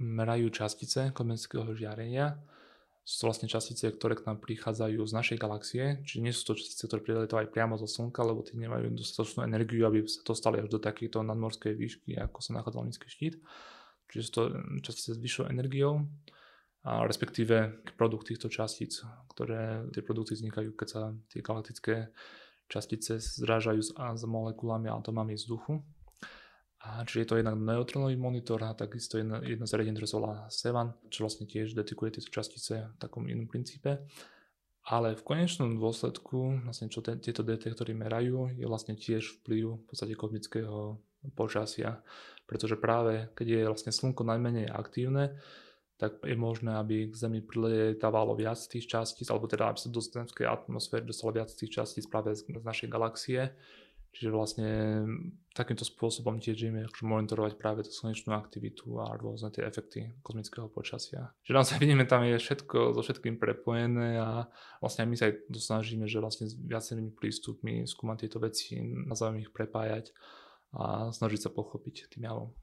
merajú 0.00 0.48
častice 0.48 1.12
kozmického 1.12 1.68
žiarenia 1.76 2.38
sú 3.06 3.22
to 3.22 3.26
vlastne 3.30 3.46
častice, 3.46 3.86
ktoré 3.86 4.18
k 4.18 4.26
nám 4.26 4.42
prichádzajú 4.42 4.98
z 4.98 5.12
našej 5.14 5.38
galaxie, 5.38 6.02
čiže 6.02 6.20
nie 6.26 6.34
sú 6.34 6.42
to 6.42 6.58
častice, 6.58 6.90
ktoré 6.90 7.06
prilietajú 7.06 7.54
priamo 7.54 7.78
zo 7.78 7.86
Slnka, 7.86 8.26
lebo 8.26 8.42
tie 8.42 8.58
nemajú 8.58 8.98
dostatočnú 8.98 9.46
energiu, 9.46 9.86
aby 9.86 10.02
sa 10.10 10.26
dostali 10.26 10.58
až 10.58 10.74
do 10.74 10.82
takejto 10.82 11.22
nadmorskej 11.22 11.78
výšky, 11.78 12.18
ako 12.18 12.42
sa 12.42 12.58
nachádza 12.58 12.82
nízky 12.82 13.06
štít. 13.06 13.38
Čiže 14.10 14.22
sú 14.26 14.32
to 14.34 14.42
častice 14.82 15.14
s 15.14 15.22
vyššou 15.22 15.46
energiou, 15.46 16.02
a 16.86 17.02
respektíve 17.02 17.82
produkt 17.98 18.30
týchto 18.30 18.46
častíc, 18.46 19.02
ktoré 19.34 19.90
tie 19.90 20.06
produkty 20.06 20.38
vznikajú, 20.38 20.70
keď 20.78 20.88
sa 20.90 21.02
tie 21.30 21.42
galaktické 21.42 22.14
častice 22.70 23.18
zrážajú 23.18 23.82
s, 23.82 23.90
s 23.90 24.22
molekulami 24.22 24.86
a 24.86 24.94
atomami 24.94 25.34
vzduchu. 25.34 25.82
A 26.86 27.02
čiže 27.02 27.26
je 27.26 27.28
to 27.28 27.38
jednak 27.42 27.58
neutronový 27.58 28.14
monitor 28.14 28.62
a 28.62 28.70
takisto 28.78 29.18
jedno, 29.18 29.42
jedno 29.42 29.66
zariadenie, 29.66 29.98
ktoré 29.98 30.06
sa 30.06 30.18
volá 30.22 30.36
SEVAN, 30.46 30.94
čo 31.10 31.26
vlastne 31.26 31.50
tiež 31.50 31.74
detekuje 31.74 32.14
tieto 32.14 32.30
častice 32.30 32.94
v 32.94 32.96
takom 33.02 33.26
inom 33.26 33.50
princípe. 33.50 34.06
Ale 34.86 35.18
v 35.18 35.26
konečnom 35.26 35.74
dôsledku, 35.82 36.62
vlastne 36.62 36.86
čo 36.86 37.02
te, 37.02 37.18
tieto 37.18 37.42
detektory 37.42 37.90
merajú, 37.90 38.54
je 38.54 38.62
vlastne 38.70 38.94
tiež 38.94 39.42
vplyv 39.42 39.82
v 39.82 39.84
podstate 39.90 40.14
kozmického 40.14 41.02
počasia. 41.34 42.06
Pretože 42.46 42.78
práve 42.78 43.26
keď 43.34 43.46
je 43.50 43.62
vlastne 43.66 43.90
slnko 43.90 44.22
najmenej 44.22 44.70
aktívne, 44.70 45.42
tak 45.96 46.20
je 46.22 46.36
možné, 46.36 46.76
aby 46.76 47.08
k 47.08 47.14
Zemi 47.16 47.40
priletávalo 47.40 48.36
viac 48.36 48.60
tých 48.68 48.86
častíc, 48.86 49.32
alebo 49.32 49.48
teda 49.48 49.72
aby 49.72 49.80
sa 49.80 49.88
do 49.88 49.98
zemskej 49.98 50.44
atmosféry 50.44 51.08
dostalo 51.08 51.40
viac 51.40 51.48
tých 51.50 51.72
častíc 51.72 52.04
práve 52.06 52.36
z, 52.36 52.44
z 52.46 52.64
našej 52.64 52.88
galaxie. 52.92 53.56
Čiže 54.16 54.32
vlastne 54.32 54.70
takýmto 55.52 55.84
spôsobom 55.84 56.40
tiež 56.40 56.56
ideme 56.56 56.88
akože 56.88 57.04
monitorovať 57.04 57.52
práve 57.60 57.84
tú 57.84 57.92
slnečnú 57.92 58.32
aktivitu 58.32 58.96
a 58.96 59.12
rôzne 59.12 59.52
tie 59.52 59.60
efekty 59.60 60.16
kozmického 60.24 60.72
počasia. 60.72 61.36
Čiže 61.44 61.52
naozaj 61.52 61.76
vidíme, 61.84 62.08
tam 62.08 62.24
je 62.24 62.40
všetko 62.40 62.96
so 62.96 63.04
všetkým 63.04 63.36
prepojené 63.36 64.16
a 64.16 64.48
vlastne 64.80 65.04
my 65.04 65.20
sa 65.20 65.28
aj 65.28 65.52
snažíme, 65.52 66.08
že 66.08 66.24
vlastne 66.24 66.48
s 66.48 66.56
viacerými 66.56 67.12
prístupmi 67.12 67.84
skúmať 67.84 68.16
tieto 68.24 68.40
veci, 68.40 68.80
nazveme 68.80 69.44
ich 69.44 69.52
prepájať 69.52 70.16
a 70.72 71.12
snažiť 71.12 71.48
sa 71.48 71.50
pochopiť 71.52 72.16
tým 72.16 72.24
javom. 72.24 72.56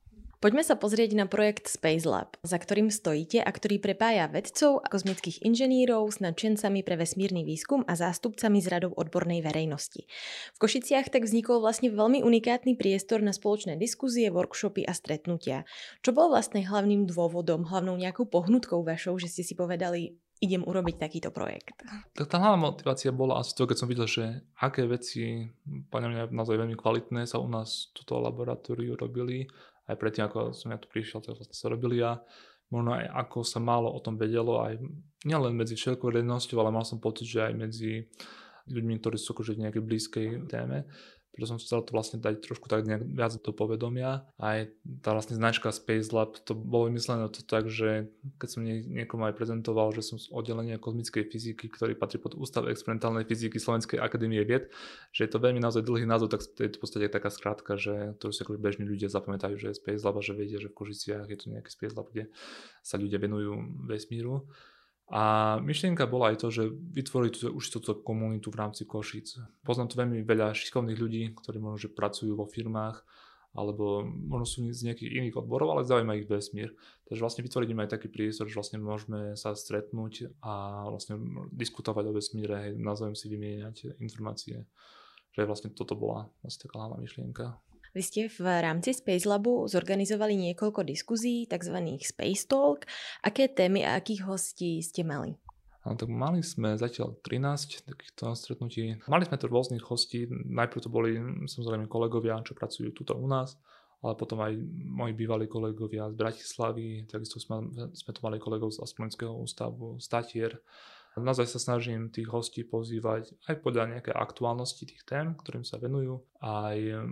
Poďme 0.43 0.59
sa 0.59 0.75
pozrieť 0.75 1.15
na 1.15 1.23
projekt 1.23 1.71
Space 1.71 2.03
Lab, 2.03 2.35
za 2.43 2.59
ktorým 2.59 2.91
stojíte 2.91 3.39
a 3.39 3.47
ktorý 3.47 3.79
prepája 3.79 4.27
vedcov 4.27 4.83
kozmických 4.83 5.39
inžinírov 5.39 6.03
s 6.11 6.19
nadšencami 6.19 6.83
pre 6.83 6.99
vesmírny 6.99 7.47
výskum 7.47 7.87
a 7.87 7.95
zástupcami 7.95 8.59
z 8.59 8.67
radov 8.67 8.91
odbornej 8.99 9.39
verejnosti. 9.39 10.03
V 10.51 10.57
Košiciach 10.59 11.07
tak 11.15 11.23
vznikol 11.23 11.63
vlastne 11.63 11.95
veľmi 11.95 12.27
unikátny 12.27 12.75
priestor 12.75 13.23
na 13.23 13.31
spoločné 13.31 13.79
diskuzie, 13.79 14.27
workshopy 14.35 14.83
a 14.83 14.91
stretnutia. 14.91 15.63
Čo 16.03 16.11
bol 16.11 16.27
vlastne 16.27 16.59
hlavným 16.59 17.07
dôvodom, 17.07 17.63
hlavnou 17.63 17.95
nejakou 17.95 18.27
pohnutkou 18.27 18.83
vašou, 18.83 19.15
že 19.23 19.31
ste 19.31 19.47
si 19.47 19.55
povedali, 19.55 20.19
idem 20.43 20.67
urobiť 20.67 20.95
takýto 20.99 21.31
projekt? 21.31 21.87
Tak 22.11 22.27
tá 22.27 22.35
hlavná 22.35 22.75
motivácia 22.75 23.15
bola 23.15 23.39
asi 23.39 23.55
to, 23.55 23.63
keď 23.63 23.77
som 23.79 23.87
videl, 23.87 24.03
že 24.03 24.43
aké 24.59 24.83
veci, 24.83 25.47
podľa 25.87 26.07
mňa 26.11 26.21
naozaj 26.35 26.59
veľmi 26.59 26.75
kvalitné 26.75 27.23
sa 27.23 27.39
u 27.39 27.47
nás 27.47 27.95
toto 27.95 28.19
laboratóriu 28.19 28.99
robili 28.99 29.47
aj 29.87 29.95
predtým, 29.95 30.27
ako 30.27 30.51
som 30.51 30.75
ja 30.75 30.79
tu 30.79 30.91
prišiel, 30.91 31.23
to 31.23 31.31
vlastne 31.31 31.55
sa 31.55 31.71
robili 31.71 32.03
ja. 32.03 32.19
Možno 32.71 32.97
aj 32.97 33.05
ako 33.05 33.45
sa 33.47 33.59
málo 33.63 33.91
o 33.91 33.99
tom 34.03 34.19
vedelo, 34.19 34.59
aj 34.59 34.81
nielen 35.23 35.53
medzi 35.55 35.77
všetkou 35.77 36.09
verejnosťou, 36.09 36.57
ale 36.59 36.73
mal 36.73 36.83
som 36.83 36.99
pocit, 36.99 37.29
že 37.29 37.45
aj 37.47 37.53
medzi 37.55 38.07
ľuďmi, 38.67 38.99
ktorí 38.99 39.15
sú 39.19 39.35
akože 39.35 39.55
v 39.55 39.61
nejakej 39.67 39.83
blízkej 39.83 40.27
téme 40.47 40.87
preto 41.33 41.49
som 41.49 41.57
chcel 41.57 41.81
to 41.81 41.97
vlastne 41.97 42.21
dať 42.21 42.45
trošku 42.45 42.69
tak 42.69 42.85
nejak 42.85 43.09
viac 43.09 43.33
do 43.41 43.49
povedomia. 43.49 44.21
Aj 44.37 44.69
tá 45.01 45.17
vlastne 45.17 45.33
značka 45.33 45.73
Space 45.73 46.13
Lab, 46.13 46.37
to 46.45 46.53
bolo 46.53 46.93
vymyslené 46.93 47.25
to 47.33 47.41
tak, 47.41 47.73
že 47.73 48.13
keď 48.37 48.47
som 48.53 48.61
nie, 48.61 48.85
niekomu 48.85 49.25
aj 49.25 49.33
prezentoval, 49.33 49.89
že 49.97 50.05
som 50.05 50.21
z 50.21 50.29
oddelenia 50.29 50.77
kozmickej 50.77 51.25
fyziky, 51.25 51.73
ktorý 51.73 51.97
patrí 51.97 52.21
pod 52.21 52.37
Ústav 52.37 52.69
experimentálnej 52.69 53.25
fyziky 53.25 53.57
Slovenskej 53.57 53.97
akadémie 53.97 54.45
vied, 54.45 54.69
že 55.09 55.25
je 55.25 55.31
to 55.33 55.41
veľmi 55.41 55.57
naozaj 55.57 55.81
dlhý 55.81 56.05
názov, 56.05 56.29
tak 56.29 56.45
je 56.45 56.69
to 56.69 56.77
v 56.77 56.81
podstate 56.85 57.09
taká 57.09 57.33
skrátka, 57.33 57.81
že 57.81 58.13
to 58.21 58.29
si 58.29 58.45
ako 58.45 58.61
bežní 58.61 58.85
ľudia 58.85 59.09
zapamätajú, 59.09 59.57
že 59.57 59.73
je 59.73 59.79
Space 59.81 60.05
Lab 60.05 60.21
a 60.21 60.23
že 60.23 60.37
vedia, 60.37 60.61
že 60.61 60.69
v 60.69 60.77
Kožiciach 60.77 61.25
je 61.33 61.37
to 61.41 61.49
nejaký 61.49 61.73
Space 61.73 61.97
Lab, 61.97 62.13
kde 62.13 62.29
sa 62.85 63.01
ľudia 63.01 63.17
venujú 63.17 63.57
vesmíru. 63.89 64.45
A 65.11 65.57
myšlienka 65.59 66.07
bola 66.07 66.31
aj 66.31 66.41
to, 66.41 66.47
že 66.47 66.71
vytvoriť 66.71 67.51
už 67.51 67.65
túto 67.69 67.91
komunitu 67.99 68.47
v 68.49 68.59
rámci 68.63 68.87
Košic. 68.87 69.35
Poznám 69.61 69.91
tu 69.91 69.95
veľmi 69.99 70.23
veľa 70.23 70.55
šikovných 70.55 70.99
ľudí, 70.99 71.23
ktorí 71.35 71.59
možno, 71.59 71.89
že 71.89 71.91
pracujú 71.91 72.39
vo 72.39 72.47
firmách, 72.47 73.03
alebo 73.53 74.01
možno 74.01 74.45
sú 74.49 74.57
z 74.73 74.89
nejakých 74.89 75.13
iných 75.13 75.37
odborov, 75.45 75.77
ale 75.77 75.85
zaujíma 75.85 76.17
ich 76.17 76.25
vesmír. 76.25 76.73
Takže 77.05 77.21
vlastne 77.21 77.45
vytvoriť 77.45 77.69
im 77.69 77.83
aj 77.85 77.93
taký 77.93 78.07
priestor, 78.09 78.49
že 78.49 78.57
vlastne 78.57 78.81
môžeme 78.81 79.37
sa 79.37 79.53
stretnúť 79.53 80.39
a 80.41 80.87
vlastne 80.89 81.21
diskutovať 81.53 82.03
o 82.09 82.15
vesmíre, 82.17 82.73
navzájom 82.73 83.13
si 83.13 83.29
vymieňať 83.29 84.01
informácie. 84.01 84.65
Že 85.37 85.45
vlastne 85.45 85.69
toto 85.69 85.93
bola 85.93 86.31
vlastne 86.41 86.65
taká 86.65 86.81
hlavná 86.81 86.97
myšlienka. 86.97 87.53
Vy 87.93 88.01
ste 88.01 88.21
v 88.25 88.41
rámci 88.41 88.89
Space 88.97 89.29
Labu 89.29 89.69
zorganizovali 89.69 90.33
niekoľko 90.33 90.81
diskuzí, 90.81 91.45
tzv. 91.45 91.77
Space 92.01 92.49
Talk. 92.49 92.89
Aké 93.21 93.45
témy 93.45 93.85
a 93.85 94.01
akých 94.01 94.25
hostí 94.25 94.81
ste 94.81 95.05
mali? 95.05 95.37
Áno, 95.85 95.93
tak 95.93 96.09
mali 96.09 96.41
sme 96.41 96.73
zatiaľ 96.73 97.21
13 97.21 97.85
takýchto 97.85 98.33
stretnutí. 98.33 98.97
Mali 99.05 99.29
sme 99.29 99.37
tu 99.37 99.45
rôznych 99.45 99.85
hostí. 99.85 100.25
Najprv 100.31 100.81
to 100.81 100.89
boli 100.89 101.21
samozrejme 101.45 101.85
kolegovia, 101.85 102.41
čo 102.41 102.57
pracujú 102.57 102.89
tuto 102.97 103.13
u 103.13 103.29
nás, 103.29 103.61
ale 104.01 104.17
potom 104.17 104.41
aj 104.41 104.57
moji 104.89 105.13
bývalí 105.13 105.45
kolegovia 105.45 106.09
z 106.09 106.17
Bratislavy, 106.17 107.05
takisto 107.05 107.37
sme, 107.37 107.93
sme 107.93 108.09
tu 108.09 108.19
mali 108.25 108.41
kolegov 108.41 108.73
z 108.73 108.81
Asplonického 108.81 109.37
ústavu, 109.37 110.01
z 110.01 110.07
Tatier. 110.09 110.57
Naozaj 111.13 111.45
sa 111.45 111.61
snažím 111.61 112.09
tých 112.09 112.25
hostí 112.25 112.65
pozývať 112.65 113.37
aj 113.45 113.61
podľa 113.61 113.93
nejaké 113.93 114.09
aktuálnosti 114.09 114.89
tých 114.89 115.05
tém, 115.05 115.37
ktorým 115.37 115.61
sa 115.61 115.77
venujú, 115.77 116.25
aj 116.41 117.05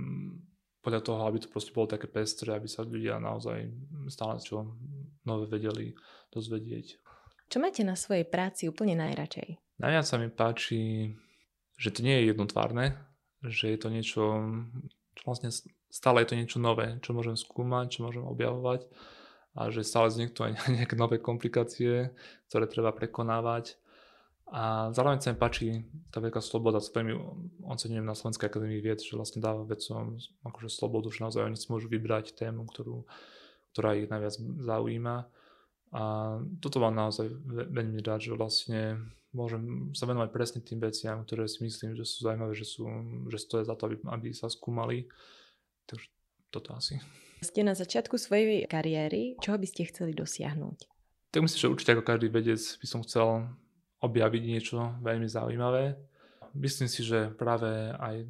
podľa 0.81 1.01
toho, 1.05 1.21
aby 1.29 1.37
to 1.41 1.47
proste 1.47 1.71
bolo 1.71 1.89
také 1.89 2.09
pestré, 2.09 2.53
aby 2.53 2.65
sa 2.65 2.81
ľudia 2.81 3.21
naozaj 3.21 3.69
stále 4.09 4.41
čo 4.41 4.65
nové 5.25 5.45
vedeli 5.45 5.93
dozvedieť. 6.33 6.97
Čo 7.51 7.57
máte 7.61 7.85
na 7.85 7.93
svojej 7.93 8.25
práci 8.25 8.65
úplne 8.65 8.97
najradšej? 8.97 9.79
Najviac 9.81 10.05
sa 10.05 10.17
mi 10.17 10.29
páči, 10.31 11.11
že 11.77 11.89
to 11.93 12.01
nie 12.01 12.21
je 12.21 12.33
jednotvárne, 12.33 12.97
že 13.45 13.73
je 13.73 13.77
to 13.77 13.89
niečo, 13.89 14.23
čo 15.17 15.23
vlastne 15.25 15.49
stále 15.91 16.23
je 16.23 16.29
to 16.31 16.39
niečo 16.39 16.57
nové, 16.61 16.97
čo 17.03 17.11
môžem 17.11 17.35
skúmať, 17.35 17.97
čo 17.97 18.05
môžem 18.05 18.23
objavovať 18.23 18.87
a 19.51 19.67
že 19.67 19.83
stále 19.83 20.07
vzniknú 20.07 20.39
aj 20.47 20.53
nejaké 20.79 20.95
nové 20.95 21.19
komplikácie, 21.19 22.15
ktoré 22.47 22.65
treba 22.69 22.95
prekonávať 22.95 23.80
a 24.51 24.91
zároveň 24.91 25.23
sa 25.23 25.31
mi 25.31 25.39
páči 25.39 25.87
tá 26.11 26.19
veľká 26.19 26.43
sloboda, 26.43 26.83
čo 26.83 26.91
veľmi 26.91 27.15
ocenujem 27.63 28.03
na 28.03 28.11
Slovenskej 28.11 28.51
akadémii 28.51 28.83
vied, 28.83 28.99
že 28.99 29.15
vlastne 29.15 29.39
dáva 29.39 29.63
vedcom 29.63 30.19
akože 30.43 30.67
slobodu, 30.67 31.07
že 31.07 31.23
naozaj 31.23 31.47
oni 31.47 31.55
si 31.55 31.71
môžu 31.71 31.87
vybrať 31.87 32.35
tému, 32.35 32.67
ktorú, 32.67 33.07
ktorá 33.71 33.95
ich 33.95 34.11
najviac 34.11 34.35
zaujíma. 34.59 35.31
A 35.95 36.01
toto 36.59 36.83
mám 36.83 36.91
naozaj 36.91 37.31
veľmi 37.71 38.03
rád, 38.03 38.27
že 38.27 38.35
vlastne 38.35 38.99
môžem 39.31 39.95
sa 39.95 40.03
venovať 40.03 40.29
presne 40.35 40.59
tým 40.59 40.83
veciam, 40.83 41.23
ktoré 41.23 41.47
si 41.47 41.63
myslím, 41.63 41.95
že 41.95 42.03
sú 42.03 42.27
zaujímavé, 42.27 42.51
že, 42.51 42.67
sú, 42.67 42.83
že 43.31 43.39
stojí 43.39 43.63
za 43.63 43.79
to, 43.79 43.87
aby, 43.87 44.03
aby 44.11 44.35
sa 44.35 44.51
skúmali. 44.51 45.07
Takže 45.87 46.07
toto 46.51 46.75
asi. 46.75 46.99
Ste 47.39 47.63
na 47.63 47.71
začiatku 47.71 48.19
svojej 48.19 48.67
kariéry, 48.67 49.39
čoho 49.39 49.55
by 49.55 49.67
ste 49.67 49.87
chceli 49.87 50.11
dosiahnuť? 50.11 50.91
Tak 51.31 51.39
myslím, 51.39 51.59
že 51.63 51.71
určite 51.71 51.91
ako 51.95 52.03
každý 52.03 52.27
vedec 52.27 52.59
by 52.59 52.87
som 52.87 52.99
chcel 53.07 53.47
objaviť 54.01 54.43
niečo 54.43 54.97
veľmi 54.99 55.29
zaujímavé. 55.29 55.95
Myslím 56.57 56.89
si, 56.91 57.05
že 57.05 57.31
práve 57.31 57.93
aj 57.95 58.27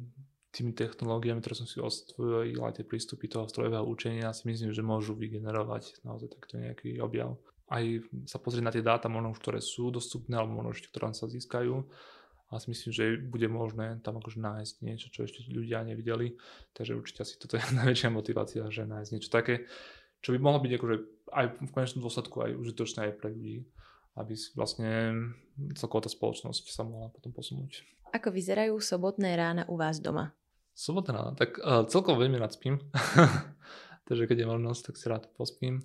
tými 0.52 0.76
technológiami, 0.76 1.40
ktoré 1.40 1.56
som 1.56 1.64
si 1.64 1.80
osvojil, 1.80 2.60
aj 2.60 2.78
tie 2.78 2.84
prístupy 2.84 3.24
toho 3.26 3.48
strojového 3.48 3.88
učenia 3.88 4.36
si 4.36 4.44
myslím, 4.52 4.70
že 4.76 4.84
môžu 4.84 5.16
vygenerovať 5.16 6.04
naozaj 6.04 6.28
takto 6.28 6.60
nejaký 6.60 7.00
objav. 7.00 7.40
Aj 7.72 7.80
sa 8.28 8.36
pozrieť 8.36 8.64
na 8.68 8.72
tie 8.72 8.84
dáta, 8.84 9.08
možno 9.08 9.32
už, 9.32 9.40
ktoré 9.40 9.64
sú 9.64 9.88
dostupné, 9.88 10.36
alebo 10.36 10.60
možno 10.60 10.76
ešte, 10.76 10.92
ktoré 10.92 11.16
sa 11.16 11.24
získajú. 11.24 11.88
A 12.52 12.60
si 12.60 12.68
myslím, 12.68 12.92
že 12.92 13.04
bude 13.16 13.48
možné 13.48 13.96
tam 14.04 14.20
akože 14.20 14.36
nájsť 14.36 14.74
niečo, 14.84 15.08
čo 15.08 15.24
ešte 15.24 15.48
ľudia 15.48 15.80
nevideli. 15.88 16.36
Takže 16.76 17.00
určite 17.00 17.24
asi 17.24 17.40
toto 17.40 17.56
je 17.56 17.64
najväčšia 17.80 18.12
motivácia, 18.12 18.68
že 18.68 18.84
nájsť 18.84 19.10
niečo 19.16 19.32
také, 19.32 19.64
čo 20.20 20.36
by 20.36 20.38
mohlo 20.38 20.60
byť 20.60 20.72
akože 20.76 20.96
aj 21.32 21.44
v 21.64 21.70
konečnom 21.72 22.04
dôsledku 22.04 22.44
aj 22.44 22.60
užitočné 22.60 23.00
aj 23.08 23.12
pre 23.16 23.32
ľudí 23.32 23.64
aby 24.16 24.36
vlastne 24.52 25.14
celková 25.76 26.04
tá 26.04 26.10
spoločnosť 26.12 26.68
sa 26.68 26.84
mohla 26.84 27.08
potom 27.08 27.32
posunúť. 27.32 27.84
Ako 28.12 28.28
vyzerajú 28.28 28.76
sobotné 28.76 29.32
rána 29.36 29.64
u 29.72 29.80
vás 29.80 29.96
doma? 29.96 30.36
Sobotné 30.76 31.10
rána? 31.16 31.32
Tak 31.32 31.50
uh, 31.60 31.84
celkovo 31.88 32.20
veľmi 32.20 32.36
rád 32.36 32.56
spím. 32.56 32.80
Takže 34.08 34.28
keď 34.28 34.44
je 34.44 34.52
možnosť, 34.52 34.80
tak 34.92 34.94
si 35.00 35.06
rád 35.08 35.24
pospím. 35.32 35.80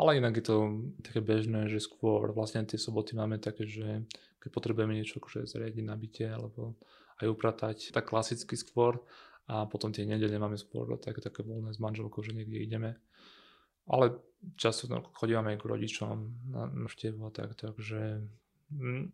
Ale 0.00 0.16
inak 0.16 0.40
je 0.40 0.44
to 0.48 0.56
také 1.04 1.20
bežné, 1.20 1.68
že 1.68 1.84
skôr 1.84 2.32
vlastne 2.32 2.64
tie 2.64 2.80
soboty 2.80 3.12
máme 3.12 3.36
také, 3.36 3.68
že 3.68 4.08
keď 4.40 4.50
potrebujeme 4.50 4.96
niečo 4.96 5.20
akože 5.20 5.44
zariadiť 5.44 5.84
na 5.84 5.92
byte 5.92 6.26
alebo 6.26 6.80
aj 7.20 7.26
upratať, 7.28 7.76
tak 7.92 8.08
klasicky 8.08 8.56
skôr 8.56 8.96
a 9.44 9.68
potom 9.68 9.92
tie 9.92 10.08
nedele 10.08 10.40
máme 10.40 10.56
skôr 10.56 10.88
také, 10.96 11.20
také 11.20 11.44
voľné 11.44 11.76
s 11.76 11.82
manželkou, 11.82 12.24
že 12.24 12.32
niekde 12.32 12.64
ideme 12.64 12.96
ale 13.90 14.16
často 14.54 14.86
chodívame 15.18 15.58
k 15.58 15.66
rodičom 15.66 16.48
na 16.54 16.70
návštevu 16.70 17.26
a 17.26 17.30
tak, 17.34 17.58
takže 17.58 18.22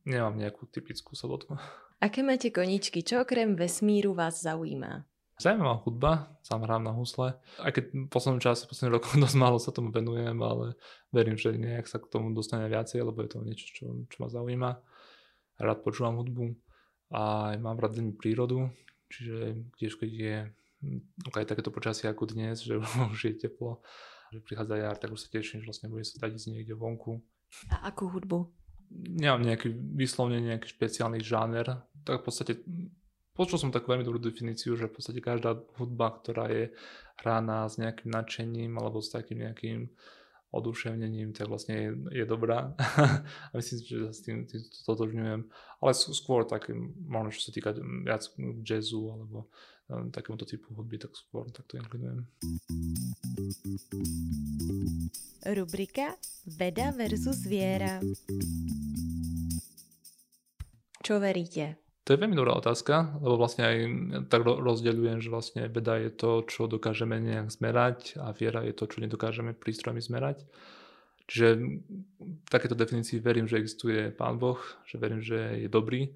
nemám 0.04 0.36
nejakú 0.36 0.68
typickú 0.68 1.16
sobotu. 1.16 1.56
Aké 1.96 2.20
máte 2.20 2.52
koničky? 2.52 3.00
Čo 3.00 3.24
okrem 3.24 3.56
vesmíru 3.56 4.12
vás 4.12 4.44
zaujíma? 4.44 5.08
Zaujímavá 5.36 5.80
hudba, 5.84 6.12
sám 6.40 6.64
hrám 6.64 6.84
na 6.84 6.92
husle. 6.96 7.36
Aj 7.60 7.68
keď 7.68 7.92
v 7.92 8.08
poslednom 8.08 8.40
čase, 8.40 8.64
v 8.64 8.72
posledných 8.72 8.94
rokoch 9.00 9.16
dosť 9.24 9.36
málo 9.36 9.56
sa 9.60 9.72
tomu 9.72 9.92
venujem, 9.92 10.36
ale 10.40 10.76
verím, 11.12 11.36
že 11.40 11.56
nejak 11.56 11.88
sa 11.88 12.00
k 12.00 12.08
tomu 12.08 12.36
dostane 12.36 12.68
viacej, 12.68 13.04
lebo 13.04 13.20
je 13.24 13.30
to 13.32 13.38
niečo, 13.44 13.66
čo, 13.72 13.84
čo 14.08 14.16
ma 14.20 14.28
zaujíma. 14.28 14.70
Rád 15.56 15.78
počúvam 15.84 16.20
hudbu 16.20 16.52
a 17.12 17.52
mám 17.56 17.80
rád 17.80 17.96
veľmi 17.96 18.16
prírodu, 18.16 18.68
čiže 19.08 19.60
tiež 19.80 19.96
keď 19.96 20.10
je 20.12 20.36
aj 21.32 21.48
takéto 21.48 21.72
počasie 21.72 22.08
ako 22.08 22.28
dnes, 22.28 22.60
že 22.60 22.76
už 23.12 23.20
je 23.32 23.48
teplo, 23.48 23.80
že 24.36 24.44
prichádza 24.44 24.76
jar, 24.76 24.96
tak 25.00 25.10
už 25.16 25.20
sa 25.24 25.28
teším, 25.32 25.64
že 25.64 25.68
vlastne 25.72 25.88
bude 25.88 26.04
sa 26.04 26.20
dať 26.20 26.36
ísť 26.36 26.48
niekde 26.52 26.76
vonku. 26.76 27.24
A 27.72 27.88
akú 27.88 28.12
hudbu? 28.12 28.52
nemám 28.90 29.42
nejaký 29.42 29.68
vyslovne 29.74 30.38
nejaký 30.38 30.70
špeciálny 30.70 31.18
žáner. 31.22 31.66
Tak 32.06 32.22
v 32.22 32.24
podstate 32.24 32.52
počul 33.34 33.58
som 33.58 33.74
takú 33.74 33.90
veľmi 33.92 34.06
dobrú 34.06 34.22
definíciu, 34.22 34.78
že 34.78 34.88
v 34.88 34.94
podstate 34.94 35.20
každá 35.20 35.58
hudba, 35.80 36.14
ktorá 36.14 36.48
je 36.50 36.70
hraná 37.22 37.66
s 37.66 37.80
nejakým 37.80 38.12
nadšením 38.12 38.78
alebo 38.78 39.02
s 39.02 39.10
takým 39.10 39.42
nejakým 39.42 39.90
oduševnením, 40.54 41.34
tak 41.36 41.50
vlastne 41.50 41.74
je, 41.74 41.90
je 42.22 42.24
dobrá. 42.24 42.72
a 43.50 43.52
myslím, 43.58 43.76
že 43.82 44.08
sa 44.08 44.12
s 44.14 44.22
tým, 44.24 44.46
tým 44.46 44.62
totožňujem. 44.86 45.40
Ale 45.82 45.90
skôr 45.92 46.46
tak, 46.48 46.70
možno 47.04 47.34
čo 47.34 47.50
sa 47.50 47.52
týka 47.52 47.74
viac 48.06 48.24
jazzu 48.64 49.10
alebo 49.10 49.50
takémuto 49.86 50.42
typu 50.42 50.74
hudby, 50.74 50.98
tak 50.98 51.14
skôr 51.14 51.46
takto 51.54 51.78
inklinujem. 51.78 52.26
Rubrika 55.46 56.18
Veda 56.58 56.90
versus 56.90 57.46
viera. 57.46 58.02
Čo 61.06 61.22
veríte? 61.22 61.78
To 62.06 62.14
je 62.14 62.22
veľmi 62.22 62.38
dobrá 62.38 62.54
otázka, 62.54 63.18
lebo 63.18 63.34
vlastne 63.34 63.66
aj 63.66 63.76
tak 64.30 64.46
rozdeľujem, 64.46 65.18
že 65.18 65.30
vlastne 65.30 65.62
veda 65.66 65.98
je 65.98 66.14
to, 66.14 66.46
čo 66.46 66.70
dokážeme 66.70 67.18
nejak 67.18 67.50
zmerať 67.50 68.14
a 68.22 68.30
viera 68.30 68.62
je 68.62 68.74
to, 68.74 68.86
čo 68.86 69.02
nedokážeme 69.02 69.58
prístrojmi 69.58 69.98
zmerať. 69.98 70.46
Čiže 71.26 71.48
v 72.22 72.48
takéto 72.50 72.78
definícii 72.78 73.18
verím, 73.18 73.50
že 73.50 73.58
existuje 73.58 74.14
Pán 74.14 74.38
Boh, 74.38 74.58
že 74.86 75.02
verím, 75.02 75.18
že 75.18 75.66
je 75.66 75.68
dobrý. 75.70 76.14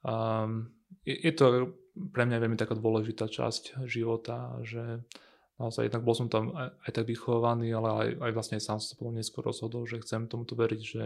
Um, 0.00 0.72
je, 1.04 1.12
je 1.12 1.32
to 1.36 1.76
pre 2.12 2.24
mňa 2.24 2.42
veľmi 2.42 2.58
taká 2.58 2.78
dôležitá 2.78 3.26
časť 3.28 3.84
života, 3.88 4.58
že 4.62 5.02
naozaj 5.58 5.90
jednak 5.90 6.02
bol 6.06 6.14
som 6.14 6.30
tam 6.30 6.54
aj, 6.54 6.70
aj 6.86 6.90
tak 6.94 7.04
vychovaný, 7.06 7.74
ale 7.74 7.88
aj, 7.88 8.08
aj 8.22 8.32
vlastne 8.34 8.58
sám 8.62 8.78
som 8.78 8.94
sa 8.94 8.98
potom 8.98 9.14
neskôr 9.14 9.42
rozhodol, 9.42 9.84
že 9.84 10.02
chcem 10.02 10.30
tomuto 10.30 10.54
veriť, 10.54 10.80
že 10.82 11.04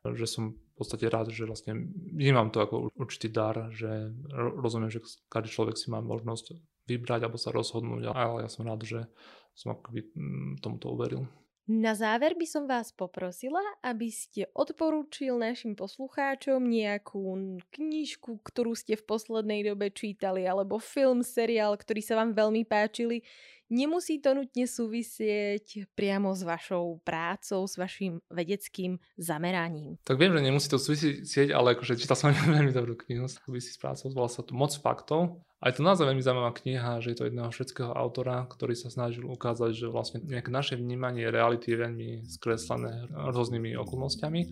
že 0.00 0.24
som 0.24 0.56
v 0.56 0.74
podstate 0.80 1.12
rád, 1.12 1.28
že 1.28 1.44
vlastne 1.44 1.76
vnímam 1.92 2.48
to 2.48 2.64
ako 2.64 2.88
určitý 2.96 3.28
dar, 3.28 3.68
že 3.68 4.08
rozumiem, 4.32 4.88
že 4.88 5.04
každý 5.28 5.52
človek 5.52 5.76
si 5.76 5.92
má 5.92 6.00
možnosť 6.00 6.56
vybrať 6.88 7.28
alebo 7.28 7.36
sa 7.36 7.52
rozhodnúť, 7.52 8.08
ale 8.08 8.48
ja 8.48 8.50
som 8.50 8.64
rád, 8.64 8.88
že 8.88 9.04
som 9.52 9.76
akoby 9.76 10.08
mm, 10.16 10.64
tomuto 10.64 10.88
uveril. 10.88 11.28
Na 11.70 11.94
záver 11.94 12.34
by 12.34 12.46
som 12.50 12.66
vás 12.66 12.90
poprosila, 12.90 13.62
aby 13.86 14.10
ste 14.10 14.50
odporúčil 14.58 15.38
našim 15.38 15.78
poslucháčom 15.78 16.58
nejakú 16.66 17.22
knižku, 17.70 18.42
ktorú 18.42 18.74
ste 18.74 18.98
v 18.98 19.06
poslednej 19.06 19.62
dobe 19.62 19.86
čítali, 19.94 20.50
alebo 20.50 20.82
film, 20.82 21.22
seriál, 21.22 21.78
ktorý 21.78 22.02
sa 22.02 22.18
vám 22.18 22.34
veľmi 22.34 22.66
páčili. 22.66 23.22
Nemusí 23.70 24.18
to 24.18 24.34
nutne 24.34 24.66
súvisieť 24.66 25.86
priamo 25.94 26.34
s 26.34 26.42
vašou 26.42 26.98
prácou, 27.06 27.62
s 27.70 27.78
vašim 27.78 28.18
vedeckým 28.26 28.98
zameraním. 29.14 29.94
Tak 30.02 30.18
viem, 30.18 30.34
že 30.34 30.42
nemusí 30.42 30.66
to 30.66 30.82
súvisieť, 30.82 31.54
ale 31.54 31.78
akože 31.78 31.94
čítal 32.02 32.18
som 32.18 32.34
veľmi 32.50 32.74
dobrú 32.74 32.98
knihu, 32.98 33.30
súvisí 33.30 33.70
s 33.70 33.78
prácou, 33.78 34.10
volá 34.10 34.26
sa 34.26 34.42
to 34.42 34.58
Moc 34.58 34.74
faktov. 34.74 35.38
A 35.60 35.68
je 35.68 35.76
to 35.76 35.84
naozaj 35.84 36.08
veľmi 36.08 36.24
zaujímavá 36.24 36.56
kniha, 36.56 37.04
že 37.04 37.12
je 37.12 37.16
to 37.20 37.28
jedného 37.28 37.52
švedského 37.52 37.92
autora, 37.92 38.48
ktorý 38.48 38.72
sa 38.72 38.88
snažil 38.88 39.28
ukázať, 39.28 39.76
že 39.76 39.92
vlastne 39.92 40.24
nejaké 40.24 40.48
naše 40.48 40.80
vnímanie 40.80 41.28
reality 41.28 41.76
je 41.76 41.84
veľmi 41.84 42.08
skreslené 42.32 43.12
rôznymi 43.12 43.76
okolnostiami 43.76 44.48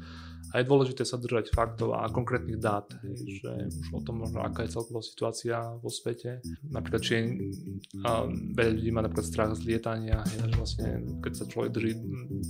a 0.52 0.60
je 0.60 0.68
dôležité 0.68 1.08
sa 1.08 1.20
držať 1.20 1.52
faktov 1.52 1.96
a 1.96 2.08
konkrétnych 2.08 2.60
dát, 2.60 2.88
že 3.08 3.68
už 3.68 3.88
o 3.96 4.00
tom 4.04 4.20
možno 4.20 4.40
aká 4.44 4.64
je 4.64 4.72
celková 4.76 5.00
situácia 5.04 5.60
vo 5.80 5.88
svete. 5.92 6.44
Napríklad, 6.68 7.00
či 7.00 7.24
a 8.04 8.24
veľa 8.28 8.70
ľudí 8.76 8.90
má 8.92 9.00
napríklad 9.04 9.28
strach 9.28 9.52
z 9.56 9.64
lietania, 9.64 10.20
je, 10.24 10.44
že 10.44 10.56
vlastne 10.56 10.88
keď 11.24 11.32
sa 11.36 11.44
človek 11.48 11.70
drží 11.72 11.92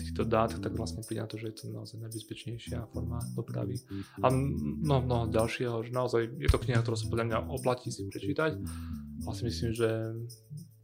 týchto 0.02 0.22
dát, 0.26 0.50
tak 0.50 0.74
vlastne 0.74 1.02
príde 1.02 1.22
na 1.22 1.30
to, 1.30 1.38
že 1.38 1.46
je 1.50 1.56
to 1.62 1.64
naozaj 1.74 1.98
najbezpečnejšia 2.02 2.90
forma 2.90 3.18
dopravy. 3.34 3.78
A 4.22 4.30
mnoho, 4.30 5.02
mnoho 5.02 5.24
ďalšieho, 5.30 5.82
že 5.82 5.90
naozaj 5.90 6.22
je 6.38 6.50
to 6.50 6.58
kniha, 6.58 6.82
ktorá 6.82 6.94
sa 6.94 7.06
podľa 7.10 7.26
mňa 7.26 7.38
oplatí 7.50 7.90
si 7.90 8.06
prečítať. 8.06 8.47
A 9.26 9.30
si 9.34 9.42
myslím, 9.44 9.70
že 9.74 9.88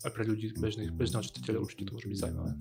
aj 0.05 0.11
pre 0.13 0.25
ľudí, 0.29 0.53
bežných, 0.57 0.93
bežného 0.93 1.25
čitateľa 1.25 1.65
určite 1.65 1.89
to 1.89 1.97
môže 1.97 2.09
byť 2.11 2.19
zaujímavé. 2.21 2.53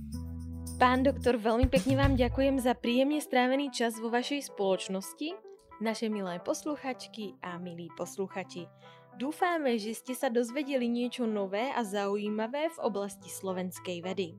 Pán 0.79 1.05
doktor, 1.05 1.37
veľmi 1.37 1.67
pekne 1.69 1.95
vám 1.99 2.13
ďakujem 2.15 2.59
za 2.59 2.73
príjemne 2.73 3.19
strávený 3.19 3.69
čas 3.71 3.99
vo 3.99 4.09
vašej 4.09 4.51
spoločnosti, 4.51 5.35
naše 5.83 6.07
milé 6.07 6.39
posluchačky 6.39 7.35
a 7.43 7.59
milí 7.59 7.91
posluchači. 7.93 8.65
Dúfame, 9.13 9.77
že 9.77 9.93
ste 9.93 10.17
sa 10.17 10.33
dozvedeli 10.33 10.89
niečo 10.89 11.29
nové 11.29 11.69
a 11.69 11.85
zaujímavé 11.85 12.73
v 12.73 12.77
oblasti 12.81 13.29
slovenskej 13.29 14.01
vedy. 14.01 14.33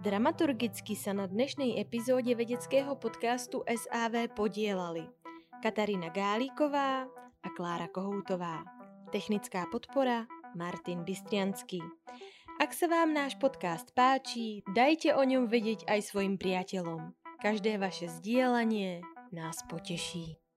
Dramaturgicky 0.00 0.94
sa 0.94 1.12
na 1.12 1.26
dnešnej 1.26 1.76
epizóde 1.76 2.32
vedeckého 2.32 2.94
podcastu 2.96 3.66
SAV 3.66 4.30
podielali 4.32 5.04
Katarína 5.60 6.14
Gálíková 6.14 7.04
a 7.42 7.48
Klára 7.52 7.90
Kohoutová. 7.90 8.77
Technická 9.08 9.64
podpora 9.72 10.28
Martin 10.52 11.04
Bystriansky. 11.04 11.80
Ak 12.60 12.76
sa 12.76 12.90
vám 12.90 13.16
náš 13.16 13.40
podcast 13.40 13.88
páči, 13.96 14.60
dajte 14.68 15.16
o 15.16 15.22
ňom 15.24 15.48
vedieť 15.48 15.88
aj 15.88 16.12
svojim 16.12 16.36
priateľom. 16.36 17.16
Každé 17.40 17.78
vaše 17.80 18.10
zdieľanie 18.10 19.00
nás 19.30 19.62
poteší. 19.70 20.47